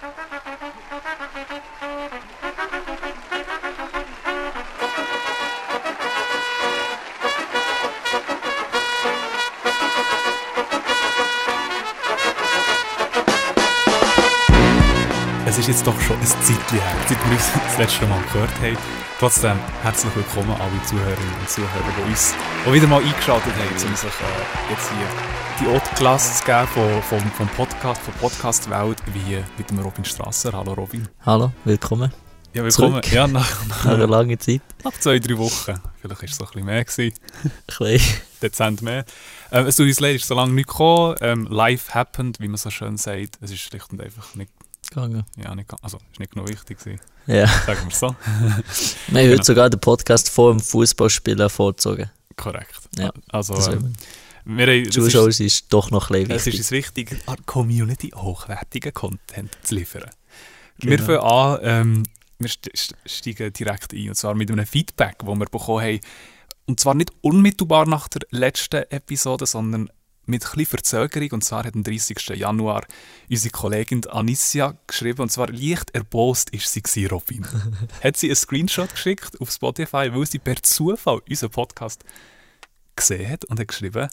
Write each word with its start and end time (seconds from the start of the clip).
Ha 0.00 0.14
ha. 0.16 0.47
Ist 15.68 15.80
jetzt 15.80 15.86
doch 15.86 16.00
schon 16.00 16.16
ein 16.16 16.26
Zeitchen 16.26 16.80
her, 16.80 16.96
seit 17.06 17.24
wir 17.26 17.32
uns 17.32 17.52
das 17.52 17.78
letzte 17.78 18.06
Mal 18.06 18.22
gehört 18.32 18.50
haben. 18.62 18.78
Trotzdem 19.18 19.58
herzlich 19.82 20.16
willkommen 20.16 20.50
alle 20.52 20.82
Zuhörerinnen 20.86 21.34
und 21.40 21.50
Zuhörer, 21.50 21.84
die 21.98 22.10
uns 22.10 22.34
die 22.64 22.72
wieder 22.72 22.86
mal 22.86 23.02
eingeschaltet 23.02 23.52
haben, 23.52 23.88
um 23.88 23.94
sich 23.94 24.08
äh, 24.08 24.70
jetzt 24.70 24.88
hier 24.88 25.60
die 25.60 25.66
Haute 25.66 25.94
Klasse 25.94 26.38
zu 26.38 26.44
geben 26.46 27.02
vom, 27.02 27.20
vom, 27.20 27.30
vom 27.32 27.48
Podcast, 27.48 28.00
von 28.00 28.14
Podcast 28.14 28.70
Welt, 28.70 28.96
wie 29.12 29.44
mit 29.58 29.68
dem 29.68 29.80
Robin 29.80 30.06
Strasser. 30.06 30.52
Hallo 30.54 30.72
Robin. 30.72 31.06
Hallo, 31.26 31.52
willkommen. 31.66 32.14
Ja, 32.54 32.64
willkommen. 32.64 33.02
Zurück. 33.02 33.12
Ja, 33.12 33.26
nach, 33.26 33.66
nach, 33.66 33.84
Nach 33.84 33.92
einer 33.92 34.06
langen 34.06 34.40
Zeit. 34.40 34.62
nach 34.84 34.92
zwei, 34.98 35.18
drei 35.18 35.36
Wochen. 35.36 35.74
Vielleicht 36.00 36.22
war 36.22 36.28
es 36.28 36.36
so 36.36 36.44
ein 36.44 36.50
bisschen 36.50 36.64
mehr. 36.64 36.82
Gewesen. 36.82 37.14
Klein. 37.66 38.00
dezent 38.40 38.80
mehr. 38.80 39.04
Ähm, 39.52 39.66
es 39.66 39.76
tut 39.76 39.86
uns 39.86 40.00
leid, 40.00 40.16
es 40.16 40.22
ist 40.22 40.28
so 40.28 40.34
lange 40.34 40.52
nicht 40.52 40.68
gekommen. 40.68 41.16
Ähm, 41.20 41.46
life 41.50 41.92
happened, 41.92 42.40
wie 42.40 42.48
man 42.48 42.56
so 42.56 42.70
schön 42.70 42.96
sagt. 42.96 43.38
Es 43.42 43.50
ist 43.50 43.60
schlicht 43.60 43.92
und 43.92 44.00
einfach 44.00 44.34
nicht, 44.34 44.50
Gegangen. 44.90 45.24
ja, 45.36 45.54
nicht, 45.54 45.68
also, 45.82 45.98
ist 46.12 46.18
nicht 46.20 46.32
genug 46.32 46.48
wichtig 46.48 46.78
gewesen. 46.78 47.00
Ja. 47.26 47.46
Sagen 47.46 47.80
wir 47.82 47.88
es 47.92 47.98
so. 47.98 48.06
Wir 48.28 48.34
haben 48.38 48.64
Genau. 49.12 49.32
heute 49.32 49.44
sogar 49.44 49.68
den 49.70 49.80
Podcast 49.80 50.30
vor 50.30 50.50
dem 50.52 50.60
Fußballspielen 50.60 51.50
vorgezogen. 51.50 52.10
Korrekt. 52.36 52.74
Ja, 52.96 53.10
Also, 53.28 53.54
Das 53.54 53.68
ähm, 53.68 53.92
wir 54.46 54.66
das 54.66 54.76
ist, 54.86 54.94
Zuschauer 54.94 55.28
ist 55.28 55.66
doch 55.70 55.90
noch 55.90 56.10
ein 56.10 56.22
es 56.22 56.28
bisschen 56.28 56.52
ist 56.62 56.70
wichtig. 56.70 57.10
uns 57.10 57.16
wichtig, 57.18 57.28
an 57.28 57.36
der 57.36 57.44
Community 57.44 58.12
hochwertigen 58.14 58.94
Content 58.94 59.50
zu 59.62 59.74
liefern. 59.74 60.08
Genau. 60.78 60.90
Wir 60.92 60.98
fangen 61.00 61.18
an, 61.20 61.58
ähm, 61.62 62.02
wir 62.38 62.48
st 62.48 62.70
st 62.74 62.94
steigen 63.04 63.52
direkt 63.52 63.92
ein, 63.92 64.08
und 64.08 64.14
zwar 64.14 64.34
mit 64.34 64.50
einem 64.50 64.64
Feedback, 64.66 65.16
das 65.18 65.28
wir 65.28 65.44
bekommen 65.44 65.82
haben. 65.84 66.00
Und 66.64 66.80
zwar 66.80 66.94
nicht 66.94 67.12
unmittelbar 67.20 67.86
nach 67.86 68.08
der 68.08 68.22
letzten 68.30 68.84
Episode, 68.90 69.44
sondern 69.44 69.90
mit 70.28 70.44
ein 70.56 70.66
Verzögerung. 70.66 71.30
Und 71.32 71.44
zwar 71.44 71.64
hat 71.64 71.74
am 71.74 71.82
30. 71.82 72.18
Januar 72.36 72.86
unsere 73.30 73.50
Kollegin 73.50 74.06
Anicia 74.06 74.76
geschrieben, 74.86 75.22
und 75.22 75.32
zwar 75.32 75.48
leicht 75.48 75.90
erbost 75.94 76.50
ist 76.50 76.72
sie 76.72 76.82
gewesen, 76.82 77.10
Robin. 77.10 77.46
hat 78.02 78.16
sie 78.16 78.28
einen 78.28 78.36
Screenshot 78.36 78.90
geschickt 78.90 79.40
auf 79.40 79.50
Spotify, 79.50 80.10
weil 80.12 80.26
sie 80.26 80.38
per 80.38 80.62
Zufall 80.62 81.20
unseren 81.28 81.50
Podcast 81.50 82.04
gesehen 82.96 83.30
hat 83.30 83.44
und 83.46 83.58
hat 83.58 83.68
geschrieben, 83.68 84.08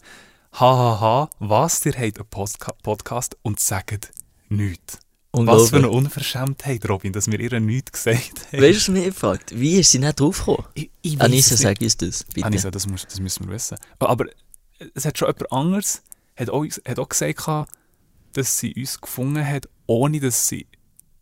hahaha, 0.52 1.30
was, 1.38 1.84
ihr 1.84 1.92
habt 1.92 2.18
einen 2.18 2.28
Postka 2.28 2.72
Podcast 2.82 3.36
und 3.42 3.60
sagt 3.60 4.10
nichts. 4.48 4.98
Was 5.44 5.70
für 5.70 5.76
eine 5.76 5.90
Unverschämtheit, 5.90 6.88
Robin, 6.88 7.12
dass 7.12 7.30
wir 7.30 7.38
ihr 7.38 7.60
nichts 7.60 7.92
gesagt 7.92 8.46
haben. 8.52 8.62
Weißt 8.62 8.88
du, 8.88 8.92
was 8.92 8.98
mich 8.98 9.04
gefragt? 9.04 9.52
Wie 9.54 9.78
ist 9.78 9.90
sie 9.90 9.98
nicht 9.98 10.18
draufgekommen? 10.18 10.64
Ich, 10.74 10.90
ich 11.02 11.18
weiss 11.18 11.24
Anissa, 11.26 11.56
sag 11.56 11.80
uns 11.80 11.96
das, 11.96 12.24
bitte. 12.24 12.46
Anissa, 12.46 12.70
das, 12.70 12.86
muss, 12.86 13.04
das 13.04 13.20
müssen 13.20 13.46
wir 13.46 13.54
wissen. 13.54 13.76
Aber 13.98 14.26
es 14.94 15.04
hat 15.04 15.18
schon 15.18 15.28
jemand 15.28 15.52
anderes 15.52 16.02
hat 16.36 16.50
auch, 16.50 16.64
hat 16.64 16.98
auch 16.98 17.08
gesagt, 17.08 17.68
dass 18.34 18.58
sie 18.58 18.74
uns 18.74 19.00
gefunden 19.00 19.44
hat, 19.46 19.68
ohne 19.86 20.20
dass 20.20 20.48
sie 20.48 20.66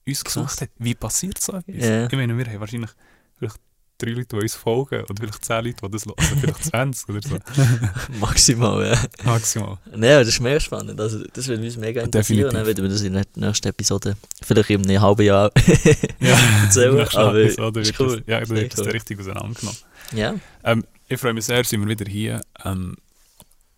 uns 0.07 0.25
gesucht 0.25 0.61
hat. 0.61 0.71
Wie 0.79 0.95
passiert 0.95 1.41
so 1.41 1.53
etwas? 1.53 1.75
Ja. 1.77 2.07
Ich 2.07 2.13
meine, 2.13 2.37
wir 2.37 2.47
haben 2.47 2.61
wahrscheinlich 2.61 2.91
vielleicht 3.39 3.57
drei 3.97 4.11
Leute, 4.11 4.37
die 4.37 4.43
uns 4.43 4.55
folgen 4.57 5.05
und 5.05 5.21
vielleicht 5.21 5.45
zehn 5.45 5.65
Leute, 5.65 5.77
die 5.87 5.91
das 5.93 6.05
hören. 6.05 6.39
Vielleicht 6.41 6.65
20 7.05 7.09
oder 7.09 7.21
so. 7.23 7.39
Maximal, 8.19 8.87
ja. 8.91 9.03
Maximal. 9.25 9.79
Nein, 9.93 10.01
das 10.01 10.29
ist 10.29 10.41
mega 10.41 10.59
spannend. 10.59 11.01
Also, 11.01 11.25
das 11.33 11.47
würde 11.47 11.63
uns 11.63 11.77
mega 11.77 12.03
interessieren. 12.03 12.39
Definitiv. 12.51 12.53
Dann 12.53 12.67
werden 12.67 12.83
wir 12.83 12.91
das 12.91 13.03
in 13.03 13.13
der 13.13 13.25
nächsten 13.37 13.69
Episode, 13.69 14.17
vielleicht 14.43 14.71
in 14.71 14.83
einem 14.85 15.01
halben 15.01 15.23
Jahr, 15.23 15.53
Ja, 16.21 16.37
erzählen. 16.65 17.07
aber 17.15 17.41
Episode 17.41 17.81
ist 17.81 18.01
cool. 18.01 18.17
das, 18.21 18.27
ja, 18.27 18.49
wird 18.49 18.73
das 18.73 18.81
cool. 18.85 18.91
richtig 18.91 19.21
auseinandergenommen. 19.21 19.79
Ja, 20.13 20.35
Ähm, 20.65 20.85
ich 21.07 21.21
freue 21.21 21.33
mich 21.35 21.45
sehr, 21.45 21.63
sind 21.65 21.81
wir 21.81 21.89
wieder 21.89 22.11
hier. 22.11 22.41
Ähm, 22.65 22.97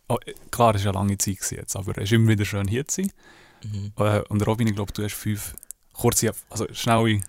oh, 0.09 0.19
klar, 0.51 0.75
es 0.75 0.85
war 0.85 0.95
eine 0.95 1.01
lange 1.01 1.19
Zeit 1.19 1.39
jetzt, 1.51 1.77
aber 1.77 1.97
es 1.99 2.05
ist 2.05 2.13
immer 2.13 2.29
wieder 2.29 2.45
schön 2.45 2.69
hier 2.69 2.87
zu 2.87 3.03
sein. 3.03 3.13
mhm. 3.65 3.93
Äh, 3.99 4.21
und 4.29 4.47
Robin, 4.47 4.69
ich 4.69 4.75
glaube, 4.75 4.93
du 4.93 5.03
hast 5.05 5.15
fünf 5.15 5.55
kurze, 5.93 6.33
also 6.51 6.67
schnelle 6.73 7.21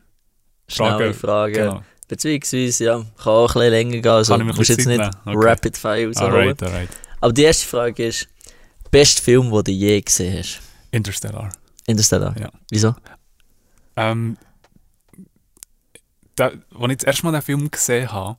schnelle 0.67 1.13
Fragen. 1.13 1.13
Frage. 1.13 1.53
Genau. 1.53 1.83
Beziehungsweise, 2.07 2.85
ja, 2.85 3.05
kann 3.17 3.33
auch 3.33 3.49
ein 3.49 3.53
bisschen 3.53 3.71
länger 3.71 3.91
gehen. 3.97 4.07
Also, 4.07 4.33
Kann 4.33 4.41
ich 4.41 4.55
musst 4.55 4.59
bisschen 4.59 4.77
jetzt 4.77 4.85
Zeit 4.85 4.97
nicht 4.97 5.25
nehmen? 5.25 5.37
Okay. 5.37 5.49
Rapid 5.49 5.77
Fire 5.77 6.07
rausholen. 6.07 6.33
Alright, 6.33 6.63
alright. 6.63 6.89
Aber 7.19 7.33
die 7.33 7.43
erste 7.43 7.65
Frage 7.67 8.07
ist: 8.07 8.29
Bester 8.91 9.23
Film, 9.23 9.51
den 9.51 9.63
du 9.63 9.71
je 9.71 10.01
gesehen 10.01 10.39
hast? 10.39 10.61
Interstellar. 10.91 11.49
Interstellar. 11.85 12.35
Ja. 12.39 12.49
Wieso? 12.69 12.95
Ähm, 13.97 14.37
da, 16.35 16.45
als 16.47 16.91
ich 16.91 16.97
das 16.97 17.03
erste 17.05 17.25
Mal 17.25 17.31
den 17.33 17.41
Film 17.41 17.69
gesehen 17.69 18.11
habe, 18.11 18.37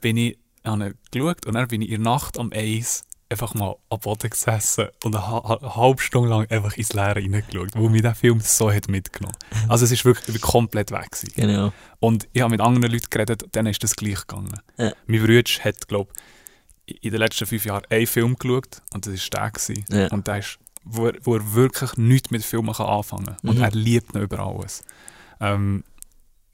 bin 0.00 0.16
ich 0.16 0.38
habe 0.64 0.94
geschaut 1.10 1.44
und 1.44 1.54
dann 1.54 1.68
bin 1.68 1.82
ich 1.82 1.90
in 1.90 2.02
der 2.02 2.12
Nacht 2.12 2.38
am 2.38 2.50
Eis 2.54 3.04
einfach 3.32 3.54
mal 3.54 3.74
am 3.90 3.98
Boden 4.00 4.30
gesessen 4.30 4.86
und 5.04 5.16
eine, 5.16 5.44
eine 5.44 5.76
halbe 5.76 6.00
Stunde 6.00 6.28
lang 6.28 6.46
einfach 6.50 6.76
ins 6.76 6.92
Leere 6.92 7.16
reingeschaut, 7.16 7.70
wo 7.74 7.88
mich 7.88 8.02
der 8.02 8.14
Film 8.14 8.38
so 8.40 8.70
hat 8.72 8.88
mitgenommen 8.88 9.36
Also 9.68 9.84
es 9.84 9.90
ist 9.90 10.04
wirklich 10.04 10.40
komplett 10.40 10.90
weg 10.92 11.10
gewesen. 11.10 11.32
Genau. 11.34 11.72
Und 12.00 12.28
ich 12.32 12.40
habe 12.42 12.50
mit 12.52 12.60
anderen 12.60 12.92
Leuten 12.92 13.06
geredet, 13.10 13.54
denen 13.54 13.68
ist 13.68 13.82
das 13.82 13.96
gleich 13.96 14.20
gegangen. 14.26 14.54
Ja. 14.78 14.92
Mein 15.06 15.20
Bruder 15.24 15.42
hat, 15.64 15.88
glaube 15.88 16.12
ich, 16.86 17.02
in 17.04 17.10
den 17.10 17.20
letzten 17.20 17.46
fünf 17.46 17.64
Jahren 17.64 17.84
einen 17.90 18.06
Film 18.06 18.36
geschaut 18.36 18.82
und 18.92 19.06
das 19.06 19.12
war 19.32 19.40
der. 19.42 19.50
Gewesen. 19.50 19.84
Ja. 19.90 20.06
Und 20.08 20.26
der 20.26 20.38
ist, 20.38 20.58
wo, 20.84 21.06
er, 21.06 21.14
wo 21.22 21.34
er 21.36 21.54
wirklich 21.54 21.96
nichts 21.96 22.30
mit 22.30 22.44
Filmen 22.44 22.74
kann 22.74 22.86
anfangen 22.86 23.26
kann. 23.26 23.36
Und 23.48 23.56
Mhm. 23.58 23.62
er 23.64 23.70
liebt 23.70 24.14
ihn 24.14 24.20
über 24.22 24.40
alles. 24.40 24.84
Ähm, 25.40 25.84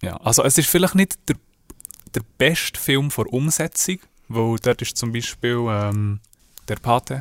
ja, 0.02 0.16
also 0.18 0.44
es 0.44 0.56
ist 0.58 0.68
vielleicht 0.68 0.94
nicht 0.94 1.18
der, 1.28 1.36
der 2.14 2.22
beste 2.36 2.78
Film 2.78 3.10
vor 3.10 3.26
Umsetzung, 3.32 3.98
weil 4.28 4.56
dort 4.58 4.82
ist 4.82 4.96
zum 4.98 5.12
Beispiel 5.12 5.64
ähm, 5.68 6.20
der 6.68 6.76
Pate. 6.76 7.20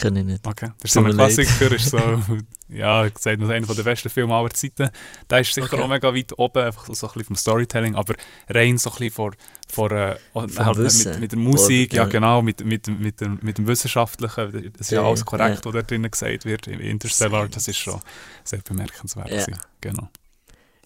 Kann 0.00 0.14
ich 0.14 0.24
nicht. 0.24 0.46
Okay. 0.46 0.68
Das 0.78 0.90
ist 0.90 0.94
so 0.94 1.00
ein. 1.02 1.12
Klassiker, 1.12 1.72
ist 1.72 1.90
so, 1.90 1.98
ja, 2.68 3.08
gesagt, 3.08 3.42
einer 3.42 3.66
der 3.66 3.82
besten 3.82 4.08
Filme 4.08 4.32
aller 4.32 4.50
Zeiten. 4.50 4.90
Der 5.28 5.40
ist 5.40 5.52
sicher 5.52 5.72
Okay. 5.72 5.82
auch 5.82 5.88
mega 5.88 6.14
weit 6.14 6.38
oben, 6.38 6.62
einfach 6.62 6.86
so, 6.86 6.94
so 6.94 7.08
ein 7.08 7.12
bisschen 7.14 7.26
vom 7.26 7.36
Storytelling, 7.36 7.96
aber 7.96 8.14
rein 8.48 8.78
so 8.78 8.90
ein 8.90 8.96
bisschen 8.96 9.10
vor, 9.10 9.32
vor 9.68 9.90
äh, 9.90 10.16
Vom 10.32 10.56
halt 10.56 10.78
mit, 10.78 11.20
mit 11.20 11.32
der 11.32 11.38
Musik, 11.38 11.92
ja 11.94 12.04
Ja. 12.04 12.08
genau, 12.08 12.42
mit, 12.42 12.64
mit, 12.64 12.86
mit, 12.86 13.20
dem, 13.20 13.40
mit 13.42 13.58
dem 13.58 13.66
Wissenschaftlichen, 13.66 14.72
das 14.72 14.82
ist 14.82 14.90
ja 14.92 15.02
Ja, 15.02 15.08
alles 15.08 15.24
korrekt, 15.24 15.64
ja. 15.64 15.64
was 15.64 15.72
da 15.72 15.82
drinnen 15.82 16.10
gesagt 16.12 16.44
wird, 16.44 16.68
im 16.68 16.78
Interstellar, 16.80 17.48
das 17.48 17.66
ist 17.66 17.78
schon 17.78 18.00
sehr 18.44 18.60
bemerkenswert. 18.60 19.30
Ja. 19.30 19.44
gewesen. 19.44 19.60
Genau. 19.80 20.08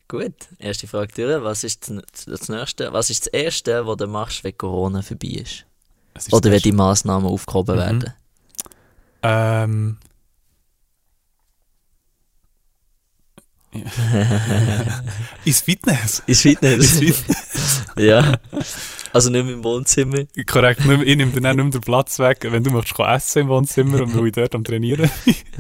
Gut, 0.08 0.34
erste 0.58 0.86
Frage 0.86 1.12
durch. 1.14 1.42
Was 1.44 1.64
ist 1.64 1.90
das, 1.90 2.24
das 2.24 2.48
nächste? 2.48 2.92
Was 2.94 3.10
ist 3.10 3.26
das 3.26 3.32
erste, 3.32 3.86
was 3.86 3.96
du 3.98 4.06
machst, 4.06 4.42
wenn 4.42 4.56
Corona 4.56 5.02
vorbei 5.02 5.28
ist? 5.42 5.66
Ist 6.14 6.32
Oder 6.32 6.50
wenn 6.50 6.60
die 6.60 6.72
Massnahmen 6.72 7.26
aufgehoben 7.26 7.74
Mhm. 7.76 7.78
werden? 7.80 8.14
Ähm. 9.22 9.98
Ins 15.44 15.60
Fitness. 15.62 16.22
Ist 16.26 16.42
Fitness? 16.42 16.74
Ins 16.74 16.98
Fitness. 16.98 17.84
ja. 17.96 18.38
Also 19.14 19.30
nicht 19.30 19.44
mehr 19.44 19.54
im 19.54 19.64
Wohnzimmer. 19.64 20.24
Korrekt, 20.46 20.84
nicht 20.84 21.02
ich 21.02 21.16
nehme 21.16 21.32
dann 21.32 21.46
auch 21.46 21.54
nicht 21.54 21.64
mehr 21.64 21.72
den 21.72 21.80
Platz 21.80 22.18
weg, 22.18 22.46
wenn 22.48 22.62
du 22.64 22.70
möchtest 22.70 22.98
essen 23.00 23.42
im 23.42 23.48
Wohnzimmer 23.48 24.02
und 24.02 24.16
weil 24.16 24.26
ich 24.26 24.32
dort 24.32 24.54
am 24.54 24.64
Trainieren. 24.64 25.10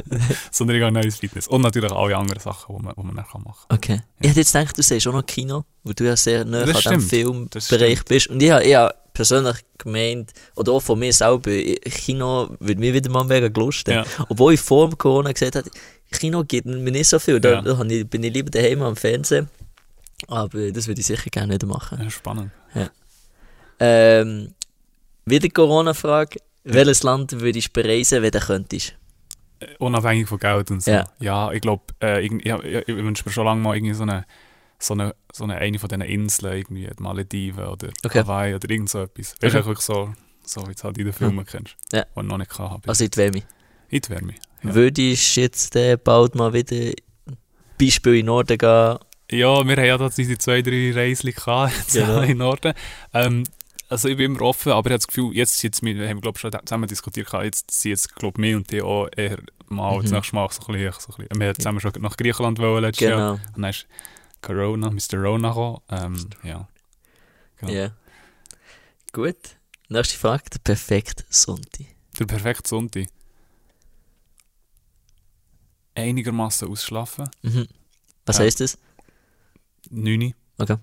Sondern 0.50 0.76
ich 0.76 0.82
gehe 0.82 0.92
dann 0.92 1.02
ins 1.02 1.16
Fitness. 1.16 1.48
Und 1.48 1.62
natürlich 1.62 1.92
alle 1.92 2.16
anderen 2.16 2.40
Sachen, 2.40 2.76
die 2.76 2.82
man, 2.82 2.94
die 2.96 3.02
man 3.02 3.16
dann 3.16 3.24
machen 3.42 3.66
kann. 3.68 3.76
Okay. 3.78 4.00
Ich 4.20 4.28
hätte 4.30 4.40
jetzt 4.40 4.52
gedacht, 4.52 4.76
du 4.78 4.82
siehst 4.82 5.06
auch 5.06 5.12
noch 5.12 5.26
Kino, 5.26 5.64
weil 5.84 5.94
du 5.94 6.04
ja 6.04 6.16
sehr 6.16 6.44
nah 6.44 6.62
an 6.62 6.72
das 6.72 7.08
Filmbereich 7.08 8.04
bist. 8.04 8.28
Und 8.28 8.42
ich 8.42 8.50
ich 8.50 8.76
persönlich 9.12 9.56
gemeint, 9.78 10.32
oder 10.56 10.72
auch 10.72 10.80
von 10.82 10.98
mir 10.98 11.12
selber, 11.12 11.50
Kino 11.50 12.56
würde 12.60 12.80
mir 12.80 12.94
wieder 12.94 13.10
mal 13.10 13.24
mega 13.24 13.48
gelusten. 13.48 13.92
Ja. 13.94 14.04
Obwohl 14.28 14.54
ich 14.54 14.60
vor 14.60 14.88
dem 14.88 14.96
Corona 14.98 15.32
gesagt 15.32 15.56
habe, 15.56 15.70
Kino 16.10 16.44
gibt 16.44 16.66
mir 16.66 16.90
nicht 16.90 17.08
so 17.08 17.18
viel. 17.18 17.40
Da, 17.40 17.62
Ja. 17.62 17.82
ich, 17.84 18.08
bin 18.08 18.22
ich 18.24 18.32
lieber 18.32 18.50
daheim 18.50 18.82
am 18.82 18.96
Fernsehen. 18.96 19.48
Aber 20.28 20.70
das 20.70 20.86
würde 20.86 21.00
ich 21.00 21.06
sicher 21.06 21.30
gerne 21.30 21.54
wieder 21.54 21.66
machen. 21.66 21.98
Ja, 22.02 22.10
spannend. 22.10 22.50
Ähm, 23.80 24.54
wieder 25.24 25.48
Corona-Frage. 25.48 26.38
Welches 26.64 27.02
Land 27.02 27.32
würdest 27.40 27.68
du 27.76 27.82
bereisen, 27.82 28.22
wenn 28.22 28.30
du 28.30 28.38
könntest? 28.38 28.94
Äh, 29.58 29.66
Unabhängig 29.78 30.28
von 30.28 30.38
Geld 30.38 30.70
und 30.70 30.82
so. 30.82 30.90
Ja. 30.92 31.04
Ja, 31.18 31.50
ich 31.50 31.60
glaube, 31.60 31.82
äh, 32.00 32.24
ich, 32.24 32.30
ich, 32.32 32.44
ich 32.46 32.96
wünsche 32.96 33.24
mir 33.26 33.32
schon 33.32 33.44
lange 33.44 33.60
mal 33.60 33.74
irgendwie 33.76 33.94
so 33.94 34.04
eine, 34.04 34.24
so 34.82 34.94
eine, 34.94 35.14
so 35.32 35.44
eine, 35.44 35.56
eine 35.56 35.78
von 35.78 35.88
diesen 35.88 36.02
Inseln, 36.02 36.56
irgendwie 36.56 36.86
die 36.88 37.02
Malediven 37.02 37.64
oder 37.66 37.88
Okay. 38.04 38.20
Hawaii 38.20 38.54
oder 38.54 38.68
irgend 38.70 38.90
so 38.90 39.02
etwas. 39.02 39.34
Weißt 39.40 39.54
du, 39.54 39.58
Okay. 39.58 39.66
wirklich 39.66 39.84
so, 39.86 40.12
so 40.44 40.66
wie 40.68 40.74
du 40.74 40.82
halt 40.82 40.98
in 40.98 41.04
den 41.04 41.12
Filmen 41.12 41.46
kennst. 41.46 41.76
Ja. 41.92 42.04
Und 42.14 42.26
noch 42.26 42.38
nicht 42.38 42.58
habe. 42.58 42.88
Also 42.88 43.04
in 43.04 43.10
die 43.10 43.16
Wärme. 43.16 43.42
in 43.90 44.00
die 44.00 44.08
Wärme. 44.10 44.34
Ja. 44.62 44.74
Würdest 44.74 45.36
du 45.36 45.40
jetzt 45.40 45.76
äh, 45.76 45.96
bald 46.02 46.34
mal 46.34 46.52
wieder 46.52 46.92
Beispiel 47.80 48.12
in 48.14 48.18
den 48.20 48.26
Norden 48.26 48.58
gehen? 48.58 48.98
Ja, 49.30 49.64
wir 49.66 49.76
haben 49.76 49.84
ja 49.84 49.96
da 49.98 50.08
diese 50.08 50.36
zwei, 50.38 50.62
drei 50.62 50.90
gehabt, 51.14 51.72
jetzt 51.78 51.92
Genau. 51.94 52.20
in 52.20 52.38
Norden. 52.38 52.74
Ähm, 53.14 53.44
also 53.88 54.08
ich 54.08 54.16
bin 54.16 54.32
immer 54.32 54.42
offen, 54.42 54.72
aber 54.72 54.88
ich 54.88 54.92
habe 54.92 54.98
das 54.98 55.06
Gefühl, 55.06 55.34
jetzt, 55.34 55.62
jetzt 55.62 55.82
wir 55.82 56.08
haben 56.08 56.22
wir 56.22 56.32
schon 56.36 56.50
zusammen 56.64 56.88
diskutiert, 56.88 57.32
jetzt 57.42 57.70
sind 57.70 57.90
jetzt 57.90 58.14
glaube 58.16 58.44
ich 58.46 58.54
und 58.54 58.70
die 58.70 58.82
auch 58.82 59.08
eher 59.16 59.38
mal 59.68 59.96
Mhm. 59.98 60.02
das 60.02 60.10
nächste 60.12 60.34
Mal 60.34 60.48
so 60.50 60.60
ein 60.66 60.72
bisschen, 60.74 60.92
so 60.98 61.12
ein 61.12 61.16
bisschen. 61.28 61.40
Wir 61.40 61.48
haben 61.48 61.54
zusammen 61.56 61.80
schon 61.80 61.92
nach 62.00 62.16
Griechenland 62.16 62.58
wollen 62.58 62.82
letztes 62.82 63.08
Jahr. 63.08 63.18
Genau. 63.18 63.32
Und 63.54 63.62
dann 63.62 63.70
ist 63.70 63.86
Corona, 64.42 64.90
Mr. 64.90 65.18
Rona. 65.22 65.80
Ähm, 65.88 66.28
ja. 66.42 66.68
Genau. 67.56 67.72
Ja. 67.72 67.92
Gut. 69.12 69.56
Nächste 69.88 70.18
Frage, 70.18 70.44
der 70.52 70.58
perfekte 70.58 71.24
Sonntag. 71.30 71.86
Der 72.18 72.24
perfekte 72.26 72.68
Sonntag. 72.68 73.06
Einigermaßen 75.94 76.68
ausschlafen. 76.68 77.28
Mhm. 77.42 77.68
Was 78.26 78.38
Ja. 78.38 78.44
heisst 78.44 78.60
das? 78.60 78.78
9. 79.90 80.34
Okay. 80.58 80.76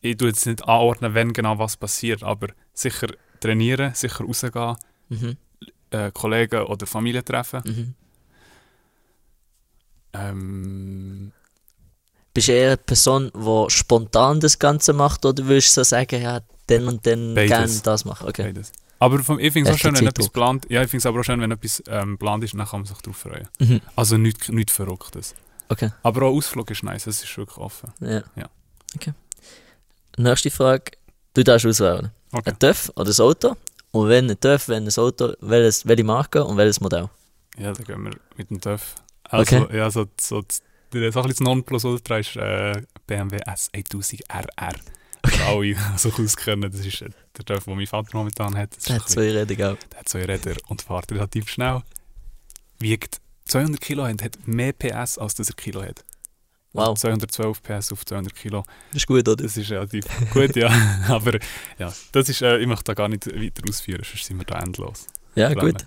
Ich 0.00 0.16
tue 0.16 0.28
jetzt 0.28 0.46
nicht 0.46 0.62
anordnen, 0.64 1.14
wenn 1.14 1.32
genau 1.32 1.58
was 1.58 1.76
passiert, 1.76 2.22
aber 2.22 2.48
sicher 2.72 3.08
trainieren, 3.40 3.94
sicher 3.94 4.24
rausgehen, 4.24 4.76
Mhm. 5.08 5.36
äh, 5.90 6.10
Kollegen 6.12 6.62
oder 6.66 6.86
Familie 6.86 7.24
treffen. 7.24 7.62
Mhm. 7.64 7.94
Ähm, 10.14 11.32
Bist 12.34 12.48
du 12.48 12.52
eher 12.52 12.68
eine 12.68 12.76
Person, 12.78 13.30
die 13.34 13.64
spontan 13.70 14.40
das 14.40 14.58
Ganze 14.58 14.92
macht 14.92 15.24
oder 15.24 15.44
würdest 15.46 15.76
du 15.76 15.80
so 15.80 15.84
sagen, 15.84 16.22
ja, 16.22 16.40
dann 16.66 16.88
und 16.88 17.06
dann 17.06 17.34
gerne 17.34 17.80
das 17.82 18.04
machen? 18.04 18.28
Okay. 18.28 18.44
beides. 18.44 18.72
Aber 18.98 19.18
vom, 19.18 19.38
ich 19.40 19.52
finde 19.52 19.68
es 19.70 19.74
auch 19.76 19.78
schön, 19.80 19.96
wenn 19.98 20.06
etwas 20.06 20.28
plant 20.28 20.64
Ja, 20.70 20.82
ich 20.82 20.88
finde 20.88 20.98
es 21.02 21.06
aber 21.06 21.20
auch 21.20 21.24
schön, 21.24 21.40
wenn 21.40 21.50
etwas 21.50 21.82
ähm, 21.88 22.16
plant 22.18 22.44
ist, 22.44 22.54
dann 22.54 22.66
kann 22.66 22.80
man 22.80 22.86
sich 22.86 22.96
darauf 22.98 23.16
freuen. 23.16 23.48
Mhm. 23.58 23.80
Also 23.96 24.16
nichts 24.16 24.48
nicht 24.48 24.70
Verrücktes. 24.70 25.34
Okay. 25.68 25.90
Aber 26.02 26.22
auch 26.26 26.36
Ausflug 26.36 26.70
ist 26.70 26.84
nice, 26.84 27.06
es 27.08 27.22
ist 27.22 27.36
wirklich 27.36 27.58
offen. 27.58 27.92
Ja. 28.00 28.22
Ja. 28.36 28.48
Okay. 28.94 29.12
Nächste 30.16 30.50
Frage. 30.50 30.92
Du 31.34 31.42
darfst 31.42 31.66
auswählen. 31.66 32.10
Okay. 32.30 32.50
Ein 32.50 32.58
TÜV 32.58 32.92
oder 32.94 33.10
ein 33.10 33.20
Auto? 33.20 33.56
Und 33.90 34.08
wenn 34.08 34.30
ein 34.30 34.38
TÜV, 34.38 34.68
wenn 34.68 34.86
ein 34.86 34.94
Auto, 34.96 35.32
welches, 35.40 35.86
welche 35.86 36.04
Marke 36.04 36.44
und 36.44 36.56
welches 36.56 36.80
Modell? 36.80 37.08
Ja, 37.58 37.72
dann 37.72 37.84
gehen 37.84 38.04
wir 38.04 38.12
mit 38.36 38.50
dem 38.50 38.60
TÜV. 38.60 38.94
Also, 39.24 39.56
Okay. 39.56 39.76
ja, 39.76 39.90
so, 39.90 40.06
so, 40.20 40.42
so, 40.92 40.98
so 40.98 41.04
ein 41.04 41.10
bisschen 41.12 41.28
das 41.28 41.40
Nonplusultra 41.40 42.18
ist 42.18 42.36
äh, 42.36 42.82
BMW 43.06 43.38
S1000 43.38 44.20
RR. 44.28 44.74
Für 45.24 45.44
alle, 45.44 45.76
sich 45.96 46.18
auskennen, 46.18 46.70
das 46.70 46.84
ist 46.84 47.02
äh, 47.02 47.10
der 47.36 47.44
TÜV, 47.44 47.64
den 47.64 47.76
mein 47.76 47.86
Vater 47.86 48.16
momentan 48.16 48.56
hat. 48.56 48.76
Das 48.76 48.84
Der 48.84 48.96
hat 48.96 49.08
zwei 49.08 49.30
Räder, 49.30 49.54
gell? 49.54 49.78
der 49.92 49.98
hat 50.00 50.08
zwei 50.08 50.24
Räder 50.24 50.56
und 50.68 50.82
fährt 50.82 51.10
relativ 51.12 51.48
schnell. 51.48 51.82
Wiegt 52.78 53.20
200 53.46 53.80
Kilo 53.80 54.04
und 54.04 54.22
hat 54.22 54.36
mehr 54.46 54.72
PS, 54.72 55.18
als 55.18 55.34
dass 55.34 55.48
er 55.48 55.54
Kilo 55.54 55.82
hat. 55.82 56.04
Wow, 56.74 56.98
212 56.98 57.62
PS 57.62 57.92
auf 57.92 58.04
200 58.06 58.34
Kilo. 58.34 58.64
das 58.92 59.02
ist 59.02 59.06
gut, 59.06 59.28
oder? 59.28 59.36
Das 59.36 59.56
ist 59.56 59.70
relativ 59.70 60.06
gut, 60.32 60.56
ja. 60.56 60.70
Aber 61.08 61.38
ja, 61.78 61.92
das 62.12 62.28
ist, 62.28 62.40
äh, 62.42 62.58
ich 62.58 62.66
möchte 62.66 62.84
da 62.84 62.94
gar 62.94 63.08
nicht 63.08 63.26
weiter 63.26 63.62
ausführen, 63.68 64.02
sonst 64.04 64.24
sind 64.24 64.38
wir 64.38 64.46
da 64.46 64.58
endlos. 64.58 65.06
Ja, 65.34 65.48
Rennen. 65.48 65.60
gut. 65.60 65.84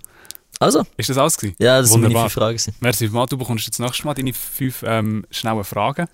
Also, 0.58 0.84
Ist 0.96 1.10
das 1.10 1.18
alles 1.18 1.36
gewesen? 1.36 1.56
ja, 1.58 1.80
das 1.80 1.90
sind 1.90 2.00
meine 2.00 2.18
fünf 2.18 2.32
Fragen. 2.32 2.58
Merci 2.80 3.06
vielmals, 3.06 3.30
du 3.30 3.36
bekommst 3.36 3.66
jetzt 3.66 3.78
nächstes 3.78 4.04
Mal 4.04 4.14
deine 4.14 4.32
fünf 4.32 4.82
ähm, 4.86 5.26
schnellen 5.30 5.64
Fragen. 5.64 6.06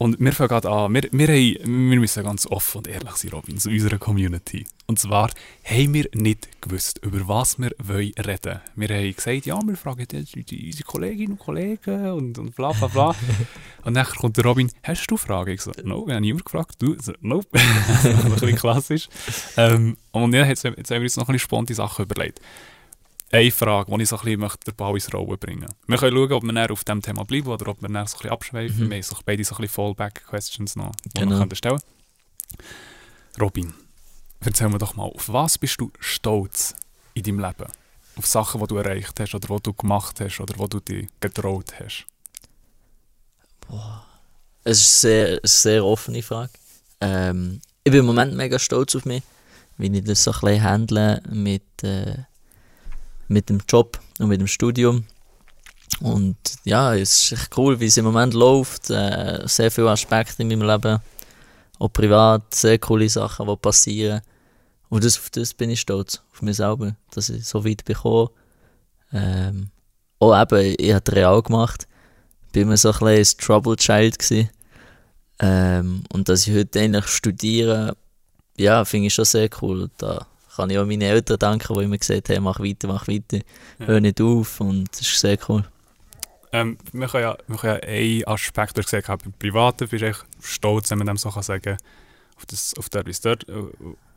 Und 0.00 0.20
wir 0.20 0.32
fangen 0.32 0.48
gerade 0.48 0.70
an. 0.70 0.94
Wir, 0.94 1.08
wir, 1.10 1.26
haben, 1.26 1.90
wir 1.90 1.98
müssen 1.98 2.22
ganz 2.22 2.46
offen 2.46 2.78
und 2.78 2.86
ehrlich 2.86 3.16
sein, 3.16 3.32
Robin, 3.32 3.58
zu 3.58 3.68
unserer 3.68 3.98
Community. 3.98 4.64
Und 4.86 5.00
zwar 5.00 5.28
haben 5.64 5.92
wir 5.92 6.08
nicht 6.14 6.62
gewusst, 6.62 7.00
über 7.02 7.26
was 7.26 7.58
wir 7.58 7.72
wollen 7.82 8.12
reden 8.16 8.60
Wir 8.76 8.88
haben 8.88 9.14
gesagt, 9.14 9.46
ja, 9.46 9.60
wir 9.60 9.76
fragen 9.76 10.06
unsere 10.12 10.84
Kolleginnen 10.84 11.32
und 11.32 11.40
Kollegen 11.40 12.12
und, 12.12 12.38
und 12.38 12.54
bla 12.54 12.70
bla 12.70 12.86
bla. 12.86 13.14
und 13.84 13.94
dann 13.94 14.06
kommt 14.06 14.36
der 14.36 14.44
Robin, 14.44 14.70
hast 14.84 15.10
du 15.10 15.16
Fragen? 15.16 15.50
Ich 15.50 15.62
so, 15.62 15.72
no, 15.82 16.04
ich 16.06 16.12
habe 16.12 16.20
niemand 16.20 16.44
gefragt. 16.44 16.76
Du? 16.78 16.94
Ich 16.94 17.02
So, 17.02 17.12
nope. 17.20 17.48
ein 18.04 18.30
bisschen 18.30 18.54
klassisch. 18.54 19.08
Ähm, 19.56 19.96
und 20.12 20.32
ja, 20.32 20.46
jetzt, 20.46 20.62
jetzt 20.62 20.90
haben 20.92 21.00
wir 21.00 21.02
uns 21.02 21.16
noch 21.16 21.28
ein 21.28 21.32
bisschen 21.32 21.46
spontane 21.46 21.74
Sachen 21.74 22.04
überlegt 22.04 22.40
eine 23.30 23.50
Frage, 23.50 23.94
die 23.94 24.02
ich 24.02 24.08
so 24.08 24.16
ein 24.16 24.24
bisschen 24.24 24.40
möchte, 24.40 24.70
den 24.70 24.76
Ball 24.76 24.94
ins 24.94 25.12
Rollen 25.12 25.38
bringen 25.38 25.60
möchte. 25.60 25.76
Wir 25.86 25.98
können 25.98 26.16
schauen, 26.16 26.32
ob 26.32 26.42
wir 26.44 26.52
näher 26.52 26.70
auf 26.70 26.84
diesem 26.84 27.02
Thema 27.02 27.24
bleiben 27.24 27.48
oder 27.48 27.68
ob 27.68 27.82
wir 27.82 27.88
näher 27.88 28.06
so 28.06 28.16
ein 28.16 28.18
bisschen 28.18 28.30
abschweifen. 28.30 28.84
Mhm. 28.86 28.90
Wir 28.90 28.96
haben 28.96 29.02
so 29.02 29.16
beide 29.24 29.44
so 29.44 29.54
ein 29.54 29.60
bisschen 29.62 29.74
Fallback-Questions 29.74 30.76
noch, 30.76 30.92
die 31.04 31.20
Genau. 31.20 31.38
wir 31.48 31.56
stellen 31.56 31.80
Robin, 33.40 33.74
erzähl 34.40 34.68
mir 34.68 34.78
doch 34.78 34.94
mal, 34.96 35.04
auf 35.04 35.28
was 35.32 35.58
bist 35.58 35.80
du 35.80 35.90
stolz 36.00 36.74
in 37.14 37.22
deinem 37.22 37.40
Leben? 37.40 37.70
Auf 38.16 38.26
Sachen, 38.26 38.60
die 38.60 38.66
du 38.66 38.76
erreicht 38.78 39.20
hast 39.20 39.34
oder 39.34 39.56
die 39.56 39.62
du 39.62 39.72
gemacht 39.74 40.20
hast 40.20 40.40
oder 40.40 40.54
die 40.54 40.68
du 40.68 40.80
dir 40.80 41.06
getraut 41.20 41.72
hast? 41.78 42.06
Es 44.64 44.80
ist 44.80 45.04
eine 45.04 45.14
sehr, 45.28 45.40
sehr 45.44 45.84
offene 45.84 46.22
Frage. 46.22 46.52
Ähm, 47.00 47.60
ich 47.84 47.92
bin 47.92 48.00
im 48.00 48.06
Moment 48.06 48.34
mega 48.34 48.58
stolz 48.58 48.96
auf 48.96 49.04
mich, 49.04 49.22
wie 49.76 49.86
ich 49.96 50.04
das 50.04 50.24
so 50.24 50.32
ein 50.32 50.40
bisschen 50.40 50.62
handle 50.62 51.22
mit, 51.30 51.84
äh, 51.84 52.16
mit 53.28 53.48
dem 53.48 53.60
Job 53.68 54.00
und 54.18 54.28
mit 54.28 54.40
dem 54.40 54.46
Studium. 54.46 55.04
Und 56.00 56.36
ja, 56.64 56.94
es 56.94 57.22
ist 57.22 57.32
echt 57.32 57.56
cool, 57.56 57.78
wie 57.80 57.86
es 57.86 57.96
im 57.96 58.04
Moment 58.04 58.34
läuft. 58.34 58.90
Äh, 58.90 59.42
sehr 59.46 59.70
viele 59.70 59.90
Aspekte 59.90 60.42
in 60.42 60.48
meinem 60.48 60.62
Leben, 60.62 60.98
auch 61.78 61.92
privat, 61.92 62.54
sehr 62.54 62.78
coole 62.78 63.08
Sachen, 63.08 63.46
die 63.46 63.56
passieren. 63.56 64.20
Und 64.88 65.04
das, 65.04 65.18
auf 65.18 65.30
das 65.30 65.54
bin 65.54 65.70
ich 65.70 65.80
stolz, 65.80 66.22
auf 66.32 66.42
mich 66.42 66.56
selber, 66.56 66.96
dass 67.10 67.28
ich 67.28 67.44
so 67.44 67.64
weit 67.64 67.84
bekomme. 67.84 68.30
Ähm, 69.12 69.70
auch 70.18 70.40
eben, 70.40 70.74
ich 70.78 70.92
habe 70.92 71.12
Real 71.12 71.42
gemacht 71.42 71.86
bin 72.52 72.62
immer 72.62 72.76
so 72.76 72.90
ein 72.90 72.98
bisschen 72.98 73.40
ein 73.40 73.44
Trouble 73.44 73.76
Child. 73.76 74.48
Ähm, 75.40 76.02
und 76.12 76.28
dass 76.28 76.46
ich 76.46 76.54
heute 76.54 76.80
eigentlich 76.80 77.06
studiere, 77.06 77.96
ja, 78.56 78.84
finde 78.84 79.06
ich 79.06 79.14
schon 79.14 79.24
sehr 79.24 79.48
cool. 79.62 79.90
Da 79.98 80.26
kann 80.58 80.70
ich 80.70 80.78
auch 80.78 80.84
meinen 80.84 81.02
Eltern 81.02 81.38
danken, 81.38 81.74
die 81.74 81.84
immer 81.84 81.96
gesagt 81.96 82.28
haben, 82.28 82.42
mach 82.42 82.58
weiter, 82.58 82.88
mach 82.88 83.06
weiter, 83.06 83.38
hör 83.78 84.00
nicht 84.00 84.20
auf 84.20 84.60
und 84.60 84.90
das 84.90 85.02
ist 85.02 85.20
sehr 85.20 85.38
cool. 85.48 85.64
Ähm, 86.52 86.78
wir 86.92 87.08
können 87.08 87.22
ja, 87.22 87.38
wir 87.46 87.56
können 87.56 87.80
ja 87.82 87.88
einen 87.88 88.24
Aspekt, 88.26 88.76
du 88.76 88.82
hast 88.82 88.90
gesagt, 88.90 89.06
beim 89.06 89.32
Privaten 89.38 89.86
bist 89.88 90.02
du 90.02 90.08
echt 90.08 90.24
stolz, 90.42 90.90
wenn 90.90 90.98
man 90.98 91.06
dem 91.06 91.16
so 91.16 91.30
kann 91.30 91.42
sagen 91.42 91.76
auf, 92.36 92.46
das, 92.46 92.74
auf 92.76 92.88
das, 92.88 93.06
wie 93.06 93.10
es 93.10 93.20
dort, 93.20 93.48
äh, 93.48 93.62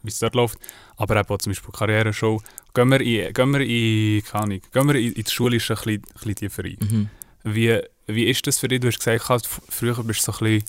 wie 0.04 0.10
es 0.10 0.20
dort 0.20 0.36
läuft. 0.36 0.58
Aber 0.98 1.16
eben 1.16 1.30
auch 1.30 1.38
zum 1.38 1.52
Beispiel 1.52 1.72
Karriereshow. 1.72 2.42
Gehen 2.74 2.90
wir 2.90 3.02
in, 3.02 3.34
gehen 3.34 3.52
wir 3.52 3.62
in, 3.62 4.24
keine 4.24 4.44
Ahnung, 4.44 4.62
gehen 4.72 4.88
wir 4.88 4.96
in, 4.96 5.14
in 5.14 5.24
das 5.24 5.34
Schulische 5.34 5.74
ein 5.74 5.78
bisschen, 5.78 6.02
ein 6.02 6.14
bisschen 6.14 6.36
tiefer 6.36 6.64
rein. 6.64 6.78
Mhm. 6.80 7.10
Wie, 7.44 7.82
wie 8.08 8.26
ist 8.26 8.46
das 8.48 8.60
für 8.60 8.68
dich? 8.68 8.80
Du 8.80 8.88
hast 8.88 9.00
gesagt, 9.00 9.48
früher 9.70 9.96
bist 10.04 10.28
du 10.28 10.32
so 10.32 10.46
ein 10.46 10.62
bisschen, 10.62 10.64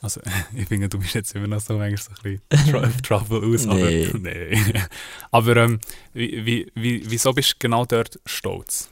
also 0.00 0.20
ich 0.54 0.68
finde, 0.68 0.88
du 0.88 0.98
bist 0.98 1.14
jetzt 1.14 1.34
immer 1.34 1.46
noch 1.46 1.60
so 1.60 1.76
manchmal 1.76 1.98
so 1.98 2.28
ein 2.28 2.40
bisschen 2.48 3.02
tr 3.02 3.02
Trouble 3.02 3.54
aus, 3.54 3.66
Nee. 3.66 4.06
aber 4.06 4.18
nee. 4.20 4.82
aber 5.30 5.56
ähm, 5.56 5.80
wie, 6.12 6.44
wie, 6.44 6.72
wie, 6.74 7.10
wieso 7.10 7.32
bist 7.32 7.52
du 7.52 7.56
genau 7.58 7.84
dort 7.84 8.18
stolz? 8.26 8.88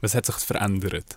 Was 0.00 0.14
hat 0.14 0.26
sich 0.26 0.36
verändert? 0.36 1.16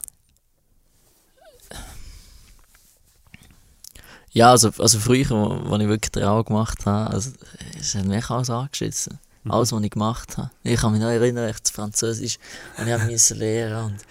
Ja, 4.32 4.50
also, 4.52 4.72
also 4.80 5.00
früher, 5.00 5.30
wo, 5.30 5.70
wo 5.70 5.76
ich 5.78 5.88
wirklich 5.88 6.12
Trauer 6.12 6.44
gemacht 6.44 6.86
habe, 6.86 7.14
also, 7.14 7.32
es 7.80 7.94
hat 7.94 8.06
mich 8.06 8.30
alles 8.30 8.50
angeschissen. 8.50 9.20
Mhm. 9.44 9.52
Alles, 9.52 9.72
was 9.72 9.84
ich 9.84 9.92
gemacht 9.92 10.38
habe. 10.38 10.50
Ich 10.64 10.80
kann 10.80 10.92
mich 10.92 11.02
noch 11.02 11.10
erinnern, 11.10 11.50
ich 11.50 11.62
zu 11.62 11.72
Französisch 11.72 12.40
und 12.78 12.88
ich 12.88 13.12
musste 13.12 13.36
lernen 13.36 13.86
und 13.86 14.02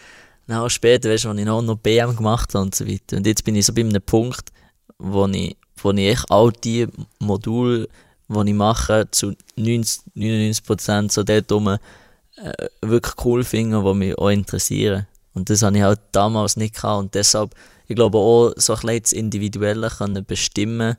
dann 0.47 0.59
auch 0.59 0.69
später, 0.69 1.11
weißt 1.11 1.25
du, 1.25 1.31
als 1.31 1.39
ich 1.41 1.45
noch, 1.45 1.63
noch 1.63 1.77
BM 1.77 2.15
gemacht 2.15 2.55
habe 2.55 2.65
und 2.65 2.75
so 2.75 2.87
weiter. 2.87 3.17
Und 3.17 3.27
jetzt 3.27 3.43
bin 3.43 3.57
ich 3.57 3.67
so 3.67 3.73
bei 3.73 3.81
einem 3.81 4.03
Punkt, 4.03 4.53
wo 5.03 5.27
ich, 5.27 5.57
wo 5.77 5.91
ich 5.91 6.07
echt 6.07 6.31
all 6.31 6.53
die 6.53 6.87
Module, 7.19 7.89
die 8.29 8.51
ich 8.51 8.55
mache, 8.55 9.09
zu 9.11 9.35
90, 9.57 10.03
99% 10.17 11.11
so 11.11 11.23
dort 11.23 11.51
rum, 11.51 11.69
äh, 11.69 11.79
wirklich 12.81 13.15
cool 13.25 13.45
finde, 13.45 13.83
die 13.83 13.95
mich 13.95 14.17
auch 14.17 14.31
interessieren. 14.31 15.07
Und 15.35 15.51
das 15.51 15.63
habe 15.63 15.77
ich 15.77 15.83
halt 15.83 16.01
damals 16.13 16.57
nicht 16.57 16.77
gehabt 16.77 17.01
und 17.01 17.15
deshalb, 17.15 17.55
ich 17.89 17.97
glaube 17.97 18.19
auch, 18.19 18.53
so 18.57 18.75
ein 18.75 18.81
bisschen 18.81 19.03
das 19.03 19.13
Individuelle 19.13 19.91
können 19.91 20.25
bestimmen, 20.25 20.97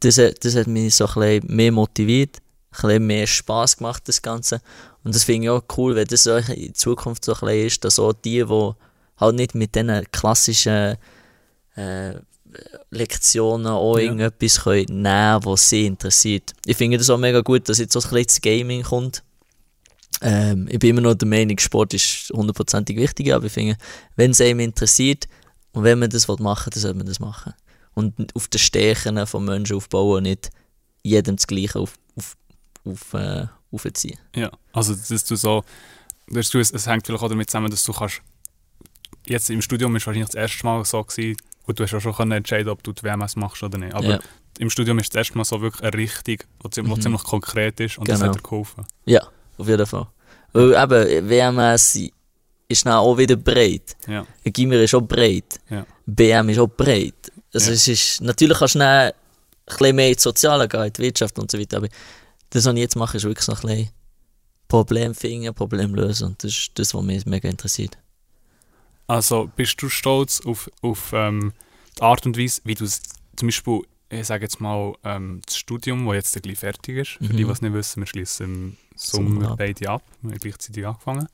das, 0.00 0.16
das 0.16 0.56
hat 0.56 0.66
mich 0.66 0.94
so 0.94 1.06
ein 1.06 1.14
bisschen 1.14 1.56
mehr 1.56 1.72
motiviert, 1.72 2.38
ein 2.38 2.82
bisschen 2.82 3.06
mehr 3.06 3.26
Spass 3.26 3.76
gemacht, 3.76 4.02
das 4.06 4.22
Ganze. 4.22 4.60
Und 5.04 5.14
das 5.14 5.24
finde 5.24 5.44
ich 5.44 5.50
auch 5.50 5.64
cool, 5.76 5.94
wenn 5.94 6.06
das 6.06 6.26
in 6.26 6.74
Zukunft 6.74 7.24
so 7.24 7.32
ein 7.32 7.40
bisschen 7.40 7.66
ist, 7.66 7.84
dass 7.84 7.98
auch 7.98 8.12
die, 8.12 8.44
die 8.44 8.70
halt 9.18 9.36
nicht 9.36 9.54
mit 9.54 9.74
diesen 9.74 10.10
klassischen 10.10 10.96
äh, 11.76 12.14
Lektionen 12.90 13.66
auch 13.66 13.96
Ja. 13.96 14.04
irgendetwas 14.04 14.60
können 14.62 15.02
nehmen 15.02 15.44
was 15.44 15.68
sie 15.68 15.86
interessiert. 15.86 16.52
Ich 16.66 16.76
finde 16.76 16.98
das 16.98 17.10
auch 17.10 17.18
mega 17.18 17.40
gut, 17.40 17.68
dass 17.68 17.78
jetzt 17.78 17.92
so 17.92 18.00
ein 18.00 18.02
bisschen 18.10 18.26
das 18.26 18.40
Gaming 18.40 18.82
kommt. 18.82 19.22
Ähm, 20.22 20.68
ich 20.70 20.78
bin 20.78 20.90
immer 20.90 21.00
noch 21.00 21.14
der 21.14 21.28
Meinung, 21.28 21.58
Sport 21.58 21.94
ist 21.94 22.30
hundertprozentig 22.30 22.96
wichtig, 22.96 23.32
aber 23.32 23.46
ich 23.46 23.52
finde, 23.52 23.76
wenn 24.16 24.32
es 24.32 24.40
einem 24.40 24.60
interessiert 24.60 25.26
und 25.72 25.84
wenn 25.84 25.98
man 25.98 26.10
das 26.10 26.28
machen 26.28 26.66
will, 26.66 26.70
dann 26.72 26.80
sollte 26.82 26.96
man 26.98 27.06
das 27.06 27.20
machen. 27.20 27.54
Und 27.94 28.34
auf 28.36 28.48
den 28.48 28.58
Stärken 28.58 29.26
von 29.26 29.44
Menschen 29.44 29.76
aufbauen 29.76 30.18
und 30.18 30.22
nicht 30.24 30.50
jedem 31.02 31.36
das 31.36 31.46
Gleiche 31.46 31.78
auf, 31.78 31.94
auf, 32.16 32.36
auf, 32.84 33.14
äh, 33.14 33.46
aufziehen. 33.72 34.18
Ja, 34.34 34.50
also 34.72 34.94
dass 34.94 35.24
du 35.24 35.36
so, 35.36 35.64
dass 36.28 36.50
du, 36.50 36.58
es, 36.58 36.70
es 36.70 36.86
hängt 36.86 37.06
vielleicht 37.06 37.22
auch 37.24 37.28
damit 37.28 37.48
zusammen, 37.50 37.70
dass 37.70 37.84
du 37.84 37.92
kannst, 37.92 38.20
jetzt 39.26 39.48
im 39.50 39.62
Studium 39.62 39.94
ist 39.96 40.06
wahrscheinlich 40.06 40.28
das 40.30 40.34
erste 40.36 40.64
Mal 40.66 40.84
so 40.84 41.02
gewesen, 41.02 41.36
Gut, 41.66 41.78
du 41.78 41.84
hast 41.84 41.94
auch 41.94 42.00
schon 42.00 42.14
können 42.14 42.32
entscheiden, 42.32 42.68
ob 42.70 42.82
du 42.82 42.92
die 42.92 43.02
WMS 43.02 43.36
machst 43.36 43.62
oder 43.62 43.78
nicht. 43.78 43.94
Aber 43.94 44.04
Ja. 44.14 44.18
im 44.58 44.70
Studium 44.70 44.98
ist 44.98 45.14
das 45.14 45.20
erste 45.20 45.36
Mal 45.38 45.44
so 45.44 45.60
wirklich 45.60 45.82
eine 45.82 45.92
Richtung, 45.96 46.38
die 46.64 46.70
ziemlich, 46.70 46.96
Mhm. 46.96 47.02
ziemlich 47.02 47.22
konkret 47.22 47.78
ist 47.80 47.98
und 47.98 48.08
das 48.08 48.18
Genau. 48.20 48.30
hat 48.32 48.38
dir 48.38 48.42
geholfen. 48.42 48.84
Ja, 49.04 49.20
auf 49.58 49.68
jeden 49.68 49.86
Fall. 49.86 50.06
Weil 50.52 50.72
eben, 50.72 51.28
WMS 51.28 51.98
ist 52.68 52.86
dann 52.86 52.94
auch 52.94 53.16
wieder 53.18 53.36
breit. 53.36 53.96
Ja. 54.08 54.26
Gimmer 54.44 54.76
ist 54.76 54.94
auch 54.94 55.00
breit. 55.02 55.60
Ja. 55.68 55.86
BM 56.06 56.48
ist 56.48 56.58
auch 56.58 56.66
breit. 56.68 57.30
Also 57.52 57.68
Ja. 57.70 57.74
es 57.74 57.86
ist, 57.88 58.20
natürlich 58.20 58.58
kannst 58.58 58.74
du 58.76 58.78
dann 58.80 59.08
ein 59.08 59.12
bisschen 59.66 59.96
mehr 59.96 60.08
ins 60.08 60.22
Soziale 60.22 60.66
gehen, 60.68 60.84
in 60.84 60.92
die 60.92 61.02
Wirtschaft 61.02 61.38
und 61.38 61.50
so 61.50 61.58
weiter, 61.58 61.76
aber 61.76 61.88
das, 62.50 62.64
was 62.64 62.74
ich 62.74 62.80
jetzt 62.80 62.96
mache, 62.96 63.16
ist 63.16 63.24
wirklich 63.24 63.44
so 63.44 63.52
ein 63.52 63.60
bisschen 63.60 63.88
Problem 64.68 65.14
finden, 65.14 65.52
Problem 65.54 65.94
lösen 65.94 66.28
und 66.28 66.44
das 66.44 66.52
ist 66.52 66.70
das, 66.74 66.94
was 66.94 67.02
mich 67.02 67.26
mega 67.26 67.48
interessiert. 67.48 67.96
Also 69.10 69.50
bist 69.56 69.82
du 69.82 69.88
stolz 69.88 70.40
auf, 70.40 70.70
auf 70.82 71.10
ähm, 71.12 71.52
die 71.98 72.02
Art 72.02 72.24
und 72.26 72.38
Weise, 72.38 72.60
wie 72.64 72.74
du 72.76 72.86
zum 72.86 73.48
Beispiel, 73.48 73.80
ich 74.08 74.26
sage 74.26 74.44
jetzt 74.44 74.60
mal, 74.60 74.94
ähm, 75.04 75.40
das 75.44 75.56
Studium, 75.56 76.06
das 76.06 76.14
jetzt 76.32 76.42
gleich 76.44 76.58
fertig 76.58 76.96
ist, 76.96 77.10
für 77.18 77.24
Mhm. 77.24 77.36
die, 77.36 77.44
die 77.44 77.50
es 77.50 77.60
nicht 77.60 77.72
wissen, 77.72 78.00
wir 78.02 78.06
schließen 78.06 78.46
im 78.46 78.76
Sommer 78.94 79.30
Sommer 79.30 79.50
ab. 79.52 79.58
beide 79.58 79.88
ab, 79.88 80.02
wir 80.22 80.30
haben 80.30 80.38
gleichzeitig 80.38 80.86
angefangen. 80.86 81.26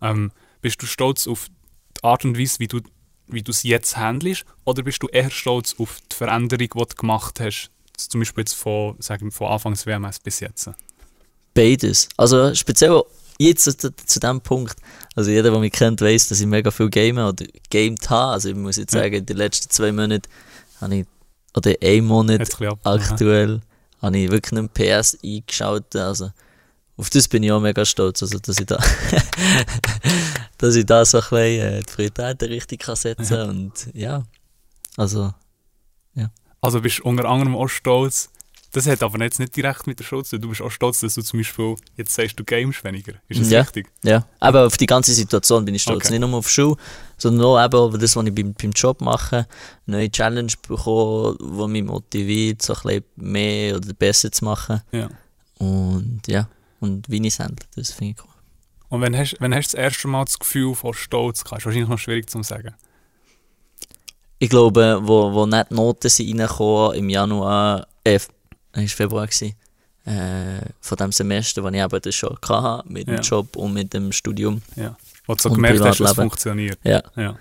Ähm, 0.00 0.30
bist 0.62 0.80
du 0.82 0.86
stolz 0.86 1.26
auf 1.26 1.48
die 1.96 2.04
Art 2.04 2.24
und 2.24 2.38
Weise, 2.38 2.58
wie 2.60 2.68
du 2.68 2.80
wie 3.32 3.42
du 3.42 3.52
es 3.52 3.62
jetzt 3.62 3.96
handelst, 3.96 4.44
oder 4.64 4.82
bist 4.82 5.02
du 5.04 5.06
eher 5.06 5.30
stolz 5.30 5.76
auf 5.78 5.98
die 6.10 6.16
Veränderung, 6.16 6.68
die 6.68 6.78
du 6.78 6.94
gemacht 6.96 7.38
hast, 7.38 7.70
zum 7.96 8.20
Beispiel 8.20 8.42
jetzt 8.42 8.54
von, 8.54 8.96
sagen 9.00 9.26
wir, 9.26 9.30
von 9.32 9.46
Anfangs 9.48 9.86
WMS 9.86 10.18
bis 10.18 10.40
jetzt? 10.40 10.68
Beides. 11.54 12.08
Also 12.16 12.52
speziell 12.54 13.02
jetzt 13.48 13.64
zu, 13.80 13.94
zu 13.94 14.20
dem 14.20 14.40
Punkt, 14.40 14.76
also 15.16 15.30
jeder, 15.30 15.50
der 15.50 15.58
mich 15.60 15.72
kennt, 15.72 16.00
weiß, 16.00 16.28
dass 16.28 16.40
ich 16.40 16.46
mega 16.46 16.70
viel 16.70 16.90
game 16.90 17.18
oder 17.18 17.44
gamed 17.70 18.08
habe. 18.10 18.32
Also 18.32 18.48
ich 18.50 18.54
muss 18.56 18.76
jetzt 18.76 18.94
Ja. 18.94 19.00
sagen, 19.00 19.14
in 19.14 19.26
den 19.26 19.36
letzten 19.36 19.70
zwei 19.70 19.92
Monaten 19.92 20.28
habe 20.80 20.96
ich, 20.96 21.06
oder 21.56 21.74
Monat 22.02 22.60
ein 22.60 22.66
ab- 22.68 22.78
aktuell, 22.84 23.60
habe 24.02 24.18
ich 24.18 24.30
wirklich 24.30 24.58
einen 24.58 24.68
PS 24.68 25.18
eingeschaltet. 25.24 25.96
Also 25.96 26.30
auf 26.96 27.10
das 27.10 27.28
bin 27.28 27.42
ich 27.42 27.50
auch 27.52 27.60
mega 27.60 27.84
stolz, 27.84 28.22
also 28.22 28.38
dass 28.38 28.58
ich 28.60 28.66
da, 28.66 28.78
dass 30.58 30.74
ich 30.74 30.86
da 30.86 31.04
so 31.04 31.18
ein 31.18 31.22
bisschen 31.22 31.40
äh, 31.40 31.78
die 31.82 31.92
Prioritäten 31.92 32.48
richtig 32.48 32.80
kann 32.80 32.96
setzen 32.96 33.34
Ja. 33.34 33.44
und 33.44 33.72
ja, 33.94 34.22
also 34.96 35.32
Also 36.62 36.82
bist 36.82 36.98
du 36.98 37.04
unter 37.04 37.24
anderem 37.24 37.56
auch 37.56 37.68
stolz, 37.68 38.28
das 38.72 38.86
hat 38.86 39.02
aber 39.02 39.22
jetzt 39.24 39.38
nicht 39.40 39.56
direkt 39.56 39.86
mit 39.86 39.98
der 39.98 40.04
Schule 40.04 40.22
zu 40.24 40.36
tun, 40.36 40.42
du 40.42 40.48
bist 40.50 40.62
auch 40.62 40.70
stolz, 40.70 41.00
dass 41.00 41.14
du 41.14 41.22
zum 41.22 41.40
Beispiel, 41.40 41.74
jetzt 41.96 42.14
sagst 42.14 42.38
du 42.38 42.44
games 42.44 42.82
weniger. 42.84 43.14
Ist 43.28 43.40
das 43.40 43.50
Ja. 43.50 43.60
richtig? 43.62 43.88
Ja, 44.04 44.24
aber 44.38 44.66
auf 44.66 44.76
die 44.76 44.86
ganze 44.86 45.12
Situation 45.12 45.64
bin 45.64 45.74
ich 45.74 45.82
stolz. 45.82 46.06
Okay. 46.06 46.18
Nicht 46.18 46.28
nur 46.28 46.38
auf 46.38 46.46
die 46.46 46.52
Schule, 46.52 46.76
sondern 47.18 47.46
auch 47.46 47.64
eben 47.64 47.74
auf 47.76 47.98
das, 47.98 48.16
was 48.16 48.26
ich 48.26 48.34
beim, 48.34 48.54
beim 48.54 48.70
Job 48.70 49.00
mache. 49.00 49.46
Eine 49.86 49.96
neue 49.96 50.10
Challenge 50.10 50.52
bekommen, 50.68 51.36
die 51.40 51.66
mich 51.68 51.84
motiviert, 51.84 52.62
so 52.62 52.74
ein 52.74 52.80
bisschen 52.82 53.04
mehr 53.16 53.76
oder 53.76 53.92
besser 53.92 54.30
zu 54.30 54.44
machen. 54.44 54.82
Ja. 54.92 55.08
Und 55.58 56.20
ja, 56.26 56.48
und 56.80 57.08
wie 57.10 57.18
ich 57.20 57.34
es 57.34 57.38
handle, 57.40 57.66
das 57.76 57.90
finde 57.92 58.12
ich 58.12 58.24
cool. 58.24 58.30
Und 58.88 59.02
wenn 59.02 59.16
hast, 59.16 59.36
wenn 59.40 59.54
hast 59.54 59.72
du 59.72 59.76
das 59.76 59.84
erste 59.84 60.08
Mal 60.08 60.24
das 60.24 60.38
Gefühl 60.38 60.74
von 60.74 60.94
Stolz 60.94 61.44
gehabt, 61.44 61.60
ist 61.60 61.66
wahrscheinlich 61.66 61.88
noch 61.90 61.98
schwierig 61.98 62.28
zu 62.30 62.42
sagen. 62.42 62.74
Ich 64.38 64.48
glaube, 64.48 65.00
wo, 65.02 65.32
wo 65.32 65.44
nicht 65.46 65.70
die 65.70 65.74
Noten 65.74 66.08
sind 66.08 66.40
reingekommen 66.40 66.96
im 66.96 67.08
Januar, 67.10 67.86
äh, 68.04 68.18
es 68.72 68.80
war 68.82 68.88
Februar, 68.88 69.26
gewesen, 69.26 69.54
äh, 70.04 70.60
von 70.80 70.96
dem 70.96 71.12
Semester, 71.12 71.62
das 71.62 71.72
ich 71.72 71.80
eben 71.80 72.00
das 72.02 72.14
schon 72.14 72.38
hatte, 72.48 72.88
mit 72.92 73.06
dem 73.08 73.16
Ja. 73.16 73.20
Job 73.20 73.56
und 73.56 73.74
mit 73.74 73.92
dem 73.92 74.12
Studium. 74.12 74.62
Wo 75.26 75.34
du 75.34 75.42
so 75.42 75.48
Und 75.50 75.56
gemerkt 75.56 75.80
hast, 75.80 76.00
dass 76.00 76.10
es 76.10 76.16
funktioniert. 76.16 76.78
Ja. 76.82 77.02
Ja. 77.16 77.36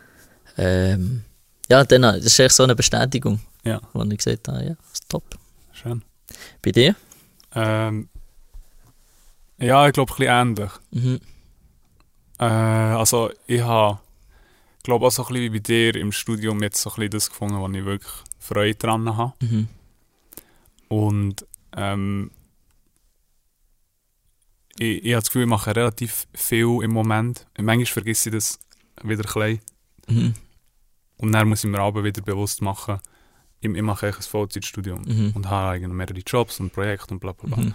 Ähm, 0.57 1.23
ja, 1.69 1.83
dann, 1.83 2.01
das 2.01 2.25
ist 2.25 2.39
echt 2.39 2.55
so 2.55 2.63
eine 2.63 2.75
Bestätigung, 2.75 3.39
Ja, 3.63 3.79
wo 3.93 4.03
ich 4.03 4.17
gesagt 4.17 4.47
habe, 4.47 4.63
ja, 4.63 4.69
das 4.75 4.93
ist 4.93 5.09
top. 5.09 5.23
schön. 5.71 6.01
Bei 6.61 6.71
dir? 6.71 6.95
Ähm, 7.55 8.09
ja, 9.57 9.87
ich 9.87 9.93
glaube, 9.93 10.11
ein 10.13 10.15
bisschen 10.17 10.31
ähnlich. 10.31 10.71
Mhm. 10.91 11.19
Äh, 12.39 12.43
also, 12.45 13.31
ich 13.47 13.61
habe, 13.61 13.99
glaube 14.83 15.05
auch 15.07 15.11
so 15.11 15.23
ein 15.23 15.27
bisschen 15.33 15.43
wie 15.43 15.49
bei 15.49 15.59
dir 15.59 15.95
im 15.95 16.11
Studium 16.11 16.61
jetzt 16.63 16.81
so 16.81 16.89
ein 16.91 16.95
bisschen 16.95 17.11
das 17.11 17.29
gefunden, 17.29 17.57
wo 17.59 17.67
ich 17.69 17.85
wirklich 17.85 18.13
Freude 18.39 18.75
dran 18.75 19.15
habe. 19.17 19.33
Mhm. 19.41 19.67
Und 20.89 21.45
ähm, 21.75 22.31
ich, 24.77 25.03
ich 25.05 25.11
habe 25.13 25.21
das 25.21 25.27
Gefühl, 25.29 25.43
ich 25.43 25.49
mache 25.49 25.75
relativ 25.75 26.27
viel 26.33 26.79
im 26.83 26.91
Moment. 26.91 27.47
Manchmal 27.57 27.85
vergesse 27.85 28.29
ich 28.29 28.35
das 28.35 28.59
wieder 29.03 29.23
ein 29.23 29.33
bisschen. 29.33 29.61
Mhm. 30.07 30.33
Und 31.17 31.31
dann 31.31 31.47
muss 31.49 31.63
ich 31.63 31.69
mir 31.69 31.79
aber 31.79 32.03
wieder 32.03 32.21
bewusst 32.21 32.61
machen, 32.61 32.99
ich, 33.61 33.69
ich 33.69 33.81
mache 33.81 34.07
ein 34.07 34.13
Vollzeitstudium 34.13 35.01
Mhm. 35.01 35.31
und 35.35 35.49
habe 35.49 35.71
eigentlich 35.71 35.91
mehrere 35.93 36.19
Jobs 36.25 36.59
und 36.59 36.71
Projekte 36.73 37.13
und 37.13 37.19
bla 37.19 37.33
bla 37.33 37.55
bla. 37.55 37.65
Mhm. 37.65 37.73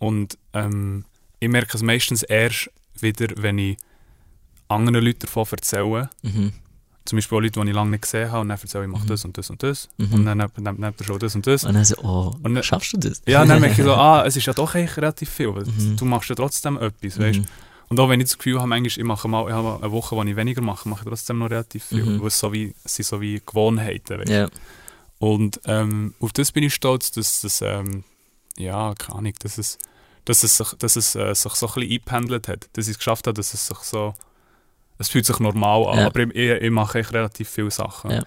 Und 0.00 0.38
ähm, 0.52 1.04
ich 1.38 1.48
merke 1.48 1.76
es 1.76 1.82
meistens 1.82 2.22
erst 2.22 2.70
wieder, 2.98 3.28
wenn 3.36 3.58
ich 3.58 3.76
anderen 4.68 5.04
Leuten 5.04 5.20
davon 5.20 5.46
erzähle. 5.50 6.10
Mhm. 6.22 6.52
Zum 7.06 7.16
Beispiel 7.18 7.36
auch 7.36 7.42
Leute, 7.42 7.60
die 7.60 7.68
ich 7.68 7.74
lange 7.74 7.90
nicht 7.90 8.02
gesehen 8.02 8.30
habe 8.32 8.40
und 8.40 8.48
dann 8.48 8.58
erzähle 8.58 8.84
ich, 8.84 8.88
ich 8.88 8.92
mache 8.92 9.04
Mhm. 9.04 9.08
das 9.08 9.24
und 9.26 9.36
das 9.38 9.50
und 9.50 9.62
das. 9.62 9.88
Mhm. 9.98 10.12
Und 10.14 10.24
dann 10.24 10.38
neben 10.38 10.96
der 10.96 11.04
Show 11.04 11.18
das 11.18 11.34
und 11.34 11.46
das. 11.46 11.64
Und 11.64 11.74
dann 11.74 11.84
so, 11.84 11.96
oh, 12.02 12.34
Und 12.42 12.54
dann- 12.54 12.62
schaffst 12.62 12.94
du 12.94 12.96
das? 12.96 13.20
Ja, 13.26 13.44
dann 13.44 13.60
merke 13.60 13.80
ich 13.80 13.86
so, 13.86 13.92
ah, 13.94 14.24
es 14.24 14.36
ist 14.36 14.46
ja 14.46 14.54
doch 14.54 14.74
eigentlich 14.74 14.96
relativ 14.96 15.28
viel. 15.28 15.50
Mhm. 15.50 15.96
Du 15.98 16.04
machst 16.06 16.28
ja 16.30 16.34
trotzdem 16.34 16.76
etwas, 16.78 17.18
weißt 17.18 17.40
Mhm. 17.40 17.46
Und 17.90 18.00
auch 18.00 18.08
wenn 18.08 18.18
ich 18.18 18.28
das 18.28 18.38
Gefühl 18.38 18.58
habe, 18.58 18.66
manchmal, 18.68 18.86
ich 18.98 19.04
mache 19.04 19.28
mal, 19.28 19.46
ich 19.46 19.52
habe 19.52 19.78
eine 19.82 19.92
Woche, 19.92 20.16
wo 20.16 20.22
ich 20.22 20.34
weniger 20.34 20.62
mache, 20.62 20.88
mache 20.88 21.02
ich 21.02 21.08
trotzdem 21.08 21.38
noch 21.38 21.50
relativ 21.50 21.84
viel. 21.84 22.02
Mhm. 22.04 22.20
Weil 22.20 22.28
es, 22.28 22.38
so 22.38 22.50
wie, 22.52 22.74
es 22.82 22.94
sind 22.96 23.04
so 23.06 23.20
wie 23.20 23.42
Gewohnheiten, 23.44 24.18
weißt 24.20 24.30
Ja. 24.30 24.48
Und 25.18 25.60
ähm, 25.66 26.14
auf 26.20 26.32
das 26.32 26.52
bin 26.52 26.64
ich 26.64 26.74
stolz, 26.74 27.10
dass 27.12 27.42
das, 27.42 27.60
ähm, 27.60 28.02
ja, 28.56 28.94
keine 28.94 29.18
Ahnung, 29.18 29.32
dass 29.40 29.58
es, 29.58 29.76
dass 30.24 30.42
es, 30.42 30.56
sich, 30.56 30.72
dass 30.78 30.96
es 30.96 31.14
äh, 31.14 31.34
sich 31.34 31.52
so 31.52 31.66
ein 31.66 31.74
bisschen 31.74 31.90
eingependelt 31.90 32.48
hat. 32.48 32.68
Dass 32.72 32.86
ich 32.86 32.92
es 32.92 32.98
geschafft 32.98 33.26
habe, 33.26 33.34
dass 33.34 33.52
es 33.52 33.66
sich 33.66 33.78
so, 33.78 34.14
es 34.98 35.08
fühlt 35.08 35.26
sich 35.26 35.38
normal 35.40 35.86
an, 35.88 35.98
Ja. 35.98 36.06
aber 36.06 36.20
ich, 36.20 36.36
ich, 36.62 36.70
mache 36.70 37.00
echt 37.00 37.12
relativ 37.12 37.48
viele 37.48 37.70
Sachen. 37.70 38.10
Ja. 38.10 38.22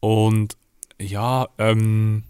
Und 0.00 0.56
ja, 0.98 1.48
ähm, 1.58 2.24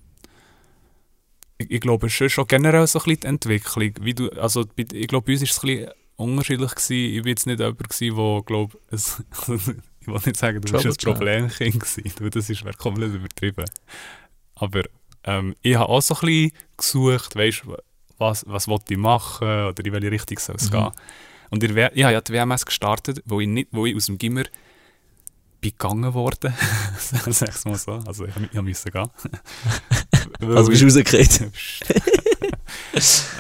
ich, 1.58 1.70
ich 1.70 1.80
glaube, 1.80 2.06
es 2.06 2.20
ist 2.20 2.32
schon 2.32 2.46
generell 2.46 2.86
so 2.86 2.98
ein 2.98 3.04
bisschen 3.04 3.20
die 3.20 3.26
Entwicklung. 3.26 3.92
Wie 4.00 4.14
du, 4.14 4.28
also, 4.30 4.64
ich 4.76 5.08
glaube, 5.08 5.26
bei 5.26 5.32
uns 5.32 5.42
war 5.42 5.48
es 5.48 5.62
ein 5.62 5.66
bisschen 5.68 5.90
unterschiedlich. 6.16 6.74
Gewesen. 6.74 7.14
Ich 7.14 7.20
war 7.24 7.28
jetzt 7.28 7.46
nicht 7.46 7.60
jemand, 7.60 7.78
gewesen, 7.88 8.16
der, 8.16 8.42
glaube 8.44 8.78
es, 8.90 9.22
ich 10.00 10.06
will 10.06 10.14
nicht 10.24 10.36
sagen, 10.36 10.60
du 10.60 10.72
bist 10.72 10.86
ein 10.86 10.92
Trouble 10.92 11.14
Problemkind 11.14 11.80
gewesen. 11.80 12.30
Das 12.30 12.50
ist 12.50 12.78
komplett 12.78 13.14
übertrieben. 13.14 13.64
Aber 14.54 14.82
ähm, 15.24 15.54
ich 15.62 15.76
habe 15.76 15.88
auch 15.88 16.00
so 16.00 16.14
ein 16.14 16.20
bisschen 16.20 16.52
gesucht, 16.76 17.36
weißt, 17.36 17.62
was, 18.18 18.44
was 18.46 18.66
ich 18.88 18.96
machen 18.96 19.46
oder 19.66 19.84
in 19.84 19.92
welche 19.92 20.10
Richtung 20.10 20.38
soll 20.38 20.56
es 20.56 20.70
Mhm. 20.70 20.76
gehen. 20.76 20.90
Und 21.50 21.62
ich, 21.62 21.70
ich 21.70 22.04
habe 22.04 22.12
ja 22.12 22.20
die 22.20 22.32
WMS 22.32 22.66
gestartet, 22.66 23.22
wo 23.24 23.40
ich, 23.40 23.48
nicht, 23.48 23.68
wo 23.72 23.86
ich 23.86 23.96
aus 23.96 24.06
dem 24.06 24.18
Gimmer 24.18 24.44
gegangen 25.60 26.14
worden. 26.14 26.54
Sag's 27.26 27.64
mal 27.64 27.76
so. 27.76 27.92
Also 28.06 28.26
ich, 28.26 28.34
ich 28.52 28.62
musste 28.62 28.90
gehen. 28.90 29.08
Also 30.40 30.70
bist 30.70 30.82
du 30.82 30.86
rausgekriegt? 30.86 31.40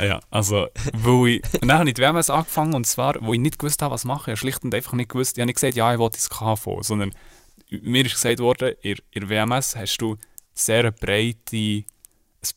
ja, 0.00 0.20
also, 0.30 0.68
weil 0.92 1.28
ich, 1.28 1.42
und 1.60 1.68
dann 1.68 1.78
habe 1.80 1.88
ich 1.88 1.94
die 1.94 2.02
WMS 2.02 2.30
angefangen 2.30 2.74
und 2.74 2.86
zwar, 2.86 3.16
wo 3.20 3.34
ich 3.34 3.40
nicht 3.40 3.58
gewusst 3.58 3.82
habe, 3.82 3.92
was 3.92 4.02
ich 4.02 4.06
mache. 4.06 4.22
Ich 4.22 4.26
habe 4.28 4.36
schlicht 4.36 4.64
und 4.64 4.74
einfach 4.74 4.92
nicht 4.92 5.10
gewusst, 5.10 5.36
ich 5.36 5.42
habe 5.42 5.46
nicht 5.46 5.56
gesagt, 5.56 5.74
ja, 5.74 5.92
ich 5.92 5.98
will 5.98 6.06
ins 6.06 6.30
KV, 6.30 6.82
sondern 6.82 7.12
mir 7.68 8.06
ist 8.06 8.12
gesagt 8.12 8.38
worden, 8.38 8.74
in, 8.82 8.96
in 9.10 9.28
der 9.28 9.28
WMS 9.28 9.74
hast 9.76 9.98
du 9.98 10.16
sehr 10.54 10.90
breite, 10.92 11.56
ein 11.56 11.84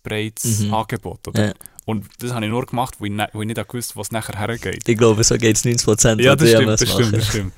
breites 0.03 0.59
Mhm. 0.61 0.73
Angebot. 0.73 1.27
Oder? 1.27 1.47
Ja. 1.47 1.53
Und 1.89 2.05
das 2.19 2.33
habe 2.33 2.45
ich 2.45 2.51
nur 2.51 2.67
gemacht, 2.67 2.95
wo 2.99 3.05
ich, 3.05 3.11
ne, 3.11 3.27
wo 3.33 3.41
ich 3.41 3.47
nicht 3.47 3.67
gewusst 3.67 3.97
was 3.97 4.11
nachher 4.11 4.37
hergeht. 4.37 4.87
Ich 4.87 4.97
glaube, 4.97 5.23
so 5.23 5.35
geht 5.37 5.55
es 5.55 5.65
90% 5.65 6.21
Ja, 6.21 6.35
das 6.35 6.49
stimmt, 6.49 6.67
das 6.67 6.81
stimmt, 6.81 6.99
machen. 6.99 7.11
das 7.13 7.27
stimmt. 7.27 7.53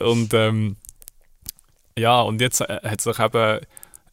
Und 0.00 0.34
ähm, 0.34 0.76
ja, 1.96 2.20
und 2.22 2.40
jetzt 2.40 2.62
äh, 2.62 2.80
hat 2.82 3.00
sich 3.00 3.18
eben 3.20 3.60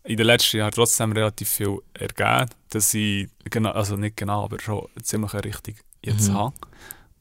in 0.04 0.18
den 0.18 0.26
letzten 0.28 0.58
Jahren 0.58 0.72
trotzdem 0.72 1.12
relativ 1.12 1.50
viel 1.50 1.80
ergeben, 1.96 2.52
dass 2.70 2.94
ich, 2.94 3.30
genau, 3.46 3.72
also 3.72 3.96
nicht 3.96 4.16
genau, 4.16 4.44
aber 4.44 4.60
schon 4.60 4.88
ziemlich 5.02 5.34
eine 5.34 5.46
Richtung 5.46 5.74
jetzt 6.04 6.30
Mhm. 6.30 6.34
habe. 6.36 6.56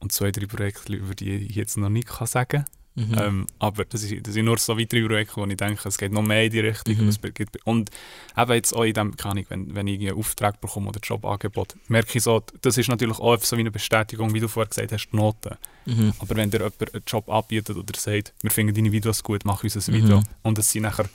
Und 0.00 0.12
zwei, 0.12 0.30
drei 0.30 0.44
Projekte, 0.44 0.92
über 0.92 1.14
die 1.14 1.36
ich 1.36 1.54
jetzt 1.56 1.78
noch 1.78 1.88
nicht 1.88 2.06
kann 2.08 2.26
sagen 2.26 2.66
Mhm. 2.96 3.14
ähm, 3.20 3.46
Aber 3.58 3.84
das, 3.84 4.02
ist, 4.02 4.26
das 4.26 4.32
sind 4.34 4.46
nur 4.46 4.56
so 4.58 4.78
weitere 4.78 5.06
Projekte, 5.06 5.36
wo 5.36 5.44
ich 5.44 5.56
denke, 5.56 5.86
es 5.86 5.98
geht 5.98 6.12
noch 6.12 6.22
mehr 6.22 6.44
in 6.44 6.50
die 6.50 6.60
Richtung. 6.60 6.96
Mhm. 6.96 7.14
Und, 7.64 7.90
eben 8.36 8.52
jetzt 8.54 8.72
auch 8.72 8.84
in 8.84 8.94
dem, 8.94 9.16
keine 9.16 9.32
Ahnung, 9.32 9.46
wenn, 9.50 9.74
wenn 9.74 9.86
ich 9.86 10.00
einen 10.00 10.16
Auftrag 10.18 10.60
bekomme 10.62 10.88
oder 10.88 11.00
Jobangebot, 11.02 11.76
merke 11.88 12.16
ich 12.16 12.24
so, 12.24 12.42
das 12.62 12.78
ist 12.78 12.88
natürlich 12.88 13.18
auch 13.18 13.38
so 13.38 13.56
wie 13.56 13.60
eine 13.60 13.70
Bestätigung, 13.70 14.32
wie 14.32 14.40
du 14.40 14.48
vorher 14.48 14.68
gesagt 14.70 14.92
hast, 14.92 15.08
die 15.12 15.16
Noten. 15.16 15.56
Mhm. 15.84 16.14
Aber 16.18 16.36
wenn 16.36 16.50
dir 16.50 16.58
jemand 16.60 16.94
einen 16.94 17.02
Job 17.06 17.28
anbietet 17.28 17.76
oder 17.76 17.98
sagt, 17.98 18.32
wir 18.42 18.50
finden 18.50 18.74
deine 18.74 18.90
Videos 18.90 19.22
gut, 19.22 19.44
mach 19.44 19.62
uns 19.62 19.76
ein 19.88 19.94
Video. 19.94 20.20
Mhm. 20.20 20.24
Und 20.42 20.58
es 20.58 20.72
sind 20.72 20.82
nachher 20.82 21.08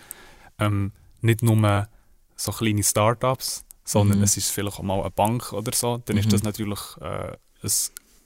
ähm, 0.59 0.91
nicht 1.21 1.41
nur 1.41 1.87
so 2.35 2.51
kleine 2.51 2.83
Startups, 2.83 3.65
sondern 3.83 4.19
Mhm. 4.19 4.23
es 4.25 4.37
ist 4.37 4.51
vielleicht 4.51 4.77
auch 4.77 4.83
mal 4.83 4.99
eine 5.01 5.09
Bank 5.09 5.51
oder 5.53 5.71
so, 5.73 5.97
dann 6.05 6.15
Mhm. 6.15 6.19
ist 6.21 6.31
das 6.31 6.43
natürlich 6.43 6.79
äh, 7.01 7.35
ein, 7.63 7.71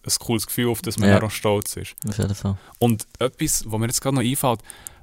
ein 0.06 0.14
cooles 0.20 0.46
Gefühl, 0.48 0.70
auf 0.70 0.82
das 0.82 0.98
man 0.98 1.10
Ja. 1.10 1.22
auch 1.22 1.32
stolz 1.32 1.76
ist. 1.78 1.96
Auf 2.08 2.18
jeden 2.18 2.36
Fall. 2.36 2.58
Und 2.80 3.08
etwas, 3.20 3.64
was 3.68 3.80
mir 3.80 3.88
jetzt 3.88 4.02
gerade 4.02 4.16
noch 4.16 4.24
einfällt, 4.24 4.60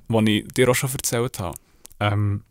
die 0.09 0.39
ich 0.41 0.49
dir 0.55 0.69
auch 0.69 0.75
schon 0.75 0.91
erzählt 0.93 1.39
habe. 1.39 1.57
Ähm, 2.01 2.45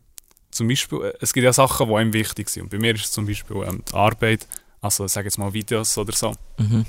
zum 0.52 0.68
Beispiel, 0.68 1.02
äh, 1.02 1.14
es 1.22 1.34
gibt 1.34 1.44
ja 1.46 1.54
Sachen, 1.54 1.88
die 1.88 1.96
einem 1.96 2.14
wichtig 2.14 2.50
sind. 2.50 2.64
Und 2.64 2.70
bei 2.70 2.78
mir 2.80 2.94
ist 2.96 3.06
es 3.06 3.12
zum 3.12 3.26
Beispiel 3.26 3.58
ähm, 3.64 3.84
die 3.90 3.94
Arbeit, 3.94 4.48
also 4.82 5.08
sage 5.08 5.28
jetzt 5.28 5.38
mal 5.38 5.54
Videos 5.54 5.98
oder 5.98 6.14
so. 6.14 6.34
Mhm. 6.58 6.86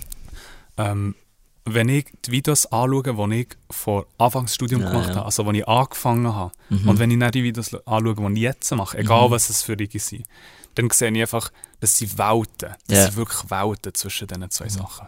Ähm, 0.78 1.14
wenn 1.64 1.88
ich 1.88 2.06
die 2.24 2.32
Videos 2.32 2.66
anschaue, 2.66 3.28
die 3.28 3.40
ich 3.42 3.48
vor 3.70 4.06
Anfangsstudium 4.18 4.80
Ja, 4.82 4.88
gemacht 4.90 5.10
ja. 5.10 5.14
habe, 5.16 5.26
also 5.26 5.50
die 5.52 5.60
ich 5.60 5.68
angefangen 5.68 6.34
habe, 6.34 6.52
Mhm. 6.70 6.88
und 6.88 6.98
wenn 6.98 7.10
ich 7.12 7.18
dann 7.20 7.30
die 7.30 7.44
Videos 7.44 7.72
anschaue, 7.86 8.14
die 8.30 8.34
ich 8.34 8.40
jetzt 8.42 8.70
mache, 8.74 8.98
egal 8.98 9.28
Mhm. 9.28 9.32
was 9.32 9.48
es 9.48 9.62
für 9.62 9.76
die 9.76 9.98
sind, 9.98 10.24
dann 10.74 10.90
sehe 10.90 11.12
ich 11.12 11.20
einfach, 11.20 11.52
dass 11.80 11.96
sie 11.98 12.18
Welten, 12.18 12.74
das 12.88 12.98
Ja. 12.98 13.04
sind 13.04 13.16
wirklich 13.16 13.48
Welten 13.50 13.94
zwischen 13.94 14.26
diesen 14.26 14.50
zwei 14.50 14.64
Mhm. 14.64 14.70
Sachen. 14.70 15.06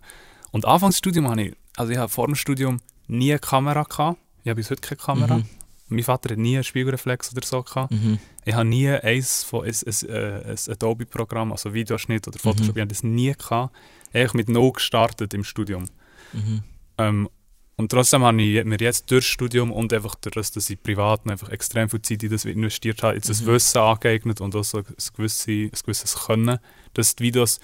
Und 0.54 0.66
Anfangsstudium 0.66 1.28
habe 1.28 1.42
ich, 1.42 1.56
also 1.76 1.90
ich 1.92 1.98
habe 1.98 2.08
vor 2.08 2.26
dem 2.26 2.36
Studium 2.36 2.80
nie 3.08 3.32
eine 3.32 3.40
Kamera 3.40 3.82
gehabt, 3.82 4.18
ich 4.44 4.48
habe 4.50 4.54
bis 4.56 4.70
heute 4.70 4.80
keine 4.82 5.00
Kamera. 5.00 5.36
Mhm. 5.38 5.46
Mein 5.88 6.04
Vater 6.04 6.30
hat 6.30 6.38
nie 6.38 6.54
einen 6.54 6.62
Spiegelreflex 6.62 7.32
oder 7.32 7.44
so 7.44 7.62
gehabt. 7.64 7.90
Mhm. 7.92 8.18
Ich 8.44 8.54
habe 8.54 8.64
nie 8.64 8.88
eins 8.88 9.42
von 9.42 9.64
ein, 9.64 9.74
ein, 9.74 10.08
äh, 10.08 10.50
ein 10.52 10.72
Adobe-Programm, 10.72 11.50
also 11.50 11.74
Videoschnitt 11.74 12.28
oder 12.28 12.38
Photoshop, 12.38 12.68
Mhm. 12.76 12.78
ich 12.78 12.80
habe 12.82 12.88
das 12.88 13.02
nie 13.02 13.32
gehabt. 13.32 13.74
Eigentlich 14.12 14.34
mit 14.34 14.48
null 14.48 14.70
gestartet 14.72 15.34
im 15.34 15.42
Studium. 15.42 15.86
Mhm. 16.32 16.62
Ähm, 16.98 17.28
und 17.76 17.90
trotzdem 17.90 18.22
habe 18.22 18.40
ich 18.40 18.64
mir 18.64 18.76
jetzt 18.78 19.10
durch 19.10 19.24
das 19.24 19.32
Studium 19.32 19.72
und 19.72 19.92
einfach 19.92 20.14
durch 20.14 20.34
das, 20.34 20.52
dass 20.52 20.70
ich 20.70 20.80
privat 20.80 21.28
einfach 21.28 21.48
extrem 21.48 21.88
viel 21.90 22.00
Zeit 22.02 22.22
in 22.22 22.30
das 22.30 22.44
investiert 22.44 23.02
habe, 23.02 23.16
jetzt 23.16 23.28
Mhm. 23.28 23.48
ein 23.48 23.54
Wissen 23.54 23.78
angeeignet 23.78 24.40
und 24.40 24.54
auch 24.54 24.62
so 24.62 24.78
ein, 24.78 24.84
gewisse, 25.16 25.50
ein 25.50 25.70
gewisses 25.70 26.14
Können, 26.26 26.58
dass 26.94 27.16
die 27.16 27.24
Videos 27.24 27.58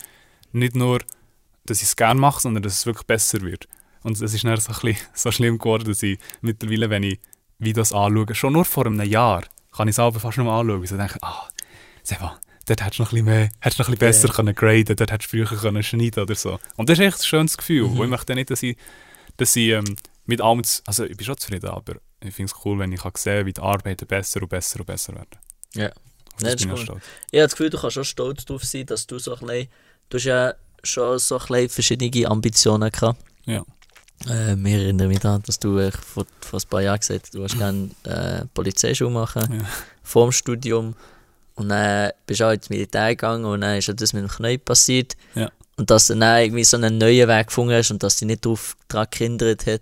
nicht 0.51 0.75
nur, 0.75 0.99
dass 1.71 1.79
ich 1.79 1.89
es 1.89 1.97
gerne 1.97 2.21
mache, 2.21 2.41
sondern 2.41 2.63
dass 2.63 2.75
es 2.79 2.87
wirklich 2.87 3.07
besser 3.07 3.41
wird. 3.43 3.69
Und 4.03 4.21
es 4.21 4.35
ist 4.35 4.45
dann 4.45 4.57
so, 4.59 4.73
ein 4.73 4.79
bisschen, 4.81 4.97
so 5.15 5.31
schlimm 5.31 5.59
geworden, 5.59 5.85
dass 5.89 6.03
ich 6.03 6.19
mittlerweile, 6.41 6.91
wenn 6.91 7.03
ich 7.03 7.21
Videos 7.59 7.93
anschaue, 7.93 8.35
schon 8.35 8.53
nur 8.55 8.65
vor 8.65 8.87
einem 8.87 9.01
Jahr, 9.03 9.45
kann 9.75 9.89
ich 9.89 9.95
es 9.95 9.99
aber 9.99 10.19
fast 10.21 10.39
nicht 10.39 10.47
mehr 10.47 10.55
anschauen, 10.55 10.79
weil 10.79 10.85
ich 10.85 10.91
denke, 10.91 11.19
ah, 11.23 11.49
Seba, 12.03 12.39
dort 12.67 12.83
hättest 12.85 12.99
du 12.99 13.03
noch 13.03 13.11
ein 13.13 13.15
bisschen 13.17 13.25
mehr, 13.27 13.49
hättest 13.61 13.79
du 13.79 13.83
noch 13.83 13.89
ein 13.89 13.93
bisschen 13.93 13.99
besser 13.99 14.29
Ja. 14.29 14.35
können 14.35 14.55
graden, 14.55 14.97
dort 14.97 15.13
hättest 15.13 15.33
du 15.33 15.37
früher 15.47 15.59
können 15.59 15.83
schneiden 15.83 16.23
oder 16.23 16.35
so. 16.35 16.59
Und 16.77 16.89
das 16.89 16.99
ist 16.99 17.05
echt 17.05 17.19
ein 17.21 17.25
schönes 17.25 17.57
Gefühl, 17.59 17.89
Mhm. 17.89 17.97
wo 17.97 18.05
ich 18.05 18.11
möchte 18.11 18.35
nicht, 18.35 18.51
dass 18.51 18.63
ich, 18.63 18.77
dass 19.37 19.55
ich 19.57 19.69
ähm, 19.71 19.97
mit 20.27 20.41
allem, 20.41 20.63
also 20.87 21.05
ich 21.05 21.17
bin 21.17 21.27
schon 21.27 21.37
zufrieden, 21.37 21.69
aber 21.71 21.97
ich 22.23 22.35
finde 22.35 22.53
es 22.55 22.65
cool, 22.65 22.79
wenn 22.79 22.93
ich 22.93 23.01
kann 23.03 23.13
sehen 23.17 23.47
wie 23.47 23.53
die 23.53 23.61
Arbeiten 23.61 24.07
besser 24.07 24.43
und 24.43 24.49
besser 24.49 24.81
und 24.81 24.87
besser 24.87 25.15
werden. 25.15 25.39
Ja. 25.75 25.83
Ja, 25.85 25.91
das 26.41 26.53
das 26.57 26.65
ist 26.65 26.71
auch 26.71 26.77
stolz. 26.79 27.03
Ich 27.31 27.39
habe 27.39 27.43
das 27.45 27.53
Gefühl, 27.53 27.71
du 27.71 27.79
kannst 27.79 27.95
schon 27.95 28.05
stolz 28.05 28.45
darauf 28.47 28.65
sein, 28.65 28.87
dass 28.87 29.07
du 29.07 29.19
so 29.19 29.35
ein 29.35 29.41
bisschen, 29.41 29.69
du 30.09 30.17
hast 30.17 30.25
ja 30.25 30.55
schon 30.83 31.19
so 31.19 31.39
ein 31.39 31.69
verschiedene 31.69 32.29
Ambitionen 32.31 32.91
gehabt. 32.91 33.21
Ja. 33.47 33.63
Äh, 34.27 34.55
wir 34.57 34.79
erinnern 34.79 35.09
mich 35.09 35.21
daran, 35.21 35.43
dass 35.47 35.59
du 35.59 35.79
äh, 35.79 35.91
vor, 35.93 36.27
vor 36.41 36.61
ein 36.61 36.69
paar 36.69 36.83
Jahren 36.83 36.99
gesagt 37.01 37.23
hast, 37.27 37.35
du 37.35 37.43
hast 37.43 37.57
gerne 37.57 37.89
äh, 38.05 38.45
Polizeischule 38.53 39.11
machen, 39.11 39.43
Ja. 39.53 39.65
vor 40.03 40.27
dem 40.27 40.33
Studium. 40.33 40.95
Und 41.55 41.69
dann 41.71 42.11
bist 42.27 42.41
du 42.41 42.45
auch 42.47 42.53
ins 42.53 42.71
Militär 42.71 43.09
gegangen 43.11 43.45
und 43.45 43.61
dann 43.63 43.77
ist 43.79 43.89
ja 43.89 43.95
das 43.95 44.13
mit 44.13 44.23
dem 44.23 44.29
Knie 44.31 44.59
passiert. 44.59 45.17
Ja. 45.35 45.51
Und 45.77 45.91
dass 45.91 46.07
du 46.09 46.15
dann 46.17 46.43
irgendwie 46.43 46.65
so 46.65 46.77
einen 46.77 46.99
neuen 46.99 47.29
Weg 47.29 47.47
gefunden 47.49 47.75
hast 47.75 47.91
und 47.91 48.03
dass 48.03 48.17
dich 48.17 48.27
nicht 48.27 48.45
darauf 48.45 48.77
daran 48.89 49.07
gehindert 49.11 49.67
hat, 49.67 49.81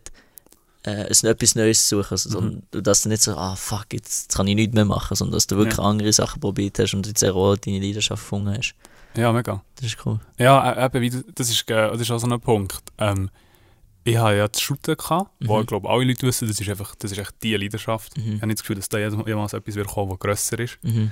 äh, 0.84 1.06
es 1.08 1.22
etwas 1.24 1.54
Neues 1.56 1.86
zu 1.88 2.00
suchen. 2.02 2.16
Sondern 2.16 2.62
du- 2.70 2.80
dass 2.80 3.02
du 3.02 3.08
nicht 3.08 3.22
so, 3.22 3.36
ah 3.36 3.56
fuck, 3.56 3.86
jetzt, 3.92 4.22
jetzt 4.26 4.36
kann 4.36 4.46
ich 4.46 4.54
nichts 4.54 4.74
mehr 4.74 4.84
machen, 4.84 5.16
sondern 5.16 5.34
dass 5.34 5.46
du 5.48 5.56
wirklich 5.56 5.78
Ja. 5.78 5.84
andere 5.84 6.12
Sachen 6.12 6.40
probiert 6.40 6.78
hast 6.78 6.94
und 6.94 7.06
jetzt 7.06 7.24
auch 7.24 7.56
deine 7.56 7.80
Leidenschaft 7.80 8.22
gefunden 8.22 8.56
hast. 8.56 8.74
Ja, 9.16 9.32
mega. 9.32 9.62
Das 9.76 9.86
ist 9.86 10.06
cool. 10.06 10.20
Ja, 10.38 10.72
äh, 10.72 10.86
eben, 10.86 11.00
wie 11.00 11.10
du- 11.10 11.24
das 11.34 11.50
ist, 11.50 11.68
äh, 11.70 11.90
das 11.90 12.00
ist 12.00 12.10
auch 12.10 12.18
so 12.18 12.28
ein 12.28 12.40
Punkt. 12.40 12.82
Ähm, 12.98 13.30
ich 14.04 14.16
habe 14.16 14.36
ja 14.36 14.48
das 14.48 14.60
Shooten 14.60 14.96
gehabt, 14.96 15.30
wo 15.40 15.56
Mhm. 15.56 15.60
ich 15.62 15.66
glaube, 15.66 15.88
alle 15.90 16.04
Leute 16.04 16.26
wissen, 16.26 16.48
das 16.48 16.60
ist 16.60 16.68
einfach, 16.68 16.94
das 16.96 17.12
ist 17.12 17.18
echt 17.18 17.34
die 17.42 17.56
Leidenschaft. 17.56 18.16
Mhm. 18.16 18.22
Ich 18.22 18.36
habe 18.36 18.46
nicht 18.46 18.58
das 18.58 18.62
Gefühl, 18.62 18.76
dass 18.76 18.88
da 18.88 18.98
jemals 18.98 19.52
etwas 19.52 19.74
wird 19.74 19.88
kommen, 19.88 20.10
das 20.10 20.18
grösser 20.18 20.58
ist. 20.60 20.78
Mhm. 20.82 21.10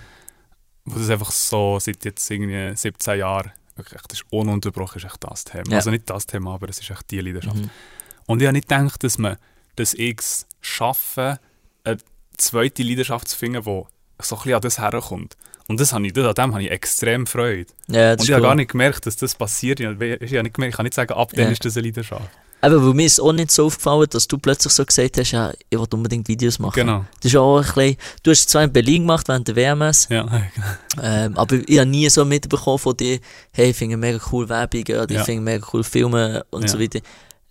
Wo 0.85 0.99
das 0.99 1.11
einfach 1.11 1.31
so 1.33 1.79
seit 1.81 2.05
jetzt 2.05 2.31
irgendwie 2.31 2.75
17 2.77 3.19
Jahren, 3.19 3.51
echt, 3.77 3.93
das 4.11 4.21
ist 4.21 4.25
ununterbrochen, 4.31 4.99
ist 4.99 5.05
echt 5.05 5.23
das 5.25 5.45
Thema. 5.45 5.65
Ja. 5.71 5.77
Also 5.79 5.91
nicht 5.91 6.09
das 6.09 6.27
Thema, 6.27 6.55
aber 6.55 6.69
es 6.69 6.79
ist 6.81 6.91
echt 6.91 7.11
die 7.11 7.21
Leidenschaft. 7.21 7.57
Mhm. 7.57 7.71
Und 8.27 8.41
ich 8.41 8.47
habe 8.47 8.55
nicht 8.57 8.69
gedacht, 8.69 9.03
dass 9.05 9.19
man, 9.19 9.37
dass 9.75 9.93
ich 9.95 10.19
es 10.19 10.47
schaffe, 10.61 11.39
eine 11.85 11.99
zweite 12.39 12.83
Leidenschaft 12.83 13.29
zu 13.29 13.37
finden, 13.37 13.63
die 13.63 13.65
so 13.65 14.37
ein 14.37 14.39
bisschen 14.39 14.55
an 14.55 14.61
das 14.63 14.79
herkommt. 14.79 15.37
Und 15.69 15.81
das 15.81 15.93
habe 15.93 16.07
ich, 16.07 16.13
das, 16.13 16.25
an 16.27 16.35
dem 16.35 16.53
habe 16.55 16.63
ich 16.63 16.71
extrem 16.71 17.27
Freude. 17.27 17.67
Ja, 17.89 18.13
Und 18.13 18.23
ich 18.23 18.31
habe 18.31 18.41
cool. 18.43 18.49
gar 18.49 18.55
nicht 18.55 18.71
gemerkt, 18.71 19.05
dass 19.07 19.17
das 19.17 19.35
passiert. 19.35 19.81
Ich 19.81 19.87
habe 19.87 20.05
ich 20.07 20.33
habe 20.33 20.43
nicht 20.45 20.55
gemerkt, 20.55 20.73
ich 20.73 20.77
kann 20.77 20.85
nicht 20.85 20.95
sagen, 20.95 21.13
ab 21.15 21.31
dann 21.35 21.47
Ja. 21.47 21.51
ist 21.51 21.65
das 21.65 21.77
eine 21.77 21.87
Leidenschaft. 21.87 22.23
Aber 22.63 22.83
weil 22.85 22.95
mir 22.95 23.05
ist 23.07 23.21
auch 23.21 23.33
nicht 23.33 23.51
so 23.51 23.67
aufgefallen, 23.67 24.07
dass 24.11 24.27
du 24.27 24.39
plötzlich 24.39 24.73
so 24.73 24.85
gesagt 24.85 25.19
hast, 25.19 25.31
ja, 25.31 25.53
ich 25.69 25.79
will 25.79 25.87
unbedingt 25.93 26.27
Videos 26.27 26.59
machen. 26.59 26.75
Genau. 26.75 27.05
Das 27.21 27.31
ist 27.31 27.37
auch 27.37 27.59
ein 27.59 27.65
bisschen, 27.65 27.97
du 28.23 28.31
hast 28.31 28.39
es 28.41 28.47
zwar 28.47 28.65
in 28.65 28.73
Berlin 28.73 29.03
gemacht 29.03 29.29
während 29.29 29.47
der 29.47 29.57
WMS, 29.57 30.09
Ja, 30.09 30.27
ähm, 31.03 31.37
aber 31.37 31.57
ich 31.67 31.79
habe 31.79 31.89
nie 31.89 32.09
so 32.09 32.25
mitbekommen 32.25 32.79
von 32.79 32.97
dir, 32.97 33.19
hey, 33.53 33.71
ich 33.71 33.77
finde 33.77 33.97
mega 33.99 34.19
cool 34.33 34.49
Werbungen 34.49 35.01
oder 35.01 35.13
Ja. 35.15 35.21
ich 35.21 35.27
finde 35.27 35.43
mega 35.43 35.67
cool 35.73 35.85
Filme 35.85 36.45
und 36.51 36.63
Ja. 36.63 36.69
so 36.69 36.81
weiter. 36.81 37.01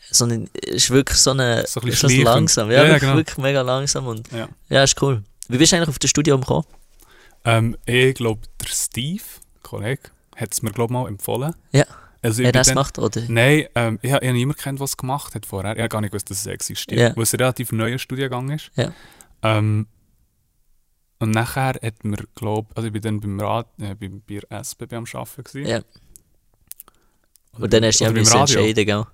Sondern 0.09 0.47
es 0.67 0.75
ist 0.75 0.89
wirklich 0.91 1.17
so 1.19 1.31
eine, 1.31 1.65
So 1.67 1.81
ein 1.81 1.87
bisschen 1.87 2.21
langsam. 2.23 2.71
Ja, 2.71 2.85
Ja, 2.85 2.97
genau. 2.97 3.15
wirklich 3.15 3.37
mega 3.37 3.61
langsam 3.61 4.07
und 4.07 4.31
ja. 4.31 4.47
ja, 4.69 4.83
ist 4.83 4.99
cool. 5.01 5.21
Wie 5.49 5.57
bist 5.57 5.71
du 5.71 5.75
eigentlich 5.77 5.89
auf 5.89 5.99
das 5.99 6.09
Studium 6.09 6.41
gekommen? 6.41 6.65
Ähm, 7.45 7.77
ich 7.85 8.15
glaube, 8.15 8.41
der 8.59 8.67
Steve, 8.67 9.23
Kollege, 9.63 10.09
hat 10.35 10.53
es 10.53 10.61
mir 10.61 10.71
glaube 10.71 10.93
mal 10.93 11.07
empfohlen. 11.07 11.55
Ja. 11.71 11.85
Also 12.21 12.41
Hat 12.41 12.47
er 12.47 12.51
das 12.53 12.69
gemacht, 12.69 12.97
oder? 12.97 13.21
Nein, 13.27 13.67
ähm, 13.75 13.99
ich, 14.01 14.11
habe 14.11 14.25
niemanden 14.33 14.59
kennt, 14.59 14.81
es 14.81 14.97
gemacht 14.97 15.35
hat 15.35 15.45
vorher. 15.45 15.73
Ich 15.73 15.79
habe 15.79 15.89
gar 15.89 16.01
nicht 16.01 16.09
gewusst, 16.09 16.29
dass 16.31 16.39
es 16.39 16.47
existiert. 16.47 16.99
Ja. 16.99 17.15
Weil 17.15 17.23
es 17.23 17.33
ein 17.33 17.39
relativ 17.39 17.71
neuer 17.71 17.99
Studiengang 17.99 18.49
ist. 18.49 18.71
Ja. 18.75 18.91
Ähm, 19.43 19.85
und 21.19 21.31
nachher 21.31 21.75
hat 21.81 22.03
mir, 22.03 22.17
glaube 22.33 22.69
also 22.75 22.87
ich 22.87 22.93
bin 22.93 23.01
dann 23.03 23.19
beim 23.19 23.39
Rad, 23.39 23.67
äh, 23.79 23.93
bei, 23.93 24.09
bei 24.09 24.39
der 24.39 24.59
SBB 24.59 24.93
am 24.93 25.05
Arbeiten 25.13 25.43
gewesen. 25.43 25.69
Ja. 25.69 25.81
Und 27.59 27.71
dann 27.71 27.85
hast 27.85 27.99
du 27.99 28.05
dich 28.05 28.13
beim 28.13 28.23
ja 28.23 28.31
Radio. 28.31 28.59
entscheiden, 28.59 28.85
gell? 28.85 29.05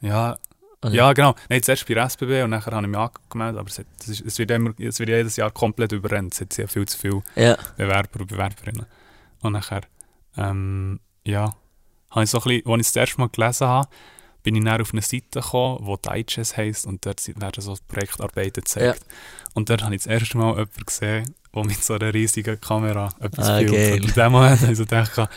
Ja, 0.00 0.38
Oder? 0.82 0.94
ja, 0.94 1.12
genau. 1.12 1.34
Nein, 1.48 1.62
zuerst 1.62 1.86
bei 1.86 1.94
der 1.94 2.04
SBB 2.04 2.42
und 2.44 2.50
nachher 2.50 2.72
habe 2.72 2.86
ich 2.86 2.90
mich 2.90 2.98
angemeldet, 2.98 3.60
aber 3.60 3.68
es, 3.68 3.78
hat, 3.78 3.86
ist, 4.06 4.20
es, 4.22 4.38
wird 4.38 4.50
immer, 4.50 4.72
es 4.78 4.98
wird 4.98 5.08
jedes 5.10 5.36
Jahr 5.36 5.50
komplett 5.50 5.92
überrennt. 5.92 6.32
Es 6.34 6.40
hat 6.40 6.52
sehr 6.52 6.68
viel 6.68 6.86
zu 6.86 6.96
viel 6.98 7.22
Ja. 7.36 7.56
Bewerber 7.76 8.20
und 8.20 8.26
Bewerberinnen. 8.28 8.86
Und 9.42 9.52
nachher, 9.52 9.82
ähm, 10.36 11.00
ja, 11.24 11.54
habe 12.10 12.24
ich 12.24 12.30
so 12.30 12.38
ein 12.38 12.44
bisschen, 12.44 12.66
als 12.72 12.80
ich 12.80 12.86
es 12.86 12.92
das 12.92 13.00
erste 13.00 13.20
Mal 13.20 13.28
gelesen 13.28 13.66
habe, 13.66 13.88
bin 14.42 14.56
ich 14.56 14.64
dann 14.64 14.80
auf 14.80 14.92
eine 14.92 15.02
Seite 15.02 15.40
gekommen, 15.40 15.84
die 15.86 16.08
Digest 16.08 16.56
heisst 16.56 16.86
und 16.86 17.04
dort 17.04 17.26
werden 17.40 17.60
so 17.62 17.76
Projektarbeiten 17.88 18.62
gezeigt. 18.64 19.04
Und 19.52 19.68
dort 19.68 19.82
habe 19.84 19.94
ich 19.94 20.02
das 20.02 20.06
erste 20.10 20.38
Mal 20.38 20.50
jemanden 20.52 20.86
gesehen, 20.86 21.34
der 21.54 21.64
mit 21.64 21.84
so 21.84 21.94
einer 21.94 22.14
riesigen 22.14 22.58
Kamera 22.58 23.10
etwas 23.20 23.48
Ah, 23.48 23.58
filmt. 23.58 23.72
Und 24.02 24.08
in 24.08 24.14
dem 24.14 24.32
Moment 24.32 24.60
habe 24.62 24.72
ich 24.72 24.78
so 24.78 24.84
gedacht, 24.84 25.28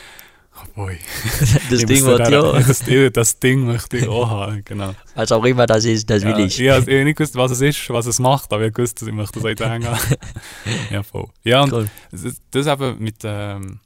oh 0.58 0.68
boy, 0.76 0.98
Das 1.70 1.86
Ding, 1.86 2.06
da- 2.06 2.30
ja. 2.30 2.52
das, 2.60 2.80
Ding- 2.80 3.12
das 3.14 3.40
Ding 3.40 3.66
möchte 3.66 3.98
ich 3.98 4.08
auch 4.08 4.30
haben, 4.30 4.64
genau. 4.66 4.94
Was 5.16 5.32
auch 5.32 5.44
immer 5.46 5.66
das 5.66 5.86
ist, 5.86 6.10
das 6.10 6.24
will 6.24 6.32
Ja, 6.32 6.38
ich. 6.40 6.60
ich 6.60 6.70
habe 6.70 6.82
ich 6.82 6.88
habe 6.98 7.04
nicht 7.06 7.18
gewusst, 7.18 7.36
was 7.36 7.52
es 7.52 7.62
ist, 7.62 7.90
was 7.90 8.06
es 8.06 8.20
macht, 8.20 8.52
aber 8.54 8.66
ich 8.68 8.78
wusste, 8.78 9.02
dass 9.02 9.08
ich 9.10 9.14
möchte 9.14 9.34
das 9.40 9.44
heute 9.44 9.70
hängen. 9.70 9.88
ja, 10.92 11.04
voll. 11.04 11.28
Ja, 11.44 11.64
und 11.64 11.74
Cool. 11.74 11.90
das, 12.12 12.36
das 12.52 12.68
eben 12.68 13.04
mit, 13.04 13.16
ähm, 13.24 13.80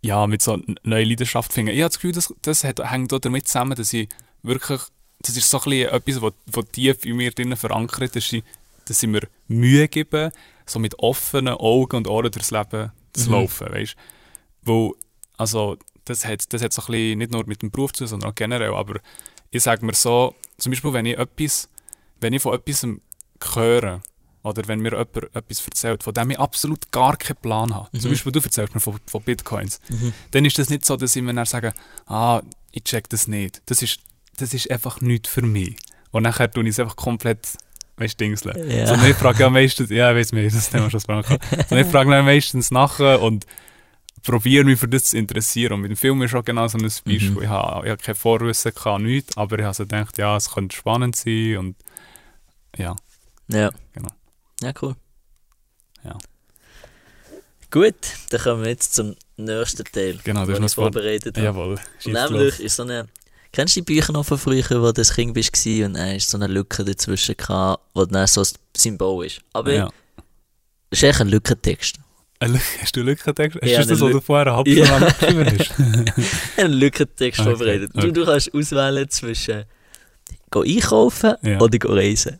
ja, 0.00 0.26
mit 0.26 0.42
so 0.42 0.54
n- 0.54 0.76
neuen 0.82 1.08
Leidenschaft 1.08 1.52
finden. 1.52 1.72
Ich 1.72 1.80
habe 1.80 1.88
das 1.90 1.96
Gefühl, 1.98 2.12
das, 2.12 2.32
das 2.42 2.64
hat, 2.64 2.80
hängt 2.90 3.12
auch 3.12 3.18
damit 3.20 3.46
zusammen, 3.46 3.74
dass 3.76 3.92
ich 3.92 4.08
wirklich, 4.42 4.80
das 5.20 5.36
ist 5.36 5.48
so 5.48 5.58
ein 5.60 5.64
bisschen 5.64 5.88
etwas, 5.92 6.22
was, 6.22 6.32
was 6.46 6.64
tief 6.72 7.04
in 7.04 7.16
mir 7.16 7.30
drinnen 7.30 7.56
verankert 7.56 8.16
ist, 8.16 8.32
dass 8.32 8.32
ich, 8.32 9.02
ich 9.02 9.08
mir 9.08 9.28
Mühe 9.48 9.86
gebe, 9.88 10.32
so 10.66 10.78
mit 10.78 10.98
offenen 10.98 11.54
Augen 11.54 11.96
und 11.96 12.08
Ohren 12.08 12.30
durchs 12.30 12.50
Leben 12.50 12.90
zu 13.12 13.26
Mhm. 13.28 13.32
laufen, 13.32 13.68
weißt 13.70 13.94
Wo, 14.64 14.96
also, 15.36 15.76
das 16.04 16.24
hat, 16.24 16.52
das 16.52 16.62
hat 16.62 16.72
so 16.72 16.82
ein 16.82 16.86
bisschen 16.86 17.18
nicht 17.18 17.32
nur 17.32 17.46
mit 17.46 17.62
dem 17.62 17.70
Beruf 17.70 17.92
zu 17.92 17.98
tun, 18.04 18.08
sondern 18.08 18.30
auch 18.30 18.34
generell, 18.34 18.74
aber 18.74 19.00
ich 19.50 19.62
sage 19.62 19.84
mir 19.84 19.94
so, 19.94 20.34
zum 20.58 20.70
Beispiel, 20.70 20.92
wenn 20.92 21.06
ich 21.06 21.18
etwas, 21.18 21.68
wenn 22.20 22.32
ich 22.32 22.42
von 22.42 22.54
etwas 22.54 22.86
höre, 23.54 24.00
oder 24.44 24.66
wenn 24.66 24.80
mir 24.80 24.90
jemand 24.90 25.16
etwas 25.36 25.64
erzählt, 25.64 26.02
von 26.02 26.14
dem 26.14 26.30
ich 26.30 26.38
absolut 26.40 26.90
gar 26.90 27.16
keinen 27.16 27.36
Plan 27.36 27.74
habe. 27.74 27.88
Zum 27.96 28.08
Mhm. 28.10 28.14
Beispiel, 28.14 28.32
du 28.32 28.40
erzählst 28.40 28.74
mir 28.74 28.80
von, 28.80 28.98
von 29.06 29.22
Bitcoins. 29.22 29.78
Mhm. 29.88 30.12
Dann 30.32 30.44
ist 30.44 30.58
das 30.58 30.68
nicht 30.68 30.84
so, 30.84 30.96
dass 30.96 31.14
ich 31.14 31.22
mir 31.22 31.32
dann 31.32 31.46
sage, 31.46 31.72
ah, 32.06 32.42
ich 32.72 32.82
check 32.82 33.08
das 33.08 33.28
nicht. 33.28 33.62
Das 33.66 33.82
ist, 33.82 34.00
das 34.38 34.52
ist 34.52 34.68
einfach 34.68 35.00
nichts 35.00 35.28
für 35.28 35.42
mich. 35.42 35.76
Und 36.10 36.24
nachher 36.24 36.50
tue 36.50 36.64
ich 36.64 36.70
es 36.70 36.80
einfach 36.80 36.96
komplett, 36.96 37.56
weißt 37.98 38.20
du, 38.20 38.24
dingseln. 38.24 38.68
Ja. 38.68 38.88
Sondern 38.88 39.10
ich 39.10 39.16
frage 39.16 39.44
ja 39.44 39.48
meistens, 39.50 39.90
ja, 39.90 40.10
ich 40.10 40.16
weiß 40.18 40.32
nicht, 40.32 40.54
das 40.56 40.70
Thema 40.70 40.90
schon 40.90 40.98
gesprochen. 40.98 41.38
Sondern 41.68 41.86
ich 41.86 41.92
frage 41.92 42.10
dann 42.10 42.24
meistens 42.24 42.72
nachher 42.72 43.22
und 43.22 43.46
probiere 44.22 44.64
mich 44.64 44.78
für 44.78 44.88
das 44.88 45.04
zu 45.06 45.18
interessieren. 45.18 45.74
Und 45.74 45.80
mit 45.82 45.90
dem 45.90 45.96
Film 45.96 46.22
ist 46.22 46.34
auch 46.34 46.44
genau 46.44 46.68
so 46.68 46.78
ein 46.78 46.82
Beispiel. 46.82 47.30
Mhm. 47.30 47.42
Ich 47.42 47.48
habe, 47.48 47.86
ich 47.86 47.90
habe 47.90 48.02
kein 48.02 48.14
Vorwissen, 48.14 48.72
gehabt, 48.74 49.02
nichts, 49.02 49.36
aber 49.36 49.58
ich 49.58 49.64
habe 49.64 49.74
so 49.74 49.84
gedacht, 49.84 50.18
ja, 50.18 50.36
es 50.36 50.50
könnte 50.50 50.76
spannend 50.76 51.16
sein 51.16 51.56
und 51.58 51.76
ja. 52.76 52.96
Ja. 53.48 53.70
Genau. 53.92 54.08
Ja, 54.62 54.72
cool. 54.80 54.94
Ja. 56.04 56.16
Gut, 57.70 57.94
dann 58.30 58.40
kommen 58.40 58.62
wir 58.62 58.70
jetzt 58.70 58.94
zum 58.94 59.16
nächsten 59.36 59.84
Teil, 59.84 60.18
Genau, 60.24 60.42
ist 60.42 60.50
ich 60.50 60.58
noch 60.58 60.70
vorbereitet 60.70 61.36
habe. 61.36 61.46
Jawohl. 61.46 61.80
Nämlich 62.04 62.60
ist 62.60 62.76
so 62.76 62.82
eine 62.82 63.08
Kennst 63.52 63.76
du 63.76 63.80
die 63.80 63.84
Bücher 63.84 64.12
noch 64.14 64.24
von 64.24 64.38
früher, 64.38 64.64
wo 64.70 64.86
du 64.86 64.92
das 64.94 65.12
Kind 65.14 65.34
bist 65.34 65.52
gsi 65.52 65.84
und 65.84 65.92
dann 65.94 66.16
ist 66.16 66.30
so 66.30 66.38
eine 66.38 66.46
Lücke 66.46 66.84
dazwischen 66.84 67.36
gehabt, 67.36 67.82
wo 67.92 68.06
dann 68.06 68.26
so 68.26 68.40
ein 68.40 68.46
Symbol 68.74 69.26
ist. 69.26 69.42
Aber 69.52 69.72
Ja. 69.72 69.90
es 70.88 70.98
ist 70.98 71.02
echt 71.02 71.20
ein 71.20 71.28
Lückentext. 71.28 71.98
Hast 72.80 72.96
du 72.96 73.00
einen 73.00 73.08
Lückentext? 73.08 73.58
Hast 73.62 73.68
Ja, 73.70 73.82
du 73.82 73.86
das, 73.88 74.00
was 74.00 74.10
du 74.12 74.20
vorher 74.20 74.54
halb 74.56 74.66
Ja. 74.68 74.84
ja. 74.84 74.98
geschrieben 75.08 75.58
hast? 75.58 75.72
Ein 76.58 76.72
Lückentext 76.72 77.40
Okay, 77.40 77.50
vorbereitet. 77.50 77.90
Du, 77.94 77.98
okay. 77.98 78.12
du 78.12 78.24
kannst 78.24 78.54
auswählen 78.54 79.08
zwischen 79.08 79.64
go 80.50 80.62
einkaufen 80.62 81.34
Ja. 81.42 81.60
oder 81.60 81.78
go 81.78 81.92
reisen. 81.92 82.38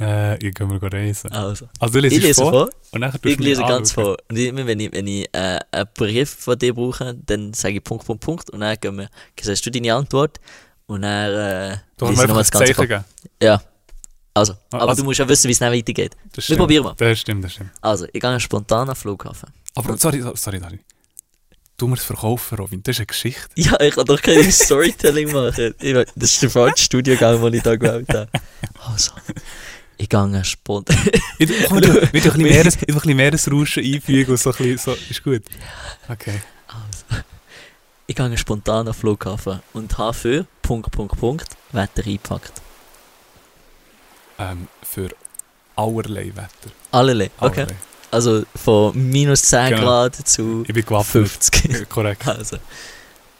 äh, 0.00 0.36
ich 0.46 0.54
kann 0.54 0.68
mal 0.68 0.78
reisen. 0.78 1.30
Also, 1.32 1.66
Also 1.78 2.00
du 2.00 2.06
ich 2.06 2.20
lese 2.22 2.42
vor, 2.42 2.50
vor. 2.52 2.70
und 2.92 3.00
dann 3.02 3.12
Ich 3.24 3.38
lese 3.38 3.62
ganz 3.62 3.92
vor. 3.92 4.16
Und 4.28 4.36
immer, 4.38 4.66
wenn 4.66 4.80
ich, 4.80 4.92
wenn 4.92 5.06
ich 5.06 5.28
äh, 5.32 5.58
einen 5.70 5.88
Brief 5.94 6.30
von 6.30 6.58
dir 6.58 6.74
brauche, 6.74 7.14
dann 7.26 7.52
sage 7.52 7.76
ich 7.76 7.84
Punkt, 7.84 8.04
Punkt, 8.06 8.22
Punkt. 8.24 8.50
Und 8.50 8.60
dann 8.60 8.76
gehen 8.80 8.96
wir, 8.98 9.08
sagst 9.40 9.64
du 9.66 9.70
deine 9.70 9.94
Antwort. 9.94 10.40
Und 10.86 11.02
dann 11.02 11.72
äh, 11.72 11.76
Du 11.96 12.06
lese 12.06 12.12
ich 12.12 12.16
noch 12.16 12.22
einfach 12.22 12.34
mal 12.34 12.40
ein 12.40 12.40
das 12.40 12.50
Ganze 12.50 12.74
vor. 12.74 12.86
Ja. 13.42 13.62
Also, 14.34 14.54
Ah, 14.54 14.56
aber 14.78 14.88
also- 14.90 15.02
du 15.02 15.04
musst 15.04 15.18
ja 15.18 15.28
wissen, 15.28 15.48
wie 15.48 15.52
es 15.52 15.58
dann 15.58 15.72
weitergeht. 15.72 16.16
Das 16.30 16.36
Wir 16.36 16.42
stimmt. 16.42 16.58
probieren 16.60 16.84
mal. 16.84 16.94
Das 16.96 17.18
stimmt, 17.18 17.44
das 17.44 17.52
stimmt. 17.52 17.70
Also, 17.80 18.06
ich 18.12 18.20
gehe 18.20 18.40
spontan 18.40 18.88
am 18.88 18.96
Flughafen. 18.96 19.50
Aber 19.74 19.96
sorry, 19.98 20.22
sorry, 20.34 20.58
sorry. 20.60 20.80
Du 21.76 21.88
musst 21.88 22.04
verkaufen, 22.04 22.56
Robin. 22.58 22.82
Das 22.82 22.94
ist 22.96 23.00
eine 23.00 23.06
Geschichte. 23.06 23.48
Ja, 23.56 23.78
ich 23.80 23.94
kann 23.94 24.04
doch 24.04 24.20
kein 24.22 24.50
Storytelling 24.52 25.32
machen. 25.32 25.74
Ich, 25.80 25.92
das 26.14 26.32
ist 26.32 26.42
der 26.42 26.50
falsche 26.50 26.84
Studiengang, 26.84 27.42
den 27.42 27.54
ich 27.54 27.62
da 27.62 27.76
gewählt 27.76 28.08
habe. 28.10 28.28
Also, 28.86 29.12
ich 29.98 30.08
gehe 30.08 30.44
spontan. 30.44 30.96
Ich, 31.38 31.48
wir 31.48 31.58
wir 31.60 31.68
tun 31.68 31.76
ein 31.78 32.10
bisschen 32.12 32.22
tue 32.22 32.42
ein 32.42 32.94
bisschen 32.94 33.16
Meeresrauschen 33.16 33.84
einfügen 33.84 34.30
und 34.30 34.36
so 34.38 34.50
ein 34.50 34.56
bisschen, 34.56 34.78
so, 34.78 34.92
ist 35.10 35.22
gut. 35.24 35.42
Okay. 36.08 36.40
Also, 36.68 37.22
ich 38.06 38.14
gehe 38.16 38.38
spontan 38.38 38.86
am 38.88 38.94
Flughafen 38.94 39.60
und 39.72 39.98
habe 39.98 40.14
für 40.14 40.46
Punkt, 40.62 40.90
Punkt, 40.92 41.18
Punkt 41.18 41.48
Wetter 41.72 42.04
eingepackt. 42.06 42.52
Ähm, 44.38 44.68
für 44.82 45.10
allerlei 45.76 46.32
Wetter. 46.34 46.70
Allerlei. 46.90 47.30
Okay. 47.38 47.60
Allerlei. 47.62 47.76
Also 48.10 48.44
von 48.56 49.10
minus 49.10 49.42
10 49.42 49.70
Genau. 49.70 49.82
Grad 49.82 50.16
zu 50.28 50.64
Ich 50.66 50.74
bin 50.74 50.84
gewappnet. 50.84 51.28
50. 51.28 51.72
Ja, 51.72 51.84
Korrekt. 51.86 52.26
Also, 52.26 52.58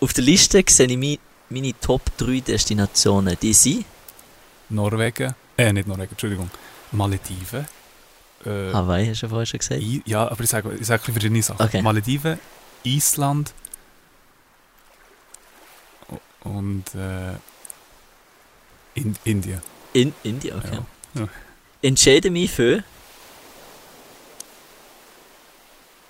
auf 0.01 0.13
der 0.15 0.25
Liste 0.25 0.63
sehe 0.67 0.87
ich 0.87 0.97
mi- 0.97 1.19
meine 1.51 1.73
Top 1.81 2.03
3 2.17 2.41
Destinationen. 2.41 3.37
Die 3.41 3.53
sind 3.53 3.85
Norwegen, 4.71 5.35
äh, 5.59 5.73
nicht 5.73 5.87
Norwegen, 5.87 6.11
Entschuldigung. 6.13 6.51
Malediven. 6.93 7.67
Äh, 8.47 8.73
Hawaii, 8.73 9.09
hast 9.09 9.21
du 9.23 9.27
ja 9.27 9.31
vorher 9.31 9.47
schon 9.47 9.59
gesagt. 9.59 9.81
I, 9.83 10.03
ja, 10.07 10.27
aber 10.31 10.43
ich 10.43 10.49
sage, 10.51 10.75
ich 10.81 10.87
sage 10.87 11.03
verschiedene 11.13 11.43
Sachen. 11.43 11.65
Okay. 11.67 11.83
Malediven, 11.83 12.39
Island 12.85 13.53
und 16.45 16.85
äh, 16.95 17.33
in, 18.95 19.15
Indien. 19.25 19.61
In 19.93 20.15
Indien, 20.23 20.59
okay. 20.59 20.79
Ja. 21.15 21.21
Ja. 21.23 21.29
Entscheide 21.83 22.31
mich 22.31 22.51
für. 22.51 22.83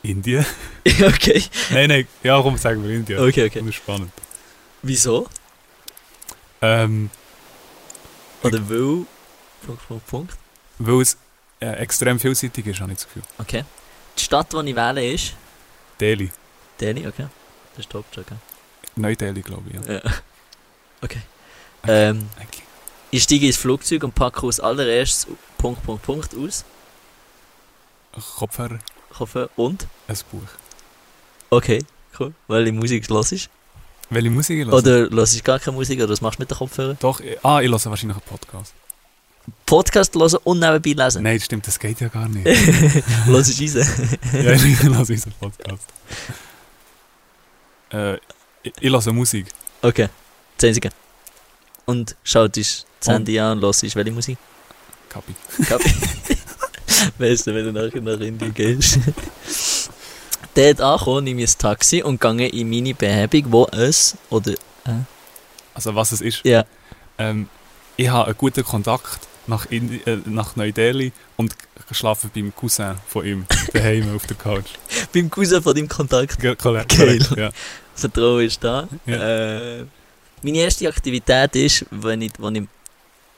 Indien? 0.03 0.45
okay. 0.87 1.43
nein, 1.71 1.89
nein, 1.89 2.09
ja, 2.23 2.41
komm, 2.43 2.59
sagen 2.59 2.83
wir 2.83 2.91
Indien. 2.91 3.21
Okay, 3.21 3.47
okay. 3.47 3.61
Das 3.61 3.69
ist 3.69 3.75
spannend. 3.77 4.13
Wieso? 4.83 5.29
Ähm, 6.61 7.11
Oder 8.43 8.69
weil. 8.69 9.07
Punkt, 9.65 9.87
Punkt, 9.89 10.07
Punkt. 10.09 10.39
weil 10.79 11.01
es 11.03 11.17
äh, 11.61 11.67
extrem 11.75 12.19
vielseitig 12.19 12.67
ist, 12.67 12.81
habe 12.81 12.91
ich 12.93 12.99
das 12.99 13.07
Gefühl. 13.07 13.23
Okay. 13.39 13.65
Die 14.19 14.23
Stadt, 14.23 14.53
die 14.53 14.71
ich 14.71 14.77
wähle, 14.77 15.13
ist. 15.13 15.35
Delhi. 16.01 16.31
Delhi, 16.81 17.07
okay. 17.07 17.27
Das 17.77 17.85
ist 17.85 17.93
die 17.93 17.97
Hauptstadt, 17.97 18.27
okay. 18.27 18.37
Neu-Delhi, 18.97 19.41
glaube 19.43 19.71
ich. 19.71 19.89
Ja. 19.89 19.95
Ja. 19.95 20.01
Okay. 21.05 21.21
Ähm, 21.89 22.29
Okay. 22.37 22.63
Ich 23.13 23.23
steige 23.23 23.47
ins 23.47 23.59
Flugzeug 23.59 24.03
und 24.03 24.15
packe 24.15 24.47
als 24.47 24.59
allererstes 24.59 25.27
Punkt, 25.59 25.83
Punkt, 25.85 26.03
Punkt 26.03 26.35
aus. 26.35 26.65
Kopfhörer, 28.37 28.79
Hoffe 29.19 29.51
und. 29.57 29.87
ein 30.09 30.17
Buch. 30.31 30.41
Okay, 31.51 31.85
cool. 32.19 32.33
Weil 32.49 32.65
die 32.65 32.73
Musik 32.73 33.07
los 33.09 33.31
ist. 33.33 33.51
Welche 34.09 34.31
Musik 34.31 34.59
ich 34.61 34.67
höre? 34.67 34.73
Oder 34.75 35.11
los 35.11 35.35
ist 35.35 35.45
gar 35.45 35.59
keine 35.59 35.77
Musik 35.77 36.01
oder 36.01 36.09
was 36.09 36.23
machst 36.23 36.39
du 36.39 36.43
mit 36.43 36.51
den 36.51 36.57
Kopfhörern? 36.57 36.97
Doch, 37.01 37.21
äh, 37.21 37.37
ah, 37.43 37.61
ich 37.61 37.69
höre 37.69 37.85
wahrscheinlich 37.85 38.17
einen 38.17 38.21
Podcast. 38.27 38.73
Podcast 39.67 40.15
hören 40.15 40.39
und 40.45 40.61
nebenbei 40.61 41.05
lesen. 41.05 41.23
Nein, 41.23 41.37
das 41.37 41.45
stimmt, 41.45 41.67
das 41.67 41.79
geht 41.79 42.01
ja 42.01 42.09
gar 42.09 42.29
nicht. 42.29 42.47
los 43.27 43.49
ist 43.49 43.61
rein. 43.77 44.09
ja, 44.43 44.53
ich 44.53 44.83
höre 44.83 44.99
unseren 44.99 45.33
Podcast. 45.39 45.85
Äh, 47.93 48.15
ich, 48.63 48.73
ich 48.81 48.91
höre 48.91 49.13
Musik. 49.13 49.47
Okay, 49.83 50.09
das 50.57 50.69
Einzige. 50.69 50.91
Und 51.87 52.17
schaut 52.25 52.57
Und- 52.57 52.85
Handy 53.07 53.39
an 53.39 53.53
und 53.53 53.61
los 53.63 53.83
ist 53.83 53.97
welche 53.97 54.13
Musik? 54.13 54.39
Kapi. 55.09 55.35
Kapi. 55.69 55.91
weißt 57.19 57.47
du, 57.49 57.55
wenn 57.55 57.65
du 57.67 57.73
nachher 57.73 58.01
nach 58.01 58.21
Indien 58.21 58.55
gehst. 58.55 58.99
Dort 60.55 60.81
angekommen, 60.81 61.25
nehme 61.25 61.43
ich 61.43 61.51
ein 61.55 61.59
Taxi 61.59 62.03
und 62.03 62.21
gehe 62.21 62.49
in 62.49 62.69
meine 62.71 62.95
Behebung, 62.95 63.45
wo 63.53 63.67
es, 63.73 64.17
oder, 64.31 64.53
Also 65.75 65.95
was 65.95 66.13
es 66.13 66.21
ist. 66.21 66.45
ja, 66.45 66.65
Ähm, 67.19 67.49
ich 67.97 68.09
habe 68.09 68.27
einen 68.27 68.37
guten 68.37 68.63
Kontakt 68.65 69.21
nach, 69.47 69.67
Indi 69.71 70.01
äh, 70.07 70.19
nach 70.27 70.55
Neu-Delhi 70.57 71.13
und 71.37 71.55
schlafe 71.91 72.29
beim 72.35 72.55
Cousin 72.55 72.97
von 73.09 73.25
ihm 73.27 73.47
daheim 73.73 74.15
auf 74.15 74.27
der 74.27 74.37
Couch. 74.37 74.71
beim 75.13 75.31
Cousin 75.31 75.63
von 75.63 75.75
deinem 75.75 75.89
Kontakt. 75.89 76.39
Ge- 76.39 76.55
korrekt, 76.57 76.97
Ja. 77.37 77.51
Vertrauen 77.95 78.45
ist 78.47 78.63
da. 78.63 78.89
Ja. 79.07 79.79
Äh, 79.81 79.87
meine 80.43 80.59
erste 80.59 80.89
Aktivität 80.89 81.55
ist, 81.57 81.87
wenn 81.91 82.23
ich, 82.23 82.33
wenn 82.39 82.55
ich, 82.57 82.63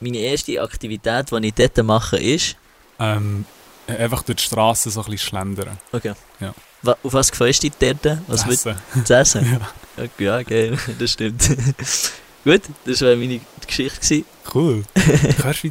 meine 0.01 0.19
erste 0.19 0.61
Aktivität, 0.61 1.31
die 1.31 1.47
ich 1.47 1.55
dort 1.55 1.83
mache, 1.85 2.17
ist, 2.19 2.57
Ähm, 2.99 3.45
äh, 3.87 3.97
einfach 3.97 4.23
durch 4.23 4.39
die 4.39 4.45
Straße 4.45 4.91
so 4.91 5.01
ein 5.03 5.11
bisschen 5.11 5.29
schlendern. 5.29 5.79
okay. 5.93 6.13
Ja. 6.41 6.55
Wa- 6.83 6.97
Auf 7.03 7.13
was 7.13 7.31
freust 7.31 7.63
du 7.63 7.71
dich 7.71 7.79
dort? 8.03 8.19
Was 8.29 8.47
willst 8.47 8.67
Essen. 8.67 8.79
du 8.95 9.05
zu 9.05 9.15
essen? 9.17 9.59
Ja. 9.97 10.05
Okay, 10.05 10.25
ja, 10.25 10.43
geil, 10.43 10.79
das 10.99 11.13
stimmt. 11.13 11.43
Gut, 12.45 12.63
das 12.85 13.01
war 13.01 13.17
meine 13.17 13.41
Geschichte. 13.67 14.01
Gewesen. 14.01 14.25
Cool. 14.55 14.85
hörst 15.43 15.65
du, 15.65 15.71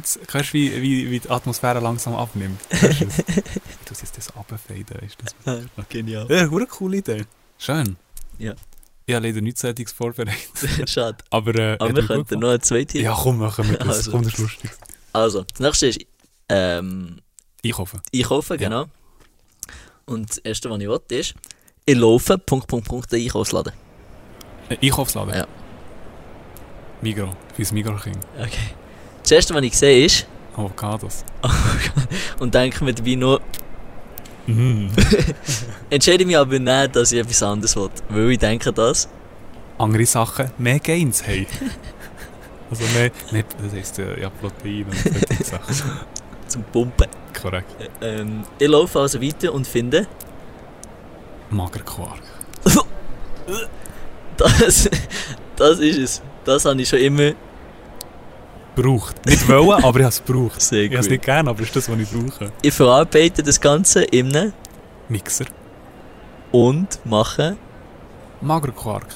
wie, 0.52 0.82
wie, 0.82 1.10
wie, 1.10 1.20
die 1.20 1.30
Atmosphäre 1.30 1.78
langsam 1.80 2.14
abnimmt? 2.16 2.60
Hörst 2.70 3.00
du 3.00 3.06
tue 3.06 3.96
jetzt 4.00 4.16
das 4.16 4.34
runterfaden. 4.34 4.98
Ist 5.06 5.16
das 5.44 5.88
Genial. 5.88 6.26
ja, 6.28 6.38
eine 6.48 6.66
coole 6.66 6.96
Idee. 6.96 7.24
Schön. 7.58 7.96
Ja. 8.38 8.54
Ich 9.06 9.14
habe 9.14 9.26
leider 9.26 9.40
nichts 9.42 9.60
Sättiges 9.60 9.92
vorbereitet. 9.92 10.38
Schade. 10.88 11.18
Aber, 11.30 11.54
äh, 11.54 11.76
Aber 11.78 11.94
wir 11.94 12.06
könnten 12.06 12.38
noch 12.40 12.48
eine 12.48 12.60
zweite. 12.60 12.98
Ja, 13.00 13.14
komm, 13.14 13.38
machen 13.38 13.68
wir 13.70 13.76
das. 13.78 13.88
Also. 13.88 14.10
Komm, 14.12 14.22
das 14.22 14.32
ist 14.34 14.38
lustig. 14.38 14.70
Also, 15.12 15.42
das 15.44 15.60
nächste 15.60 15.86
ist 15.88 16.00
ähm, 16.48 17.20
Einkaufen. 17.64 18.00
Einkaufen, 18.14 18.58
Ja. 18.60 18.68
genau. 18.68 18.84
Und 20.06 20.30
das 20.30 20.38
erste, 20.38 20.70
was 20.70 20.80
ich 20.80 20.88
will, 20.88 21.00
ist, 21.08 21.34
ich 21.86 21.96
laufe, 21.96 22.36
Punkt, 22.38 22.66
Punkt, 22.66 22.86
Punkt, 22.86 23.12
den 23.12 23.22
Einkaufsladen. 23.22 23.72
Äh, 24.68 24.76
Einkaufsladen? 24.82 25.34
Ja. 25.34 25.46
Migro. 27.00 27.30
Für 27.54 27.62
das 27.62 27.72
Migro-Kind. 27.72 28.18
Okay. 28.38 28.74
Das 29.22 29.30
erste, 29.32 29.54
was 29.54 29.62
ich 29.62 29.76
sehe, 29.76 30.04
ist, 30.06 30.26
Avocados. 30.56 31.24
und 32.38 32.54
denke 32.54 32.84
mir 32.84 32.94
dabei 32.94 33.14
nur, 33.16 33.40
Mm. 34.46 34.88
entscheide 35.90 36.26
mich 36.26 36.36
aber 36.36 36.58
nicht, 36.58 36.96
dass 36.96 37.12
ich 37.12 37.18
etwas 37.18 37.42
anderes 37.42 37.76
will. 37.76 37.90
Weil 38.08 38.30
ich 38.32 38.38
denke, 38.38 38.72
dass 38.72 39.08
Andere 39.78 40.06
Sachen 40.06 40.50
mehr 40.58 40.78
Gains 40.78 41.26
haben. 41.26 41.46
also 42.70 42.84
mehr, 42.94 43.10
nicht, 43.32 43.46
das 43.62 43.72
heisst 43.72 43.98
äh, 43.98 44.20
ja 44.20 44.30
Protein 44.30 44.84
und 44.84 44.96
solche 44.96 45.44
Sachen. 45.50 45.74
zum 46.46 46.62
Pumpen. 46.64 47.08
Korrekt. 47.40 47.90
Ähm, 48.00 48.44
ich 48.58 48.68
laufe 48.68 49.00
also 49.00 49.20
weiter 49.20 49.52
und 49.52 49.66
finde, 49.66 50.06
Magerquark. 51.50 52.22
das, 54.36 54.88
das 55.56 55.78
ist 55.78 55.98
es. 55.98 56.22
Das 56.44 56.64
habe 56.64 56.80
ich 56.80 56.88
schon 56.88 56.98
immer 57.00 57.32
Braucht. 58.74 59.24
Nicht 59.26 59.48
wollen, 59.48 59.84
aber 59.84 59.98
ich 60.00 60.04
habe 60.04 60.14
es 60.14 60.24
gebraucht. 60.24 60.60
sehr 60.60 60.82
Ich 60.84 60.90
habe 60.90 61.00
es 61.00 61.08
nicht 61.08 61.24
gerne, 61.24 61.50
aber 61.50 61.62
ist 61.62 61.74
das, 61.76 61.88
was 61.88 61.98
ich 61.98 62.08
brauche. 62.10 62.52
Ich 62.62 62.74
verarbeite 62.74 63.42
das 63.42 63.60
Ganze 63.60 64.02
in 64.04 64.34
einem 64.34 64.52
Mixer. 65.08 65.46
und 66.50 66.98
mache 67.04 67.56
Magerquark. 68.40 69.06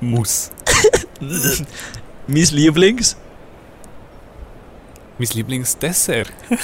Muss. 0.00 0.50
mein 2.26 2.42
Lieblings. 2.44 3.16
Mein 5.18 5.28
Lieblingsdessert. 5.32 6.30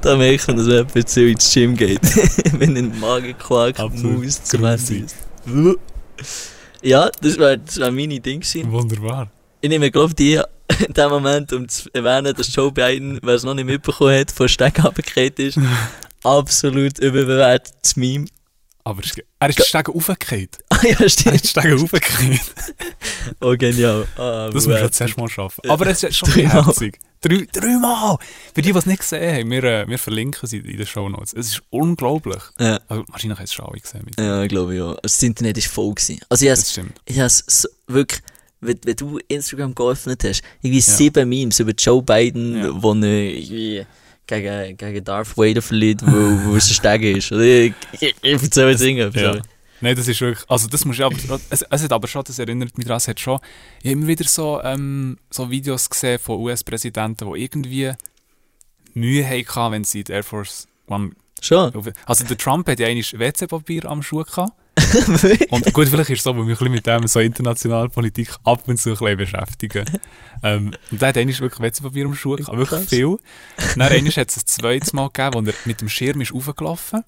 da 0.00 0.16
merkt 0.16 0.48
man, 0.48 0.56
dass 0.56 0.66
man 0.66 0.76
jemand 0.76 1.08
zu 1.08 1.26
ins 1.28 1.52
Gym 1.52 1.76
geht. 1.76 2.00
Wenn 2.58 2.76
ein 2.76 2.98
Magenquark 2.98 3.78
muss 3.92 4.42
zum 4.44 4.64
Essen 4.64 5.04
ist. 5.04 5.16
Ja, 6.82 7.10
das 7.20 7.38
war 7.38 7.56
das 7.56 7.78
wär 7.78 7.90
meine 7.90 8.20
Ding 8.20 8.40
gewesen. 8.40 8.70
Wunderbar. 8.72 9.28
Ich 9.60 9.68
nehme, 9.68 9.90
glaube 9.90 10.14
die 10.14 10.40
in 10.86 10.92
dem 10.94 11.10
Moment, 11.10 11.52
um 11.52 11.68
zu 11.68 11.88
erwähnen, 11.94 12.34
dass 12.34 12.54
Joe 12.54 12.70
Biden, 12.70 13.18
wer 13.22 13.34
es 13.34 13.42
noch 13.42 13.54
nicht 13.54 13.64
mitbekommen 13.64 14.18
hat, 14.18 14.30
von 14.30 14.48
Steg 14.48 14.82
runtergefallen 14.84 15.32
ist, 15.38 15.58
absolut 16.24 16.98
überbewertetes 16.98 17.96
Meme. 17.96 18.26
Aber 18.84 19.02
es 19.04 19.12
er 19.40 19.48
ist 19.50 19.58
die 19.58 19.62
Stege 19.64 19.92
aufgefallen. 19.92 20.48
Ah 20.70 20.80
ja, 20.82 20.90
Er 20.98 21.00
ist 21.06 21.20
stimmt. 21.20 21.46
Stege 21.46 21.74
aufgefallen. 21.74 22.40
Oh, 23.40 23.54
genial. 23.56 24.06
Ah, 24.16 24.48
Das 24.52 24.66
wow. 24.66 24.80
jetzt 24.80 24.96
zuerst 24.96 25.16
mal 25.18 25.28
schaffen. 25.28 25.68
Aber 25.68 25.86
es 25.88 26.02
ist 26.02 26.16
schon 26.16 26.30
herzig. 26.32 27.00
Drei, 27.20 27.46
dreimal! 27.52 28.16
Für 28.54 28.62
die, 28.62 28.70
die 28.72 28.78
es 28.78 28.86
nicht 28.86 29.00
gesehen 29.00 29.34
haben, 29.40 29.50
wir, 29.50 29.64
äh, 29.64 29.88
wir 29.88 29.98
verlinken 29.98 30.46
sie 30.48 30.58
in 30.58 30.76
den 30.76 30.86
Show 30.86 31.08
Notes. 31.08 31.32
Es 31.32 31.48
ist 31.48 31.62
unglaublich. 31.70 32.40
Ja. 32.60 32.78
Also, 32.86 33.04
wahrscheinlich 33.08 33.38
hast 33.40 33.58
du 33.58 33.62
es 33.62 33.66
schon 33.66 33.80
gesehen. 33.80 34.10
Ja, 34.18 34.42
ich 34.44 34.48
glaube 34.48 34.76
ja. 34.76 34.86
Also, 34.86 35.00
das 35.02 35.22
Internet 35.22 35.56
war 35.56 35.62
voll. 35.64 35.94
Gewesen. 35.94 36.20
Also 36.28 36.44
ich 36.44 36.50
Das 36.50 36.60
has, 36.60 36.70
stimmt. 36.70 37.00
ich 37.06 37.18
has 37.18 37.42
so, 37.46 37.68
wirklich, 37.88 38.22
wenn, 38.60 38.78
wenn 38.84 38.96
du 38.96 39.18
Instagram 39.28 39.74
geöffnet 39.74 40.24
hast, 40.24 40.42
irgendwie 40.62 40.80
sieben 40.80 41.28
Memes 41.28 41.60
über 41.60 41.72
Joe 41.72 42.02
Biden, 42.02 42.56
Ja. 42.56 42.82
wo 42.82 42.92
irgendwie 42.94 43.84
gegen, 44.26 44.76
gegen 44.76 45.04
Darth 45.04 45.36
Vader 45.36 45.62
verliert, 45.62 46.02
wo, 46.04 46.50
wo 46.50 46.56
es 46.56 46.68
ein 46.68 46.74
Steg 46.74 47.02
ist. 47.16 47.32
Oder 47.32 47.42
ich, 47.44 47.72
ich, 48.00 48.14
ich 48.20 48.42
erzähle 48.42 48.70
jetzt 48.72 48.82
irgendwas. 48.82 49.20
Ja. 49.20 49.40
Nein, 49.80 49.94
das 49.94 50.08
ist 50.08 50.20
wirklich, 50.20 50.44
also 50.50 50.66
das 50.66 50.84
muss 50.84 50.96
ich 50.98 51.04
aber, 51.04 51.16
es, 51.50 51.62
es 51.62 51.82
hat 51.84 51.92
aber 51.92 52.08
schon, 52.08 52.24
das 52.24 52.38
erinnert 52.40 52.76
mich 52.76 52.84
daran, 52.86 52.96
es 52.98 53.06
hat 53.06 53.20
schon, 53.20 53.38
ich 53.80 53.90
habe 53.90 53.92
immer 53.92 54.08
wieder 54.08 54.24
so, 54.24 54.60
ähm, 54.64 55.18
so 55.30 55.48
Videos 55.50 55.88
gesehen 55.88 56.18
von 56.18 56.40
US-Präsidenten, 56.40 57.32
die 57.32 57.40
irgendwie 57.44 57.92
Mühe 58.94 59.24
hatten, 59.24 59.72
wenn 59.72 59.84
sie 59.84 60.02
die 60.02 60.12
Air 60.12 60.24
Force 60.24 60.66
One, 60.88 61.12
Schon? 61.40 61.70
also 62.06 62.24
der 62.24 62.36
Trump 62.36 62.66
hat 62.68 62.80
ja 62.80 62.88
eigentlich 62.88 63.16
WC-Papier 63.16 63.84
am 63.84 64.02
Schuh 64.02 64.24
gehabt. 64.24 64.52
Und 65.50 65.72
gut, 65.72 65.88
vielleicht 65.88 66.10
ist 66.10 66.18
es 66.18 66.24
so, 66.24 66.36
weil 66.36 66.46
wir 66.46 66.54
bisschen 66.54 66.72
mit 66.72 66.86
dem 66.86 67.06
so 67.06 67.20
internationale 67.20 67.88
Politik 67.88 68.30
ab 68.44 68.62
und 68.66 68.78
zu 68.78 68.90
ein 68.90 68.96
bisschen 68.96 69.16
beschäftigen. 69.16 69.84
ähm, 70.42 70.72
und 70.90 71.00
der 71.02 71.08
hat 71.08 71.16
wirklich 71.16 71.60
WC-Papier 71.60 72.06
am 72.06 72.14
Schuh 72.14 72.36
gehabt, 72.36 72.56
wirklich 72.56 72.88
viel. 72.88 73.16
Dann 73.76 73.90
hat 73.90 74.28
es 74.28 74.36
ein 74.36 74.46
zweites 74.46 74.92
Mal 74.92 75.08
gegeben, 75.08 75.34
wo 75.34 75.50
er 75.50 75.54
mit 75.64 75.80
dem 75.80 75.88
Schirm 75.88 76.20
ist 76.20 76.34
raufgelaufen 76.34 77.04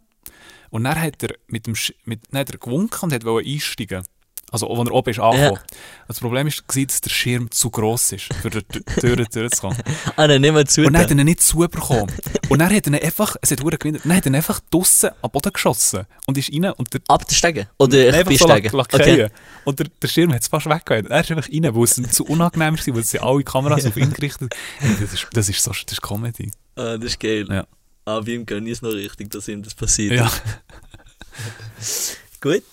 Und 0.71 0.85
dann 0.85 1.01
hat 1.01 1.23
er 1.23 1.35
mit 1.47 1.67
dem 1.67 1.75
Sch 1.75 1.93
mit, 2.05 2.21
dann 2.31 2.41
hat 2.41 2.51
er 2.51 2.59
gewunken 2.59 3.13
und 3.13 3.25
wollte 3.25 3.49
einsteigen. 3.49 4.05
Also, 4.51 4.69
als 4.69 4.89
er 4.89 4.93
oben 4.93 5.11
ist 5.11 5.21
angekommen. 5.21 5.61
Das 6.09 6.19
Problem 6.19 6.47
war, 6.47 6.87
dass 6.87 7.01
der 7.01 7.11
Schirm 7.11 7.51
zu 7.51 7.71
gross 7.71 8.13
ist, 8.13 8.33
für 8.35 8.51
die 8.51 8.63
Tür 8.63 9.17
durchzukommen. 9.17 9.79
Ah, 10.17 10.27
dann 10.27 10.41
nimm 10.41 10.55
mal 10.55 10.67
zu. 10.67 10.83
Und 10.83 10.93
dann 10.93 11.03
hat 11.03 11.11
er 11.11 11.17
ihn 11.17 11.25
nicht 11.25 11.41
zubekommen. 11.41 12.11
Und 12.49 12.59
dann 12.59 12.75
hat 12.75 12.87
er 12.87 12.93
ihn 12.93 12.95
einfach, 12.97 13.37
es 13.41 13.51
hat 13.51 13.61
gewinnt, 13.61 14.01
dann 14.05 14.17
hat 14.17 14.27
er 14.27 14.35
einfach 14.35 14.61
draussen 14.71 15.11
am 15.23 15.31
Boden 15.31 15.53
geschossen. 15.53 16.07
Und 16.27 16.37
ist 16.37 16.53
rein 16.53 16.73
und 16.73 16.93
der 16.93 17.01
Ab 17.09 17.27
der 17.27 17.35
Stege? 17.35 17.69
Oder 17.79 18.15
einfach 18.15 18.33
so 18.33 18.49
Stege? 18.49 18.77
lackieren. 18.77 19.31
Und 19.65 19.79
der, 19.79 19.87
der 20.03 20.09
Schirm 20.09 20.33
hat 20.33 20.43
es 20.43 20.49
fast 20.49 20.67
weggehauen. 20.67 21.07
Er 21.07 21.21
ist 21.21 21.31
einfach 21.31 21.49
rein, 21.49 21.75
weil 21.75 21.85
es 21.85 21.99
ihm 21.99 22.11
zu 22.11 22.25
unangenehm 22.25 22.77
war, 22.77 22.95
weil 22.95 23.05
sie 23.05 23.19
alle 23.19 23.45
Kameras 23.45 23.87
auf 23.87 23.97
ihn 23.97 24.13
gerichtet 24.13 24.55
haben. 24.81 24.97
Das 25.01 25.13
ist, 25.13 25.27
das 25.33 25.49
ist 25.49 25.63
so, 25.63 25.71
das 25.71 25.93
ist 25.93 26.03
Comedy. 26.03 26.51
Ah, 26.77 26.97
das 26.97 27.13
ist 27.13 27.21
geil. 27.21 27.47
Ja. 27.49 27.67
Aber 28.05 28.25
bei 28.25 28.33
ihm 28.33 28.47
gönne 28.47 28.67
ich 28.67 28.77
es 28.77 28.83
noch 28.83 28.93
richtig, 28.93 29.31
dass 29.31 29.49
ihm 29.49 29.63
das 29.63 29.75
passiert. 29.75 30.13
Ja. 30.13 30.31
Gut. 32.41 32.65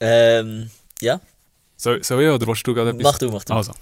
Ähm, 0.00 0.70
ja, 1.00 1.20
So, 1.76 1.96
so 2.02 2.20
ja, 2.20 2.34
oder 2.34 2.46
willst 2.46 2.66
du 2.66 2.74
gerade 2.74 2.90
etwas? 2.90 3.02
mach 3.02 3.18
du, 3.18 3.30
mach 3.30 3.44
du. 3.44 3.54
Also. 3.54 3.72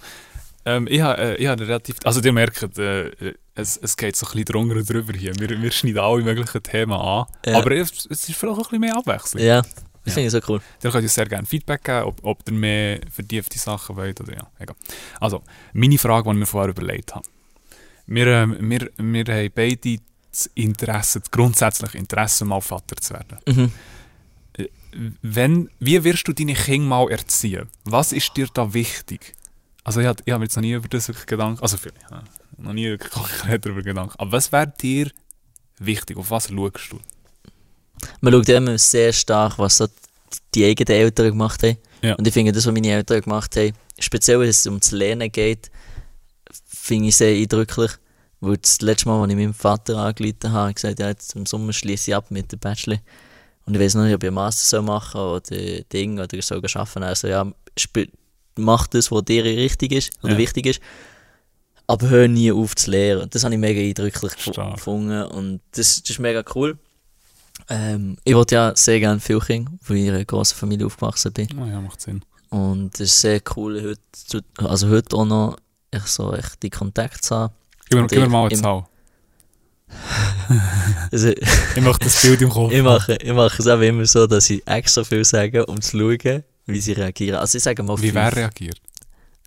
Ähm, 0.64 0.87
ich 0.90 1.00
habe 1.00 1.20
äh, 1.20 1.35
ich 1.37 1.48
relativ, 1.48 1.96
also 2.04 2.20
ihr 2.20 2.33
merkt, 2.33 2.62
äh, 2.78 3.35
es, 3.54 3.76
es 3.76 3.96
geht 3.96 4.16
so 4.16 4.26
ein 4.26 4.33
bisschen 4.33 4.44
drunter 4.46 4.76
und 4.76 4.88
drüber 4.90 5.12
hier. 5.14 5.35
Wir, 5.38 5.48
wir 5.62 5.70
schneiden 5.70 5.98
alle 6.00 6.22
möglichen 6.22 6.62
Themen 6.62 6.92
an. 6.92 7.26
Ja. 7.46 7.57
Aber 7.59 7.70
es, 7.72 7.90
es 8.07 8.28
ist 8.28 8.35
vielleicht 8.35 8.44
auch 8.44 8.59
ein 8.59 8.62
bisschen 8.64 8.81
mehr 8.81 8.96
Abwechslung. 8.96 9.42
Ja, 9.42 9.62
das 9.62 9.70
Ja. 10.04 10.12
finde 10.14 10.26
ich 10.26 10.33
so 10.33 10.40
cool. 10.52 10.61
Ihr 10.83 10.90
könnt 10.90 11.02
uns 11.04 11.14
sehr 11.14 11.26
gerne 11.26 11.46
Feedback 11.46 11.85
geben, 11.85 12.02
ob, 12.04 12.18
ob 12.24 12.38
ihr 12.48 12.54
mehr 12.54 13.00
vertiefte 13.11 13.59
Sachen 13.59 13.96
wollt 13.96 14.20
oder 14.20 14.35
ja, 14.35 14.46
egal. 14.59 14.76
Also, 15.20 15.42
meine 15.72 15.96
Frage, 15.98 16.24
die 16.24 16.31
ich 16.35 16.37
mir 16.40 16.46
vorher 16.46 16.70
überlegt 16.70 17.14
habe. 17.14 17.26
Wir, 18.07 18.26
ähm, 18.26 18.57
wir, 18.61 18.90
wir 18.96 19.24
haben 19.35 19.52
beide 19.54 19.98
das 20.31 20.50
Interesse, 20.54 21.20
das 21.20 21.31
grundsätzliche 21.31 21.98
Interesse, 21.98 22.44
mal 22.44 22.61
Vater 22.61 22.96
zu 22.96 23.14
werden. 23.14 23.38
Mhm. 23.46 23.72
Wenn, 25.22 25.70
wie 25.81 26.03
wirst 26.05 26.27
du 26.29 26.33
deine 26.33 26.55
Kinder 26.55 26.88
mal 26.88 27.11
erziehen? 27.11 27.68
Was 27.85 28.12
ist 28.12 28.37
dir 28.37 28.48
da 28.53 28.72
wichtig? 28.72 29.35
Also 29.85 30.01
ich 30.01 30.07
habe 30.07 30.22
hab 30.31 30.38
mir 30.38 30.44
jetzt 30.44 30.57
noch 30.57 30.62
nie 30.62 30.72
über 30.72 30.88
das 30.88 31.11
Gedanken, 31.27 31.62
also 31.62 31.77
vielleicht, 31.77 32.11
ja, 32.11 32.22
noch 32.59 32.72
nie 32.72 32.87
wirklich 32.87 33.12
konkret 33.12 33.64
darüber 33.64 33.83
Gedanken. 33.83 34.14
Aber 34.18 34.33
was 34.33 34.53
wäre 34.53 34.72
dir 34.81 35.11
wichtig? 35.79 36.16
Auf 36.16 36.31
was 36.31 36.48
schaust 36.48 36.92
du? 36.92 37.01
Man 38.20 38.33
schaut 38.33 38.48
immer 38.48 38.79
sehr 38.79 39.12
stark, 39.12 39.59
was 39.59 39.79
so 39.79 39.88
die 40.55 40.64
eigenen 40.64 41.01
Eltern 41.01 41.31
gemacht 41.31 41.62
haben. 41.62 41.79
Ja. 42.03 42.14
Und 42.14 42.27
ich 42.27 42.35
finde, 42.35 42.53
das, 42.53 42.66
was 42.66 42.72
meine 42.72 42.90
Eltern 42.90 43.20
gemacht 43.20 43.57
haben, 43.57 43.72
speziell 43.98 44.40
wenn 44.40 44.48
es 44.48 44.66
um 44.66 44.79
das 44.79 44.90
Lernen 44.90 45.31
geht, 45.33 45.70
finde 46.66 47.09
ich 47.09 47.16
sehr 47.16 47.35
eindrücklich. 47.35 47.92
Weil 48.40 48.57
das 48.57 48.81
letzte 48.81 49.09
Mal, 49.09 49.20
als 49.20 49.31
ich 49.31 49.37
meinem 49.37 49.55
Vater 49.55 49.96
angeleitet 49.98 50.44
habe, 50.44 50.55
habe 50.55 50.70
ich 50.70 50.77
gesagt, 50.77 51.01
ja, 51.01 51.09
jetzt 51.09 51.35
im 51.35 51.44
Sommer 51.44 51.72
schließe 51.72 52.11
ich 52.11 52.14
ab 52.14 52.31
mit 52.31 52.53
dem 52.53 52.61
Bachelor. 52.61 52.98
Und 53.68 53.74
ich 53.74 53.81
weiß 53.81 53.94
noch 53.96 54.04
nicht, 54.04 54.14
ob 54.14 54.22
ich 54.22 54.28
einen 54.28 54.35
Master 54.35 54.64
soll 54.66 54.83
machen 54.83 55.20
oder 55.20 55.83
Ding 55.92 56.18
oder 56.18 56.42
soll 56.42 56.62
arbeiten. 56.74 57.02
Also 57.02 57.28
ja, 57.28 57.46
mach 58.57 58.87
das, 58.87 59.11
was 59.12 59.24
dir 59.24 59.44
richtig 59.44 59.92
ist 59.92 60.11
oder 60.22 60.33
Ja. 60.33 60.38
wichtig 60.38 60.66
ist. 60.66 60.81
Aber 61.87 62.09
hör 62.09 62.28
nie 62.28 62.50
auf 62.50 62.74
zu 62.76 62.90
lernen. 62.90 63.28
Das 63.31 63.44
habe 63.44 63.54
ich 63.54 63.61
mega 63.61 63.81
eindrücklich 63.81 64.33
Stark. 64.38 64.74
gefunden. 64.76 65.22
Und 65.24 65.61
das, 65.72 66.00
das 66.02 66.11
ist 66.11 66.18
mega 66.18 66.42
cool. 66.54 66.78
Ähm, 67.68 68.16
ich 68.24 68.35
wollte 68.35 68.54
ja 68.54 68.74
sehr 68.76 69.00
gerne 69.00 69.20
viel 69.20 69.40
Kinder, 69.40 69.70
weil 69.87 69.96
ich 69.98 70.07
in 70.07 70.14
einer 70.14 70.24
grossen 70.24 70.57
Familie 70.57 70.87
aufgewachsen 70.87 71.33
bin. 71.33 71.48
Oh 71.61 71.66
ja, 71.66 71.81
macht 71.81 72.00
Sinn. 72.00 72.22
Und 72.50 72.94
es 72.94 73.00
ist 73.12 73.20
sehr 73.20 73.40
cool, 73.57 73.83
heute, 73.83 74.00
zu- 74.12 74.40
also 74.66 74.88
heute 74.88 75.14
auch 75.16 75.26
noch 75.26 75.57
echt 75.90 76.09
so 76.09 76.33
echt 76.33 76.62
die 76.62 76.70
Kontakt 76.70 77.24
zu 77.24 77.37
haben. 77.37 77.54
Gib 77.90 78.00
mir, 78.00 78.07
gib 78.07 78.18
mir 78.20 78.24
ich- 78.26 78.31
mal 78.31 78.46
eine 78.48 78.54
Zahl. 78.61 78.87
Also, 81.11 81.29
Ich 81.31 81.81
möchte 81.83 82.05
das 82.05 82.22
Bild 82.22 82.40
im 82.42 82.48
Kopf. 82.51 82.72
ich, 82.72 82.83
mache, 82.83 83.16
ich 83.20 83.33
mache 83.33 83.61
es 83.62 83.66
auch 83.66 83.81
immer 83.81 84.05
so, 84.07 84.27
dass 84.27 84.48
ich 84.51 84.66
extra 84.66 85.05
viel 85.05 85.24
sage, 85.24 85.64
um 85.66 85.81
zu 85.81 85.98
schauen, 85.98 86.42
wie 86.66 86.81
sie 86.81 86.92
reagieren. 86.92 87.38
Also 87.38 87.59
ich 87.59 87.64
sage 87.64 87.83
mal 87.83 87.96
Wie 87.98 88.03
fünf. 88.11 88.14
wer 88.14 88.35
reagiert? 88.37 88.81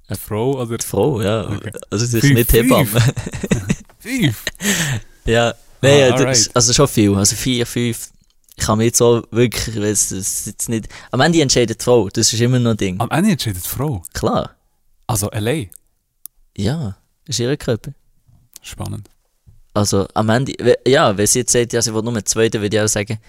Eine 0.08 0.18
Frau 0.18 0.60
oder 0.62 0.78
Die 0.78 0.86
Frau, 0.86 1.22
ja. 1.22 1.48
Okay. 1.50 1.72
Also 1.90 2.06
es 2.06 2.14
ist 2.14 2.22
Fünf, 2.22 2.36
nicht 2.36 2.54
Hebamme. 2.54 2.88
fünf? 4.00 4.44
ja, 5.26 5.54
nein, 5.82 5.92
Ah, 5.94 5.98
ja, 5.98 6.26
das, 6.26 6.54
also 6.56 6.74
schon 6.74 6.88
viel. 6.88 7.16
Also 7.16 7.36
vier, 7.36 7.66
fünf. 7.66 8.10
Ich 8.58 8.66
kann 8.66 8.78
mir 8.78 8.86
jetzt 8.86 9.02
auch 9.02 9.24
wirklich, 9.32 9.76
weil 9.78 9.86
es 9.86 10.12
es 10.12 10.46
jetzt 10.46 10.70
nicht... 10.70 10.88
Am 11.12 11.22
Ende 11.22 11.42
entscheidet 11.42 11.80
die 11.82 11.84
Frau, 11.84 12.10
das 12.10 12.32
ist 12.34 12.40
immer 12.42 12.60
noch 12.60 12.72
ein 12.72 12.78
Ding. 12.78 13.00
Am 13.00 13.10
Ende 13.10 13.32
entscheidet 13.32 13.64
die 13.64 13.70
Frau. 13.70 14.04
Klar, 14.14 14.56
Also 15.08 15.30
allein. 15.32 15.70
ja, 16.56 16.98
das 17.26 17.36
ist 17.36 17.40
ihr 17.40 17.56
Körper. 17.58 17.92
Spannend. 18.62 19.10
Also 19.74 20.08
am 20.14 20.30
Ende, 20.30 20.54
ja, 20.86 21.18
wenn 21.18 21.28
sie 21.28 21.40
jetzt 21.40 21.54
sagt, 21.54 21.74
ja, 21.74 21.82
sie 21.82 21.94
will 21.94 22.02
nur 22.02 22.24
zweiten, 22.26 22.62
würde 22.62 22.76
ich 22.76 22.82
auch 22.84 22.88
sagen, 22.88 23.20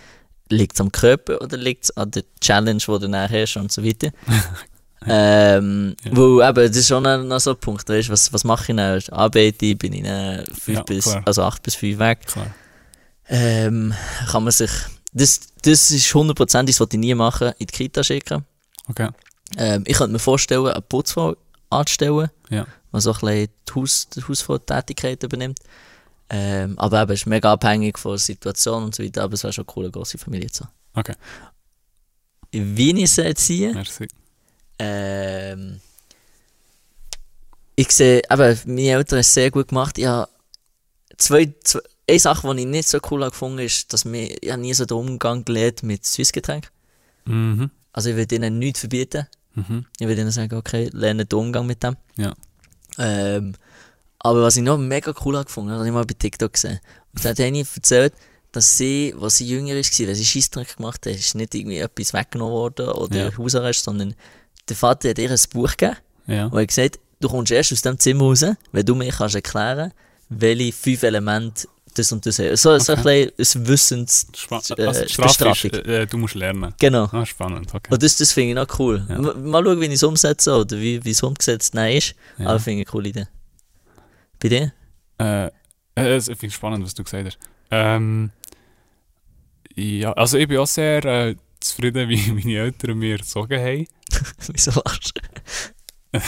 liegt 0.48 0.74
es 0.74 0.80
am 0.80 0.90
Körper 0.90 1.40
oder 1.40 1.56
liegt 1.56 1.84
es 1.84 1.96
an 1.96 2.10
der 2.10 2.24
Challenge, 2.40 2.78
die 2.78 2.98
du 2.98 3.08
nachher 3.08 3.42
hast 3.42 3.56
und 3.56 3.70
so 3.70 3.84
weiter. 3.84 4.10
ähm, 5.06 5.94
Ja. 6.04 6.10
Wo 6.16 6.42
eben, 6.42 6.54
das 6.68 6.76
ist 6.76 6.88
schon 6.88 7.02
noch, 7.02 7.40
so 7.40 7.50
ein 7.52 7.56
Punkt, 7.58 7.88
weißt, 7.88 8.08
was, 8.10 8.32
was 8.32 8.44
mache 8.44 8.72
ich 8.72 8.76
dann? 8.76 9.02
Arbeite 9.10 9.66
ich, 9.66 9.78
bin 9.78 9.92
ich 9.92 10.02
dann 10.02 10.44
fünf 10.46 10.78
Ja, 10.78 10.82
bis, 10.82 11.04
klar. 11.04 11.22
also 11.24 11.42
acht 11.42 11.62
bis 11.62 11.74
fünf 11.74 11.98
weg. 11.98 12.26
Klar. 12.26 12.46
Ähm, 13.28 13.94
kann 14.30 14.44
man 14.44 14.52
sich, 14.52 14.70
das, 15.12 15.40
das 15.62 15.90
ist 15.90 16.12
hundertprozentig, 16.14 16.74
das 16.74 16.80
wollte 16.80 16.96
ich 16.96 17.00
nie 17.00 17.14
machen, 17.14 17.52
in 17.58 17.66
die 17.66 17.72
Kita 17.72 18.02
schicken. 18.04 18.44
Okay. 18.88 19.08
Ähm, 19.56 19.84
ich 19.86 19.96
könnte 19.96 20.12
mir 20.12 20.18
vorstellen, 20.18 20.66
eine 20.66 20.82
Putzfrau 20.82 21.36
anzustellen, 21.70 22.30
Ja. 22.50 22.66
die 22.92 23.00
so 23.00 23.12
ein 23.12 23.20
bisschen 23.20 23.48
die, 23.68 23.72
Haus, 23.74 24.08
die 24.08 24.22
Hausfrau-Tätigkeit 24.22 25.22
übernimmt. 25.22 25.58
Ähm, 26.34 26.78
aber 26.78 27.02
eben, 27.02 27.12
es 27.12 27.20
ist 27.20 27.26
mega 27.26 27.52
abhängig 27.52 27.98
von 27.98 28.12
der 28.12 28.18
Situation 28.18 28.84
und 28.84 28.94
so 28.94 29.04
weiter, 29.04 29.22
aber 29.22 29.34
es 29.34 29.42
wäre 29.42 29.52
schon 29.52 29.66
cool, 29.76 29.84
eine 29.84 29.92
grosse 29.92 30.16
Familie 30.16 30.50
zu 30.50 30.64
haben. 30.64 30.72
Okay. 30.94 31.14
Wie 32.50 33.02
ich 33.02 33.10
sie 33.10 33.24
erziehe, 33.24 33.74
Merci. 33.74 34.08
ähm, 34.78 35.80
ich 37.76 37.90
sehe, 37.90 38.22
eben, 38.30 38.58
meine 38.64 38.88
Eltern 38.88 39.16
haben 39.16 39.20
es 39.20 39.34
sehr 39.34 39.50
gut 39.50 39.68
gemacht. 39.68 39.98
Ich 39.98 40.06
habe 40.06 40.30
zwei, 41.18 41.52
zwei, 41.64 41.80
eine 42.08 42.18
Sache, 42.18 42.54
die 42.54 42.62
ich 42.62 42.66
nicht 42.66 42.88
so 42.88 42.98
cool 43.10 43.24
gefunden 43.28 43.58
habe, 43.58 43.64
ist, 43.64 43.92
dass 43.92 44.06
mir, 44.06 44.34
ich 44.42 44.56
nie 44.56 44.72
so 44.72 44.86
den 44.86 44.96
Umgang 44.96 45.44
gelernt 45.44 45.82
mit 45.82 46.06
Süßgetränken. 46.06 46.70
Mhm. 47.26 47.70
Also 47.92 48.08
ich 48.08 48.16
würde 48.16 48.34
ihnen 48.34 48.58
nichts 48.58 48.80
verbieten. 48.80 49.26
Mhm. 49.54 49.84
Ich 49.98 50.06
würde 50.06 50.22
ihnen 50.22 50.30
sagen, 50.30 50.56
okay, 50.56 50.88
lerne 50.94 51.26
den 51.26 51.38
Umgang 51.38 51.66
mit 51.66 51.82
dem. 51.82 51.96
Ja. 52.16 52.32
Ähm, 52.96 53.54
aber 54.22 54.42
was 54.42 54.56
ich 54.56 54.62
noch 54.62 54.78
mega 54.78 55.12
cool 55.24 55.36
habe 55.36 55.46
gefunden 55.46 55.70
habe, 55.70 55.80
habe 55.80 55.88
ich 55.88 55.94
mal 55.94 56.04
bei 56.04 56.14
TikTok 56.14 56.52
gesehen. 56.52 56.80
Und 57.14 57.24
da 57.24 57.30
hat 57.30 57.40
eine 57.40 57.58
erzählt, 57.58 58.14
dass 58.52 58.76
sie, 58.76 59.14
als 59.20 59.38
sie 59.38 59.46
jünger 59.48 59.74
war, 59.74 60.06
wenn 60.06 60.14
sie 60.14 60.24
Scheissdreck 60.24 60.76
gemacht 60.76 61.06
hat, 61.06 61.14
ist 61.14 61.34
nicht 61.34 61.54
irgendwie 61.54 61.78
etwas 61.78 62.12
weggenommen 62.12 62.52
worden 62.52 62.88
oder 62.90 63.16
Ja. 63.30 63.36
Hausarrest, 63.38 63.84
sondern 63.84 64.14
der 64.68 64.76
Vater 64.76 65.08
hat 65.10 65.18
ihr 65.18 65.30
ein 65.30 65.38
Buch 65.52 65.70
gegeben 65.76 65.96
Ja. 66.26 66.46
und 66.46 66.60
hat 66.60 66.68
gesagt, 66.68 66.98
du 67.20 67.28
kommst 67.28 67.50
erst 67.52 67.72
aus 67.72 67.82
dem 67.82 67.98
Zimmer 67.98 68.24
raus, 68.24 68.44
wenn 68.72 68.86
du 68.86 68.94
mir 68.94 69.10
kannst 69.10 69.34
erklären 69.34 69.92
welche 70.28 70.72
fünf 70.72 71.02
Elemente 71.02 71.68
das 71.94 72.10
und 72.10 72.24
das 72.24 72.38
haben. 72.38 72.56
So, 72.56 72.78
so 72.78 72.94
ein 72.94 73.02
bisschen 73.02 73.60
ein 73.62 73.68
Wissens... 73.68 74.26
Äh, 74.78 74.86
also 74.86 75.02
ist, 75.02 75.64
äh, 75.64 76.06
du 76.06 76.16
musst 76.16 76.34
lernen. 76.34 76.72
Genau. 76.80 77.06
Ah, 77.12 77.26
spannend, 77.26 77.68
okay. 77.74 77.92
Und 77.92 78.02
das, 78.02 78.16
das 78.16 78.32
finde 78.32 78.50
ich 78.50 78.54
noch 78.68 78.78
cool. 78.78 79.04
Ja. 79.10 79.18
Mal 79.18 79.62
schauen, 79.62 79.80
wie 79.80 79.86
ich 79.86 79.92
es 79.92 80.02
umsetze 80.02 80.54
oder 80.56 80.78
wie, 80.78 81.04
wie 81.04 81.10
es 81.10 81.22
umgesetzt 81.22 81.74
nein 81.74 81.98
ist. 81.98 82.14
Ja. 82.38 82.46
Aber 82.46 82.60
finde 82.60 82.80
ich 82.82 82.88
eine 82.88 82.92
coole 82.92 83.08
Idee. 83.10 83.26
Bei 84.42 84.48
dir? 84.48 84.72
Äh, 85.18 85.46
äh, 85.94 86.16
es- 86.16 86.28
ich 86.28 86.36
finde 86.38 86.48
es 86.48 86.54
spannend, 86.54 86.84
was 86.84 86.94
du 86.94 87.04
gesagt 87.04 87.26
hast. 87.26 87.38
Ähm, 87.70 88.30
ja, 89.74 90.12
also 90.12 90.36
ich 90.38 90.48
bin 90.48 90.58
auch 90.58 90.66
sehr, 90.66 91.04
äh, 91.04 91.36
zufrieden, 91.60 92.08
wie 92.10 92.32
meine 92.32 92.58
Eltern 92.58 92.98
mir 92.98 93.16
erzogen 93.18 93.60
haben. 93.60 93.86
Wieso 94.52 94.72
lachst 94.84 95.12
du? 95.14 95.22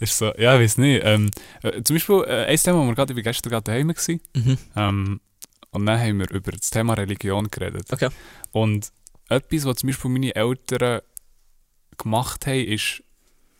ist 0.00 0.16
so, 0.18 0.32
ja, 0.36 0.54
ich 0.56 0.60
weiß 0.62 0.78
nicht. 0.78 1.02
Ähm, 1.04 1.30
äh, 1.62 1.82
zum 1.82 1.96
Beispiel, 1.96 2.24
äh, 2.26 2.46
ein 2.46 2.56
Thema, 2.56 2.78
wo 2.82 2.86
wir 2.86 2.94
gerade, 2.94 3.12
ich 3.12 3.16
war 3.16 3.22
gestern 3.22 3.50
gerade 3.50 3.64
daheim 3.64 3.88
gewesen, 3.88 4.20
Mhm. 4.34 4.58
ähm, 4.76 5.20
und 5.70 5.86
dann 5.86 6.00
haben 6.00 6.18
wir 6.18 6.30
über 6.30 6.50
das 6.52 6.70
Thema 6.70 6.94
Religion 6.94 7.48
geredet. 7.48 7.92
Okay. 7.92 8.08
Und 8.52 8.90
etwas, 9.28 9.64
was 9.66 9.76
zum 9.76 9.88
Beispiel 9.88 10.10
meine 10.10 10.34
Eltern 10.34 11.02
gemacht 11.98 12.46
haben, 12.46 12.64
ist, 12.64 13.02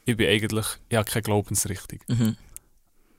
ich 0.08 0.16
bin 0.16 0.28
eigentlich, 0.28 0.66
ich 0.88 0.96
habe 0.96 1.10
keine 1.10 1.22
Glaubensrichtung. 1.22 2.00
Mhm. 2.08 2.36